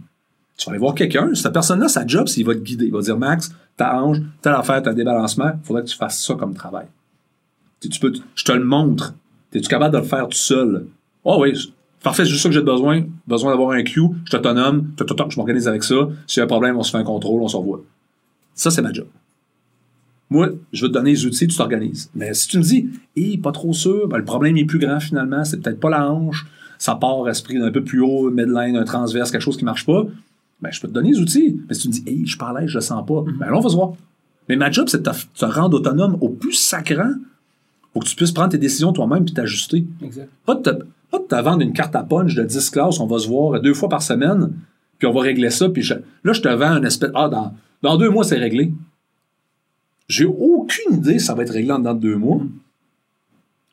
Tu 0.57 0.65
vas 0.65 0.71
aller 0.71 0.79
voir 0.79 0.95
quelqu'un. 0.95 1.35
Cette 1.35 1.53
personne-là, 1.53 1.89
sa 1.89 2.07
job, 2.07 2.29
c'est 2.29 2.37
qu'il 2.37 2.47
va 2.47 2.55
te 2.55 2.61
guider. 2.61 2.87
Il 2.87 2.93
va 2.93 3.03
dire 3.03 3.19
Max, 3.19 3.55
ta 3.77 4.01
hanche, 4.01 4.17
telle 4.41 4.55
affaire, 4.55 4.83
t'as 4.83 4.95
débalancement, 4.95 5.53
il 5.63 5.67
faudrait 5.67 5.83
que 5.83 5.89
tu 5.89 5.97
fasses 5.97 6.25
ça 6.25 6.35
comme 6.35 6.55
travail. 6.55 6.87
Tu, 7.83 8.01
peux, 8.01 8.15
je 8.35 8.45
te 8.45 8.53
le 8.53 8.65
montre. 8.65 9.13
Es-tu 9.53 9.69
capable 9.69 9.93
de 9.93 9.99
le 9.99 10.05
faire 10.05 10.27
tout 10.27 10.39
seul? 10.39 10.87
Oh 11.25 11.37
oui, 11.43 11.53
parfait, 12.03 12.25
c'est 12.25 12.31
juste 12.31 12.43
ça 12.43 12.49
que 12.49 12.55
j'ai 12.55 12.63
besoin. 12.63 13.05
Besoin 13.27 13.51
d'avoir 13.51 13.73
un 13.73 13.83
cue, 13.83 14.01
je 14.25 14.31
suis 14.31 14.37
autonome, 14.39 14.93
je 14.99 15.37
m'organise 15.37 15.69
avec 15.69 15.85
ça. 15.85 16.09
S'il 16.27 16.41
y 16.41 16.41
a 16.41 16.45
un 16.45 16.49
problème, 16.49 16.79
on 16.79 16.83
se 16.83 16.91
fait 16.91 16.97
un 16.97 17.05
contrôle, 17.05 17.43
on 17.43 17.49
se 17.49 17.57
revoit. 17.57 17.83
Ça, 18.59 18.71
c'est 18.71 18.83
ma 18.83 18.93
job. 18.93 19.07
Moi, 20.31 20.51
je 20.73 20.83
vais 20.85 20.89
te 20.89 20.95
donner 20.95 21.13
les 21.13 21.25
outils, 21.25 21.47
tu 21.47 21.57
t'organises. 21.57 22.11
Mais 22.15 22.35
si 22.35 22.49
tu 22.49 22.59
me 22.59 22.63
dis, 22.63 22.91
hé, 23.17 23.39
pas 23.39 23.53
trop 23.53 23.73
sûr, 23.73 24.09
ben, 24.09 24.19
le 24.19 24.25
problème 24.25 24.57
est 24.59 24.65
plus 24.67 24.79
grand 24.79 25.01
finalement, 25.01 25.45
c'est 25.45 25.59
peut-être 25.63 25.81
pas 25.81 25.89
la 25.91 26.11
hanche, 26.11 26.47
ça 26.79 26.95
part 26.97 27.27
esprit 27.29 27.59
d'un 27.59 27.71
peu 27.71 27.83
plus 27.83 28.01
haut, 28.03 28.31
midline, 28.31 28.77
un 28.77 28.85
transverse, 28.85 29.31
quelque 29.31 29.41
chose 29.41 29.57
qui 29.57 29.65
marche 29.65 29.87
pas, 29.87 30.05
ben, 30.61 30.71
je 30.71 30.81
peux 30.81 30.89
te 30.89 30.93
donner 30.93 31.11
les 31.13 31.19
outils. 31.21 31.59
Mais 31.69 31.75
si 31.75 31.83
tu 31.83 31.89
me 31.89 31.93
dis, 31.95 32.03
hé, 32.07 32.27
je 32.27 32.37
parle, 32.37 32.67
je 32.67 32.75
le 32.75 32.81
sens 32.83 33.07
pas, 33.07 33.23
ben 33.39 33.47
là, 33.47 33.57
on 33.57 33.61
va 33.61 33.69
se 33.71 33.75
voir. 33.75 33.93
Mais 34.51 34.57
ma 34.57 34.71
job, 34.71 34.89
c'est 34.89 35.03
de 35.03 35.09
te, 35.11 35.17
te 35.39 35.45
rendre 35.47 35.77
autonome 35.79 36.19
au 36.21 36.29
plus 36.29 36.53
sacrant 36.53 37.13
pour 37.93 38.03
que 38.05 38.09
tu 38.09 38.17
puisses 38.17 38.33
prendre 38.33 38.51
tes 38.51 38.59
décisions 38.59 38.93
toi-même 38.93 39.25
puis 39.25 39.33
t'ajuster. 39.35 39.87
Exact. 40.03 40.29
Pas 40.45 40.57
de, 40.57 40.63
te, 40.63 40.71
pas 41.11 41.19
de 41.21 41.25
te 41.25 41.43
vendre 41.43 41.63
une 41.63 41.73
carte 41.73 41.97
à 41.97 42.03
punch 42.03 42.35
de 42.35 42.43
10 42.43 42.69
classes, 42.71 43.01
on 43.01 43.07
va 43.07 43.19
se 43.19 43.29
voir 43.29 43.61
deux 43.63 43.73
fois 43.75 43.89
par 43.89 44.03
semaine, 44.03 44.51
puis 44.99 45.07
on 45.09 45.13
va 45.15 45.23
régler 45.23 45.49
ça, 45.51 45.71
puis 45.71 45.83
je- 45.83 45.95
là, 46.25 46.33
je 46.35 46.41
te 46.43 46.49
vends 46.49 46.67
un 46.73 46.83
espèce. 46.83 47.11
Ah, 47.15 47.29
dans, 47.31 47.55
Dans 47.83 47.97
deux 47.97 48.11
mois, 48.11 48.25
c'est 48.25 48.39
réglé. 48.39 48.73
J'ai 50.09 50.25
aucune 50.25 50.95
idée 50.95 51.19
ça 51.19 51.35
va 51.35 51.43
être 51.43 51.53
réglé 51.53 51.71
en 51.71 51.95
deux 51.95 52.17
mois. 52.17 52.41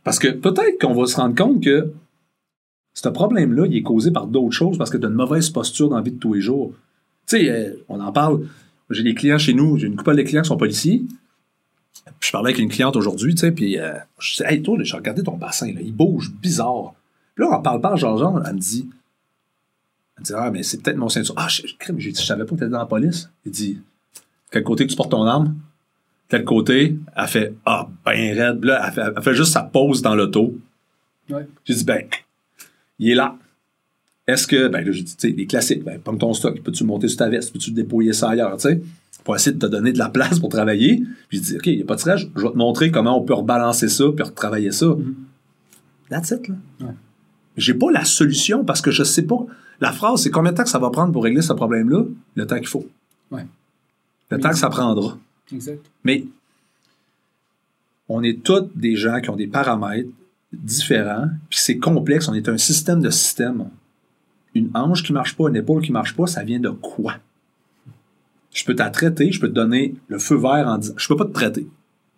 Parce 0.03 0.19
que 0.19 0.27
peut-être 0.27 0.79
qu'on 0.79 0.93
va 0.93 1.07
se 1.07 1.15
rendre 1.15 1.35
compte 1.35 1.63
que 1.63 1.91
ce 2.93 3.09
problème-là, 3.09 3.65
il 3.65 3.77
est 3.77 3.81
causé 3.81 4.11
par 4.11 4.27
d'autres 4.27 4.55
choses 4.55 4.77
parce 4.77 4.89
que 4.89 4.97
tu 4.97 5.05
as 5.05 5.09
une 5.09 5.15
mauvaise 5.15 5.49
posture 5.49 5.89
dans 5.89 5.97
la 5.97 6.01
vie 6.01 6.11
de 6.11 6.19
tous 6.19 6.33
les 6.33 6.41
jours. 6.41 6.73
Tu 7.27 7.37
sais, 7.37 7.49
euh, 7.49 7.73
on 7.89 7.99
en 7.99 8.11
parle. 8.11 8.47
J'ai 8.89 9.03
des 9.03 9.15
clients 9.15 9.39
chez 9.39 9.53
nous, 9.53 9.77
j'ai 9.77 9.87
une 9.87 9.95
couple 9.95 10.15
de 10.15 10.21
clients 10.21 10.43
qui 10.43 10.47
sont 10.47 10.57
policiers. 10.57 11.03
Je 12.19 12.31
parlais 12.31 12.51
avec 12.51 12.61
une 12.61 12.69
cliente 12.69 12.95
aujourd'hui, 12.95 13.33
tu 13.33 13.41
sais, 13.41 13.51
puis 13.51 13.79
euh, 13.79 13.95
je 14.19 14.35
disais, 14.35 14.53
hey, 14.53 14.61
toi, 14.61 14.77
j'ai 14.81 14.95
regardé 14.95 15.23
ton 15.23 15.37
bassin, 15.37 15.73
là, 15.73 15.81
il 15.81 15.93
bouge 15.93 16.31
bizarre. 16.31 16.93
Puis 17.33 17.43
là, 17.43 17.57
on 17.57 17.61
parle 17.63 17.81
pas, 17.81 17.95
genre, 17.95 18.41
elle 18.45 18.53
me 18.53 18.59
dit, 18.59 18.87
elle 20.15 20.21
me 20.21 20.25
dit, 20.25 20.33
ah, 20.35 20.51
mais 20.51 20.61
c'est 20.61 20.81
peut-être 20.81 20.97
mon 20.97 21.09
ceinture. 21.09 21.33
Ah, 21.35 21.47
je, 21.49 21.63
je, 21.65 21.99
je 21.99 22.11
savais 22.11 22.45
pas 22.45 22.51
que 22.51 22.59
tu 22.59 22.63
étais 22.63 22.69
dans 22.69 22.77
la 22.77 22.85
police. 22.85 23.29
Il 23.43 23.51
dit, 23.51 23.79
quel 24.55 24.63
côté 24.63 24.87
tu 24.87 24.95
portes 24.95 25.11
ton 25.11 25.25
arme? 25.25 25.53
Tel 26.29 26.45
côté, 26.45 26.97
elle 27.13 27.27
fait, 27.27 27.53
ah, 27.65 27.89
ben 28.05 28.39
raide. 28.39 28.63
Là, 28.63 28.89
elle 28.95 29.21
fait, 29.21 29.33
juste 29.33 29.51
sa 29.51 29.63
pause 29.63 30.01
dans 30.01 30.15
l'auto. 30.15 30.57
Ouais. 31.29 31.45
J'ai 31.65 31.73
dit, 31.73 31.83
ben, 31.83 32.05
il 32.97 33.09
est 33.09 33.15
là. 33.15 33.37
Est-ce 34.25 34.47
que, 34.47 34.69
ben 34.69 34.85
là, 34.85 34.93
j'ai 34.93 35.01
dit, 35.01 35.13
tu 35.13 35.27
sais, 35.27 35.35
les 35.35 35.45
classiques, 35.45 35.83
ben, 35.83 35.99
pomme 35.99 36.17
ton 36.17 36.33
stock, 36.33 36.57
peux-tu 36.61 36.85
monter 36.85 37.09
sur 37.09 37.17
ta 37.17 37.27
veste, 37.27 37.51
peux-tu 37.51 37.71
dépouiller 37.71 38.13
ça 38.13 38.29
ailleurs, 38.29 38.55
tu 38.55 38.69
sais, 38.69 38.81
pour 39.25 39.35
essayer 39.35 39.51
de 39.51 39.59
te 39.59 39.65
donner 39.65 39.91
de 39.91 39.99
la 39.99 40.07
place 40.07 40.39
pour 40.39 40.47
travailler. 40.47 41.03
Puis 41.27 41.39
je 41.39 41.43
dis, 41.43 41.55
OK, 41.57 41.67
il 41.67 41.75
n'y 41.75 41.81
a 41.81 41.85
pas 41.85 41.95
de 41.95 41.99
stress, 41.99 42.21
je 42.21 42.41
vais 42.41 42.51
te 42.51 42.57
montrer 42.57 42.91
comment 42.91 43.21
on 43.21 43.25
peut 43.25 43.33
rebalancer 43.33 43.89
ça, 43.89 44.05
puis 44.15 44.23
retravailler 44.23 44.71
ça. 44.71 44.85
Mm-hmm. 44.85 45.13
That's 46.09 46.31
it, 46.31 46.47
là. 46.47 46.55
Ouais. 46.79 46.93
J'ai 47.57 47.73
pas 47.73 47.91
la 47.91 48.05
solution 48.05 48.63
parce 48.63 48.81
que 48.81 48.91
je 48.91 49.03
sais 49.03 49.23
pas. 49.23 49.45
La 49.81 49.91
phrase, 49.91 50.21
c'est 50.21 50.31
combien 50.31 50.53
de 50.53 50.57
temps 50.57 50.63
que 50.63 50.69
ça 50.69 50.79
va 50.79 50.91
prendre 50.91 51.11
pour 51.11 51.25
régler 51.25 51.41
ce 51.41 51.51
problème-là? 51.51 52.05
Le 52.35 52.47
temps 52.47 52.57
qu'il 52.57 52.67
faut. 52.67 52.87
Ouais. 53.31 53.45
Le 54.29 54.39
temps 54.39 54.49
que 54.49 54.57
ça 54.57 54.69
prendra. 54.69 55.17
Exact. 55.51 55.85
Mais 56.03 56.25
on 58.09 58.23
est 58.23 58.43
tous 58.43 58.69
des 58.75 58.95
gens 58.95 59.21
qui 59.21 59.29
ont 59.29 59.35
des 59.35 59.47
paramètres 59.47 60.09
différents, 60.53 61.27
puis 61.49 61.59
c'est 61.59 61.77
complexe. 61.77 62.27
On 62.27 62.33
est 62.33 62.49
un 62.49 62.57
système 62.57 63.01
de 63.01 63.09
système. 63.09 63.69
Une 64.53 64.69
hanche 64.73 65.03
qui 65.03 65.11
marche 65.11 65.35
pas, 65.35 65.49
une 65.49 65.55
épaule 65.55 65.81
qui 65.81 65.91
marche 65.91 66.15
pas, 66.15 66.27
ça 66.27 66.43
vient 66.43 66.59
de 66.59 66.69
quoi? 66.69 67.15
Je 68.53 68.63
peux 68.63 68.75
t'en 68.75 68.89
traiter, 68.89 69.31
je 69.31 69.39
peux 69.39 69.49
te 69.49 69.53
donner 69.53 69.95
le 70.07 70.17
feu 70.17 70.35
vert 70.35 70.67
en 70.67 70.77
disant. 70.77 70.93
Je 70.97 71.07
peux 71.07 71.17
pas 71.17 71.25
te 71.25 71.33
traiter. 71.33 71.67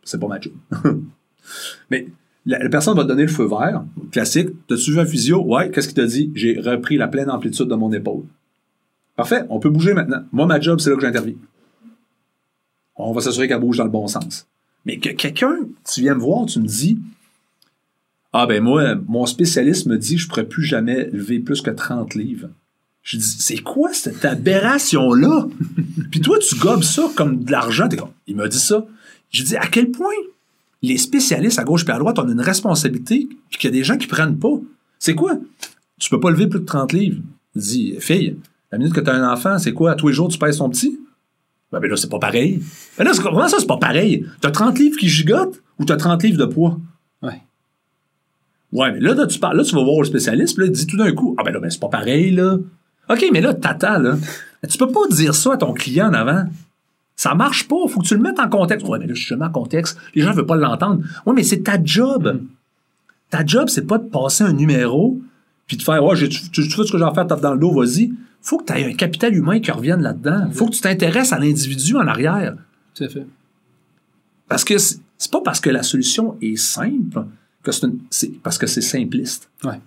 C'est 0.03 0.20
pas 0.20 0.28
ma 0.28 0.39
job. 0.39 0.53
Mais 1.89 2.08
la, 2.45 2.70
personne 2.70 2.95
va 2.95 3.03
te 3.03 3.08
donner 3.08 3.24
le 3.24 3.28
feu 3.28 3.45
vert, 3.45 3.84
classique. 4.12 4.49
T'as-tu 4.68 4.91
vu 4.91 4.99
un 4.99 5.05
physio? 5.05 5.43
Ouais, 5.43 5.72
qu'est-ce 5.72 5.88
qu'il 5.88 5.95
t'a 5.95 6.05
dit? 6.05 6.32
J'ai 6.36 6.60
repris 6.60 6.97
la 6.97 7.08
pleine 7.08 7.30
amplitude 7.30 7.68
de 7.68 7.76
mon 7.76 7.91
épaule. 7.91 8.24
Parfait, 9.16 9.45
on 9.49 9.60
peut 9.60 9.70
bouger 9.70 9.93
maintenant. 9.93 10.24
Moi, 10.32 10.45
ma 10.45 10.60
job, 10.60 10.80
c'est 10.80 10.91
là 10.91 10.95
que 10.95 11.01
j'interviens. 11.01 11.34
On 12.98 13.12
va 13.12 13.22
s'assurer 13.22 13.48
qu'elle 13.48 13.60
bouge 13.60 13.78
dans 13.78 13.84
le 13.84 13.89
bon 13.89 14.08
sens. 14.08 14.48
Mais 14.86 14.98
que 14.98 15.10
quelqu'un, 15.10 15.58
tu 15.91 16.02
viens 16.02 16.16
me 16.16 16.20
voir, 16.20 16.45
tu 16.45 16.60
me 16.60 16.68
dis, 16.68 16.98
ah 18.34 18.45
ben 18.45 18.64
moi, 18.64 18.95
mon 19.08 19.26
spécialiste 19.26 19.86
me 19.86 19.98
dit 19.98 20.16
que 20.16 20.22
je 20.22 20.28
pourrais 20.28 20.48
plus 20.48 20.64
jamais 20.64 21.10
lever 21.12 21.39
plus 21.39 21.62
que 21.62 21.72
30 21.72 22.16
livres. 22.16 22.50
Je 23.04 23.18
dis, 23.18 23.24
c'est 23.39 23.60
quoi 23.60 23.93
cette 23.93 24.26
aberration-là? 24.26 25.48
Puis 26.12 26.22
toi, 26.22 26.38
tu 26.39 26.56
gobes 26.56 26.84
ça 26.84 27.10
comme 27.16 27.43
de 27.43 27.52
l'argent. 27.52 27.88
Il 28.28 28.36
m'a 28.36 28.48
dit 28.48 28.60
ça. 28.60 28.86
Je 29.30 29.43
dis, 29.43 29.56
à 29.56 29.68
quel 29.68 29.91
point 29.91 30.14
les 30.82 30.98
spécialistes 30.98 31.60
à 31.60 31.64
gauche 31.64 31.86
et 31.88 31.91
à 31.91 32.00
droite 32.00 32.20
ont 32.20 32.28
une 32.28 32.41
responsabilité, 32.41 33.28
qu'il 33.52 33.70
y 33.70 33.74
a 33.74 33.78
des 33.78 33.84
gens 33.84 33.98
qui 33.98 34.08
prennent 34.08 34.38
pas? 34.38 34.60
C'est 35.00 35.16
quoi? 35.16 35.38
Tu 36.00 36.10
peux 36.10 36.20
pas 36.20 36.32
lever 36.32 36.48
plus 36.48 36.60
de 36.60 36.66
30 36.66 36.93
livres. 36.93 37.22
Il 37.56 37.62
dit, 37.62 37.95
fille, 38.00 38.38
la 38.72 38.78
minute 38.78 38.93
que 38.93 39.02
tu 39.02 39.10
as 39.10 39.16
un 39.16 39.32
enfant, 39.32 39.58
c'est 39.58 39.74
quoi? 39.74 39.95
Tous 39.95 40.10
les 40.10 40.14
jours, 40.14 40.28
tu 40.28 40.38
pèses 40.38 40.58
ton 40.58 40.70
petit? 40.70 41.00
Ben, 41.72 41.80
ben 41.80 41.89
là, 41.89 41.97
c'est 41.97 42.09
pas 42.09 42.20
pareil. 42.20 42.61
Ben 42.97 43.03
là, 43.03 43.11
comment 43.22 43.47
ça, 43.47 43.57
c'est 43.59 43.68
pas 43.68 43.78
pareil? 43.78 44.26
T'as 44.41 44.51
30 44.51 44.80
livres 44.80 44.97
qui 44.97 45.09
gigotent 45.09 45.61
ou 45.80 45.86
t'as 45.86 45.97
30 45.97 46.24
livres 46.24 46.38
de 46.38 46.45
poids? 46.45 46.80
Ouais. 47.22 47.41
Ouais, 48.72 48.91
mais 48.91 48.99
là, 48.99 49.13
là, 49.13 49.28
tu 49.28 49.39
parles, 49.39 49.57
là, 49.57 49.63
tu 49.63 49.76
vas 49.76 49.84
voir 49.84 49.99
le 49.99 50.05
spécialiste, 50.05 50.55
puis 50.55 50.65
là, 50.65 50.72
il 50.72 50.76
dit 50.76 50.88
tout 50.88 50.97
d'un 50.97 51.13
coup, 51.13 51.36
ah 51.38 51.43
ben 51.43 51.51
là, 51.51 51.59
ben, 51.59 51.70
c'est 51.70 51.80
pas 51.80 51.89
pareil, 51.89 52.32
là. 52.32 52.57
OK, 53.09 53.26
mais 53.32 53.41
là, 53.41 53.53
t'attends, 53.53 53.99
là. 53.99 54.18
Tu 54.68 54.78
peux 54.80 54.91
pas 54.91 55.07
dire 55.11 55.36
ça 55.36 55.53
à 55.53 55.57
ton 55.57 55.72
client 55.72 56.09
en 56.09 56.13
avant. 56.13 56.43
Ça 57.15 57.36
marche 57.36 57.68
pas. 57.68 57.76
Faut 57.88 58.01
que 58.01 58.07
tu 58.07 58.15
le 58.15 58.22
mettes 58.22 58.39
en 58.39 58.49
contexte. 58.49 58.88
Ouais, 58.88 58.97
mais 58.97 59.05
là, 59.05 59.13
je 59.13 59.20
suis 59.20 59.30
jamais 59.30 59.45
en 59.45 59.51
contexte. 59.51 59.99
Les 60.15 60.24
gens 60.24 60.32
ne 60.32 60.36
veulent 60.36 60.47
pas 60.47 60.55
l'entendre. 60.55 61.03
Ouais, 61.26 61.34
mais 61.36 61.43
c'est 61.43 61.61
ta 61.61 61.82
job. 61.82 62.41
Mm. 62.41 62.47
Ta 63.30 63.45
job, 63.45 63.70
c'est 63.70 63.86
pas 63.86 63.99
de 63.99 64.09
passer 64.09 64.43
un 64.43 64.53
numéro 64.53 65.22
puis 65.68 65.78
de 65.78 65.84
faire, 65.84 66.03
ouais, 66.03 66.15
tu, 66.15 66.30
tu, 66.30 66.63
fais 66.63 66.84
ce 66.84 66.91
que 66.91 66.97
j'ai 66.97 67.03
à 67.03 67.13
faire, 67.13 67.28
tape 67.28 67.41
dans 67.41 67.53
le 67.53 67.59
dos, 67.59 67.72
vas-y. 67.72 68.13
Faut 68.48 68.60
que 68.60 68.72
tu 68.72 68.80
aies 68.80 68.86
un 68.86 68.93
capital 68.93 69.36
humain 69.36 69.60
qui 69.60 69.72
revienne 69.72 70.02
là-dedans. 70.02 70.50
Faut 70.54 70.68
que 70.68 70.72
tu 70.72 70.80
t'intéresses 70.80 71.34
à 71.34 71.38
l'individu 71.38 71.98
en 71.98 72.08
arrière. 72.08 72.56
Tout 72.93 73.04
à 73.04 73.10
fait. 73.10 73.28
Parce 74.48 74.64
que 74.64 74.78
c'est 74.78 75.32
pas 75.32 75.41
parce 75.41 75.60
que 75.60 75.70
la 75.70 75.84
solution 75.84 76.38
est 76.41 76.56
simple 76.56 77.26
que 77.62 77.72
c'est 78.10 78.41
parce 78.41 78.58
que 78.58 78.66
c'est 78.66 78.80
simpliste. 78.80 79.50
Ouais. 79.66 79.82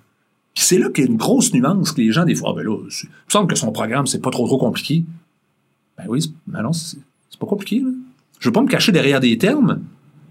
Puis 0.54 0.62
c'est 0.62 0.78
là 0.78 0.90
qu'il 0.90 1.04
y 1.04 1.06
a 1.06 1.10
une 1.10 1.16
grosse 1.16 1.54
nuance 1.54 1.92
que 1.92 2.02
les 2.02 2.12
gens, 2.12 2.26
des 2.26 2.34
fois, 2.34 2.50
ah 2.52 2.54
ben 2.54 2.66
là, 2.66 2.76
il 2.76 3.08
me 3.08 3.30
semble 3.30 3.48
que 3.48 3.56
son 3.56 3.72
programme, 3.72 4.06
c'est 4.06 4.20
pas 4.20 4.30
trop 4.30 4.46
trop 4.46 4.58
compliqué. 4.58 5.06
Ben 5.96 6.04
oui, 6.06 6.30
ben 6.46 6.60
non, 6.60 6.74
c'est 6.74 6.98
pas 7.38 7.46
compliqué. 7.46 7.80
Là. 7.80 7.88
Je 8.40 8.48
veux 8.50 8.52
pas 8.52 8.60
me 8.60 8.68
cacher 8.68 8.92
derrière 8.92 9.20
des 9.20 9.38
termes 9.38 9.80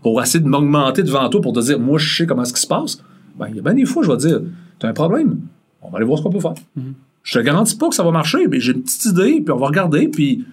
pour 0.03 0.21
essayer 0.21 0.39
de 0.39 0.47
m'augmenter 0.47 1.01
devant 1.01 1.27
toi 1.29 1.41
pour 1.41 1.53
te 1.53 1.61
dire, 1.61 1.79
moi, 1.79 1.97
je 1.97 2.15
sais 2.15 2.27
comment 2.27 2.45
ce 2.45 2.53
qui 2.53 2.61
se 2.61 2.67
passe. 2.67 3.03
Ben, 3.39 3.47
il 3.49 3.55
y 3.55 3.59
a 3.59 3.63
bien 3.63 3.73
des 3.73 3.85
fois, 3.85 4.03
je 4.03 4.11
vais 4.11 4.17
dire, 4.17 4.41
t'as 4.77 4.87
un 4.87 4.93
problème. 4.93 5.39
On 5.81 5.89
va 5.89 5.97
aller 5.97 6.05
voir 6.05 6.19
ce 6.19 6.23
qu'on 6.23 6.29
peut 6.29 6.39
faire. 6.39 6.53
Mm-hmm. 6.77 6.93
Je 7.29 7.37
te 7.37 7.43
garantis 7.43 7.75
pas 7.75 7.89
que 7.89 7.93
ça 7.93 8.01
va 8.01 8.09
marcher, 8.09 8.47
mais 8.47 8.59
j'ai 8.59 8.71
une 8.71 8.81
petite 8.81 9.05
idée, 9.05 9.39
puis 9.39 9.51
on 9.51 9.57
va 9.57 9.67
regarder, 9.67 10.07
puis 10.07 10.45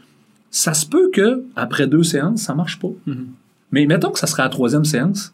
ça 0.51 0.75
se 0.75 0.85
peut 0.85 1.09
que 1.11 1.43
après 1.57 1.87
deux 1.87 2.03
séances, 2.03 2.43
ça 2.43 2.55
marche 2.55 2.79
pas. 2.79 2.91
Mm-hmm. 3.09 3.27
Mais 3.73 3.87
mettons 3.87 4.11
que 4.11 4.19
ça 4.19 4.27
serait 4.27 4.43
la 4.43 4.51
troisième 4.51 4.85
séance. 4.85 5.33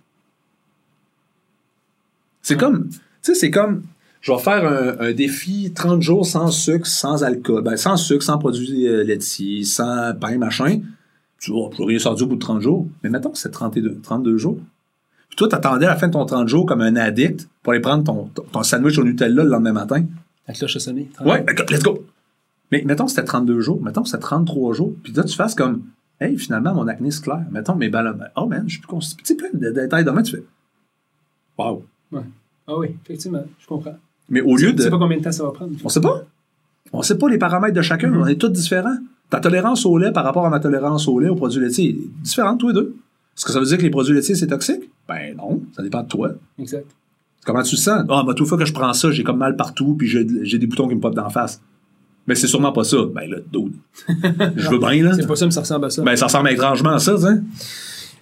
C'est 2.43 2.57
comme, 2.57 2.91
tu 2.91 3.01
sais, 3.23 3.35
c'est 3.35 3.51
comme, 3.51 3.83
je 4.21 4.31
vais 4.31 4.39
faire 4.39 4.97
un, 5.01 5.11
défi 5.11 5.73
30 5.75 6.01
jours 6.01 6.25
sans 6.25 6.53
sucre, 6.53 6.87
sans 6.87 7.25
alcool, 7.25 7.65
ben, 7.65 7.77
sans 7.77 7.97
sucre, 7.97 8.23
sans 8.23 8.39
produits 8.39 8.87
euh, 8.87 9.03
laitiers, 9.03 9.65
sans 9.65 10.15
pain, 10.15 10.39
machin. 10.39 10.79
Tu 11.41 11.51
vois, 11.51 11.71
je 11.77 11.83
rien 11.83 11.99
sortir 11.99 12.27
au 12.27 12.29
bout 12.29 12.37
de 12.37 12.41
30 12.41 12.61
jours. 12.61 12.87
Mais 13.03 13.11
mettons 13.11 13.31
que 13.31 13.39
c'est 13.39 13.51
32, 13.51 13.99
32 14.01 14.37
jours. 14.37 14.61
Puis 15.29 15.37
toi, 15.37 15.49
t'attendais 15.49 15.87
à 15.87 15.89
la 15.89 15.97
fin 15.97 16.07
de 16.07 16.13
ton 16.13 16.25
30 16.25 16.47
jours 16.47 16.67
comme 16.67 16.83
un 16.83 16.95
addict 16.95 17.49
pour 17.65 17.73
aller 17.73 17.83
prendre 17.83 18.05
ton, 18.05 18.31
ton, 18.53 18.63
sandwich 18.63 18.97
au 18.97 19.03
Nutella 19.03 19.43
le 19.43 19.51
lendemain 19.51 19.73
matin. 19.73 20.05
La 20.49 20.55
cloche 20.55 20.77
a 20.77 20.81
sonné. 20.81 21.09
Ouais, 21.25 21.45
let's 21.71 21.83
go. 21.83 22.05
Mais 22.71 22.83
mettons 22.85 23.05
que 23.05 23.11
c'était 23.11 23.25
32 23.25 23.61
jours, 23.61 23.83
mettons 23.83 24.03
que 24.03 24.09
c'était 24.09 24.23
33 24.23 24.75
jours, 24.75 24.95
puis 25.03 25.13
là, 25.13 25.25
tu 25.25 25.37
fasses 25.37 25.55
comme, 25.55 25.83
hey, 26.21 26.39
finalement, 26.39 26.75
mon 26.75 26.89
acné, 26.89 27.11
c'est 27.11 27.23
clair. 27.23 27.45
Mettons 27.51 27.75
mes 27.75 27.91
ballons, 27.91 28.17
oh 28.37 28.47
man, 28.47 28.65
je 28.67 28.73
suis 28.73 28.81
plus 28.81 28.89
constipé. 28.89 29.23
Tu 29.23 29.29
sais, 29.29 29.37
plein 29.37 29.51
de 29.53 29.71
détails 29.71 30.05
demain, 30.05 30.23
tu 30.23 30.37
fais, 30.37 30.45
wow. 31.59 31.85
Ouais. 32.11 32.23
Ah 32.67 32.79
oui, 32.79 32.97
effectivement, 33.05 33.45
je 33.59 33.67
comprends. 33.67 33.97
Mais 34.29 34.41
au 34.41 34.57
lieu 34.57 34.73
de. 34.73 34.77
Tu 34.79 34.83
sais 34.85 34.91
pas 34.91 34.99
combien 34.99 35.19
de 35.19 35.23
temps 35.23 35.33
ça 35.33 35.45
va 35.45 35.51
prendre. 35.51 35.73
On 35.85 35.89
sait 35.89 36.01
pas. 36.01 36.25
On 36.93 37.03
sait 37.03 37.19
pas 37.19 37.29
les 37.29 37.39
paramètres 37.39 37.75
de 37.75 37.83
chacun. 37.83 38.11
Mm-hmm. 38.11 38.23
On 38.23 38.27
est 38.27 38.41
tous 38.41 38.49
différents. 38.49 38.97
Ta 39.31 39.41
tolérance 39.41 39.87
au 39.87 39.97
lait 39.99 40.13
par 40.13 40.25
rapport 40.25 40.45
à 40.47 40.51
ma 40.51 40.61
tolérance 40.61 41.09
au 41.09 41.19
lait, 41.19 41.29
aux 41.29 41.35
produits 41.35 41.61
laitiers, 41.61 41.91
est 41.91 42.23
différente, 42.23 42.61
tous 42.61 42.69
les 42.69 42.75
deux. 42.75 42.97
Est-ce 43.37 43.47
que 43.47 43.53
ça 43.53 43.61
veut 43.61 43.67
dire 43.67 43.79
que 43.79 43.83
les 43.83 43.91
produits 43.91 44.15
laitiers, 44.15 44.35
c'est 44.35 44.47
toxique? 44.47 44.91
Ben 45.09 45.35
non, 45.37 45.63
ça 45.75 45.83
dépend 45.83 46.03
de 46.03 46.09
toi. 46.09 46.33
Exact. 46.59 46.87
Comment 47.45 47.63
tu 47.63 47.77
te 47.77 47.81
sens? 47.81 48.05
Ah, 48.09 48.23
bah, 48.27 48.35
toute 48.35 48.47
fois 48.47 48.59
que 48.59 48.65
je 48.65 48.73
prends 48.73 48.93
ça, 48.93 49.11
j'ai 49.11 49.25
comme 49.25 49.39
mal 49.39 49.57
partout, 49.57 49.95
puis 49.99 50.09
j'ai 50.09 50.59
des 50.59 50.67
boutons 50.67 50.89
qui 50.89 50.95
me 50.95 51.01
popent 51.01 51.15
d'en 51.15 51.31
face. 51.31 51.61
Mais 52.27 52.37
c'est 52.37 52.47
sûrement 52.47 52.73
pas 52.73 52.85
ça. 52.85 52.99
Ben 53.13 53.29
là, 53.29 53.39
dude. 53.53 53.73
je 54.57 54.69
veux 54.71 54.79
bien, 54.79 55.03
là. 55.03 55.13
C'est 55.15 55.27
pas 55.27 55.35
ça, 55.35 55.45
mais 55.45 55.51
ça 55.51 55.61
ressemble 55.61 55.87
à 55.87 55.91
ça. 55.91 56.03
Ben, 56.03 56.15
ça 56.15 56.27
ressemble 56.27 56.51
étrangement 56.51 56.91
à 56.91 56.99
ça, 56.99 57.15
tu 57.15 57.23
sais. 57.23 57.41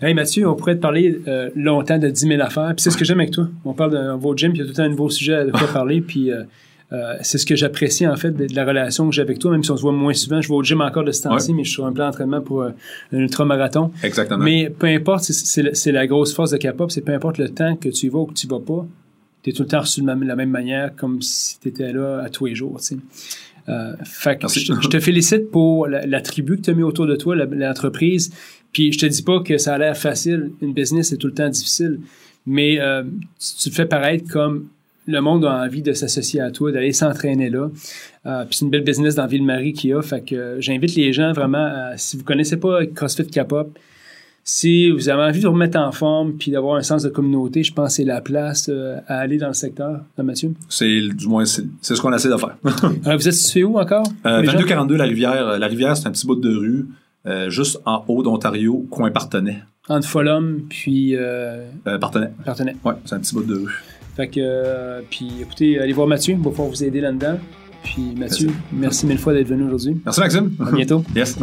Hey 0.02 0.14
Mathieu, 0.14 0.48
on 0.48 0.54
pourrait 0.54 0.76
te 0.76 0.80
parler 0.80 1.20
euh, 1.28 1.50
longtemps 1.54 1.98
de 1.98 2.08
10 2.08 2.28
000 2.28 2.40
affaires. 2.40 2.72
Puis 2.74 2.82
c'est 2.82 2.90
ce 2.90 2.96
que 2.96 3.04
j'aime 3.04 3.20
avec 3.20 3.32
toi. 3.32 3.48
On 3.66 3.74
parle 3.74 3.92
d'un 3.92 4.14
nouveau 4.14 4.34
gym, 4.34 4.52
puis 4.52 4.62
il 4.62 4.66
y 4.66 4.70
a 4.70 4.72
tout 4.72 4.80
un 4.80 4.88
nouveau 4.88 5.10
sujet 5.10 5.34
à 5.34 5.44
quoi 5.50 5.68
parler. 5.74 6.00
Puis 6.00 6.32
euh, 6.32 6.44
euh, 6.94 7.16
c'est 7.20 7.36
ce 7.36 7.44
que 7.44 7.54
j'apprécie 7.54 8.06
en 8.06 8.16
fait 8.16 8.30
de, 8.30 8.46
la 8.54 8.64
relation 8.64 9.06
que 9.06 9.14
j'ai 9.14 9.20
avec 9.20 9.38
toi, 9.38 9.50
même 9.50 9.62
si 9.62 9.70
on 9.70 9.76
se 9.76 9.82
voit 9.82 9.92
moins 9.92 10.14
souvent. 10.14 10.40
Je 10.40 10.48
vais 10.48 10.54
au 10.54 10.62
gym 10.64 10.80
encore 10.80 11.04
de 11.04 11.12
ce 11.12 11.20
temps-ci, 11.20 11.52
mais 11.52 11.64
je 11.64 11.68
suis 11.68 11.74
sur 11.74 11.84
un 11.84 11.92
plan 11.92 12.06
d'entraînement 12.06 12.40
pour 12.40 12.62
un 12.62 12.72
ultramarathon. 13.12 13.90
Exactement. 14.02 14.42
Mais 14.42 14.70
peu 14.70 14.86
importe, 14.86 15.24
c'est 15.24 15.92
la 15.92 16.06
grosse 16.06 16.34
force 16.34 16.52
de 16.52 16.56
Capop, 16.56 16.90
c'est 16.90 17.02
peu 17.02 17.12
importe 17.12 17.36
le 17.36 17.50
temps 17.50 17.76
que 17.76 17.90
tu 17.90 18.06
y 18.06 18.08
vas 18.08 18.20
ou 18.20 18.24
que 18.24 18.32
tu 18.32 18.46
y 18.46 18.48
vas 18.48 18.60
pas, 18.60 18.86
tu 19.42 19.50
es 19.50 19.52
tout 19.52 19.62
le 19.62 19.68
temps 19.68 19.80
reçu 19.80 20.02
de 20.02 20.06
la 20.06 20.36
même 20.36 20.50
manière, 20.50 20.94
comme 20.96 21.22
si 21.22 21.58
tu 21.60 21.68
étais 21.68 21.92
là 21.92 22.22
à 22.24 22.28
tous 22.28 22.46
les 22.46 22.54
jours. 22.54 22.80
Euh, 23.68 23.92
fait 24.04 24.38
que 24.38 24.48
je, 24.48 24.72
je, 24.80 24.88
te 24.88 25.00
félicite 25.00 25.50
pour 25.50 25.86
la, 25.86 26.06
la 26.06 26.20
tribu 26.20 26.56
que 26.56 26.62
tu 26.62 26.70
as 26.70 26.74
mis 26.74 26.82
autour 26.82 27.06
de 27.06 27.16
toi, 27.16 27.36
l'entreprise. 27.36 28.32
Puis 28.72 28.92
je 28.92 28.98
te 28.98 29.06
dis 29.06 29.22
pas 29.22 29.40
que 29.40 29.58
ça 29.58 29.74
a 29.74 29.78
l'air 29.78 29.96
facile. 29.96 30.52
Une 30.60 30.72
business, 30.72 31.10
c'est 31.10 31.16
tout 31.16 31.26
le 31.26 31.34
temps 31.34 31.48
difficile. 31.48 32.00
Mais 32.46 32.80
euh, 32.80 33.02
tu 33.60 33.70
te 33.70 33.74
fais 33.74 33.86
paraître 33.86 34.30
comme 34.30 34.68
le 35.06 35.20
monde 35.20 35.44
a 35.44 35.64
envie 35.64 35.82
de 35.82 35.92
s'associer 35.92 36.40
à 36.40 36.50
toi, 36.50 36.72
d'aller 36.72 36.92
s'entraîner 36.92 37.50
là. 37.50 37.70
Euh, 38.26 38.44
puis 38.44 38.56
c'est 38.56 38.64
une 38.64 38.70
belle 38.70 38.84
business 38.84 39.14
dans 39.14 39.26
Ville-Marie 39.26 39.72
qu'il 39.72 39.90
y 39.90 39.92
a. 39.92 40.02
Fait 40.02 40.24
que 40.24 40.56
j'invite 40.60 40.94
les 40.94 41.12
gens 41.12 41.32
vraiment, 41.32 41.64
à, 41.64 41.96
si 41.96 42.16
vous 42.16 42.24
connaissez 42.24 42.56
pas 42.56 42.86
CrossFit 42.86 43.26
Capop, 43.26 43.78
si 44.52 44.90
vous 44.90 45.08
avez 45.08 45.22
envie 45.22 45.40
de 45.40 45.46
vous 45.46 45.52
remettre 45.52 45.78
en 45.78 45.92
forme 45.92 46.32
puis 46.32 46.50
d'avoir 46.50 46.74
un 46.74 46.82
sens 46.82 47.04
de 47.04 47.08
communauté, 47.08 47.62
je 47.62 47.72
pense 47.72 47.90
que 47.90 47.94
c'est 47.94 48.04
la 48.04 48.20
place 48.20 48.68
euh, 48.68 48.96
à 49.06 49.18
aller 49.18 49.38
dans 49.38 49.46
le 49.46 49.54
secteur, 49.54 50.00
hein, 50.18 50.22
Mathieu? 50.24 50.54
C'est 50.68 51.02
du 51.14 51.28
moins 51.28 51.44
c'est 51.44 51.64
ce 51.80 52.00
qu'on 52.00 52.12
essaie 52.12 52.28
de 52.28 52.36
faire. 52.36 52.56
Euh, 53.06 53.16
vous 53.16 53.28
êtes 53.28 53.34
situé 53.34 53.62
où 53.62 53.78
encore? 53.78 54.04
Euh, 54.26 54.42
2242 54.42 54.96
la 54.96 55.04
rivière, 55.04 55.58
la 55.58 55.66
rivière 55.66 55.96
c'est 55.96 56.08
un 56.08 56.10
petit 56.10 56.26
bout 56.26 56.34
de 56.34 56.50
rue 56.54 56.88
juste 57.48 57.78
en 57.84 58.04
haut 58.08 58.22
d'Ontario, 58.22 58.86
coin 58.90 59.10
Partenay. 59.10 59.58
Entre 59.88 60.08
Folum 60.08 60.62
puis 60.68 61.14
Partenay. 61.84 62.30
Partenay. 62.44 62.76
Ouais, 62.84 62.94
c'est 63.04 63.14
un 63.14 63.20
petit 63.20 63.34
bout 63.34 63.44
de 63.44 63.54
rue. 63.54 63.82
Fait 64.16 64.26
que 64.28 65.00
puis 65.10 65.30
écoutez, 65.40 65.78
allez 65.78 65.92
voir 65.92 66.08
Mathieu, 66.08 66.34
il 66.34 66.40
va 66.40 66.50
pouvoir 66.50 66.68
vous 66.68 66.82
aider 66.82 67.00
là-dedans. 67.00 67.38
Puis 67.84 68.14
Mathieu, 68.16 68.50
merci, 68.72 69.06
mille 69.06 69.18
fois 69.18 69.32
d'être 69.32 69.48
venu 69.48 69.64
aujourd'hui. 69.64 70.00
Merci 70.04 70.20
Maxime. 70.20 70.50
À 70.60 70.72
bientôt. 70.72 71.04
yes. 71.14 71.38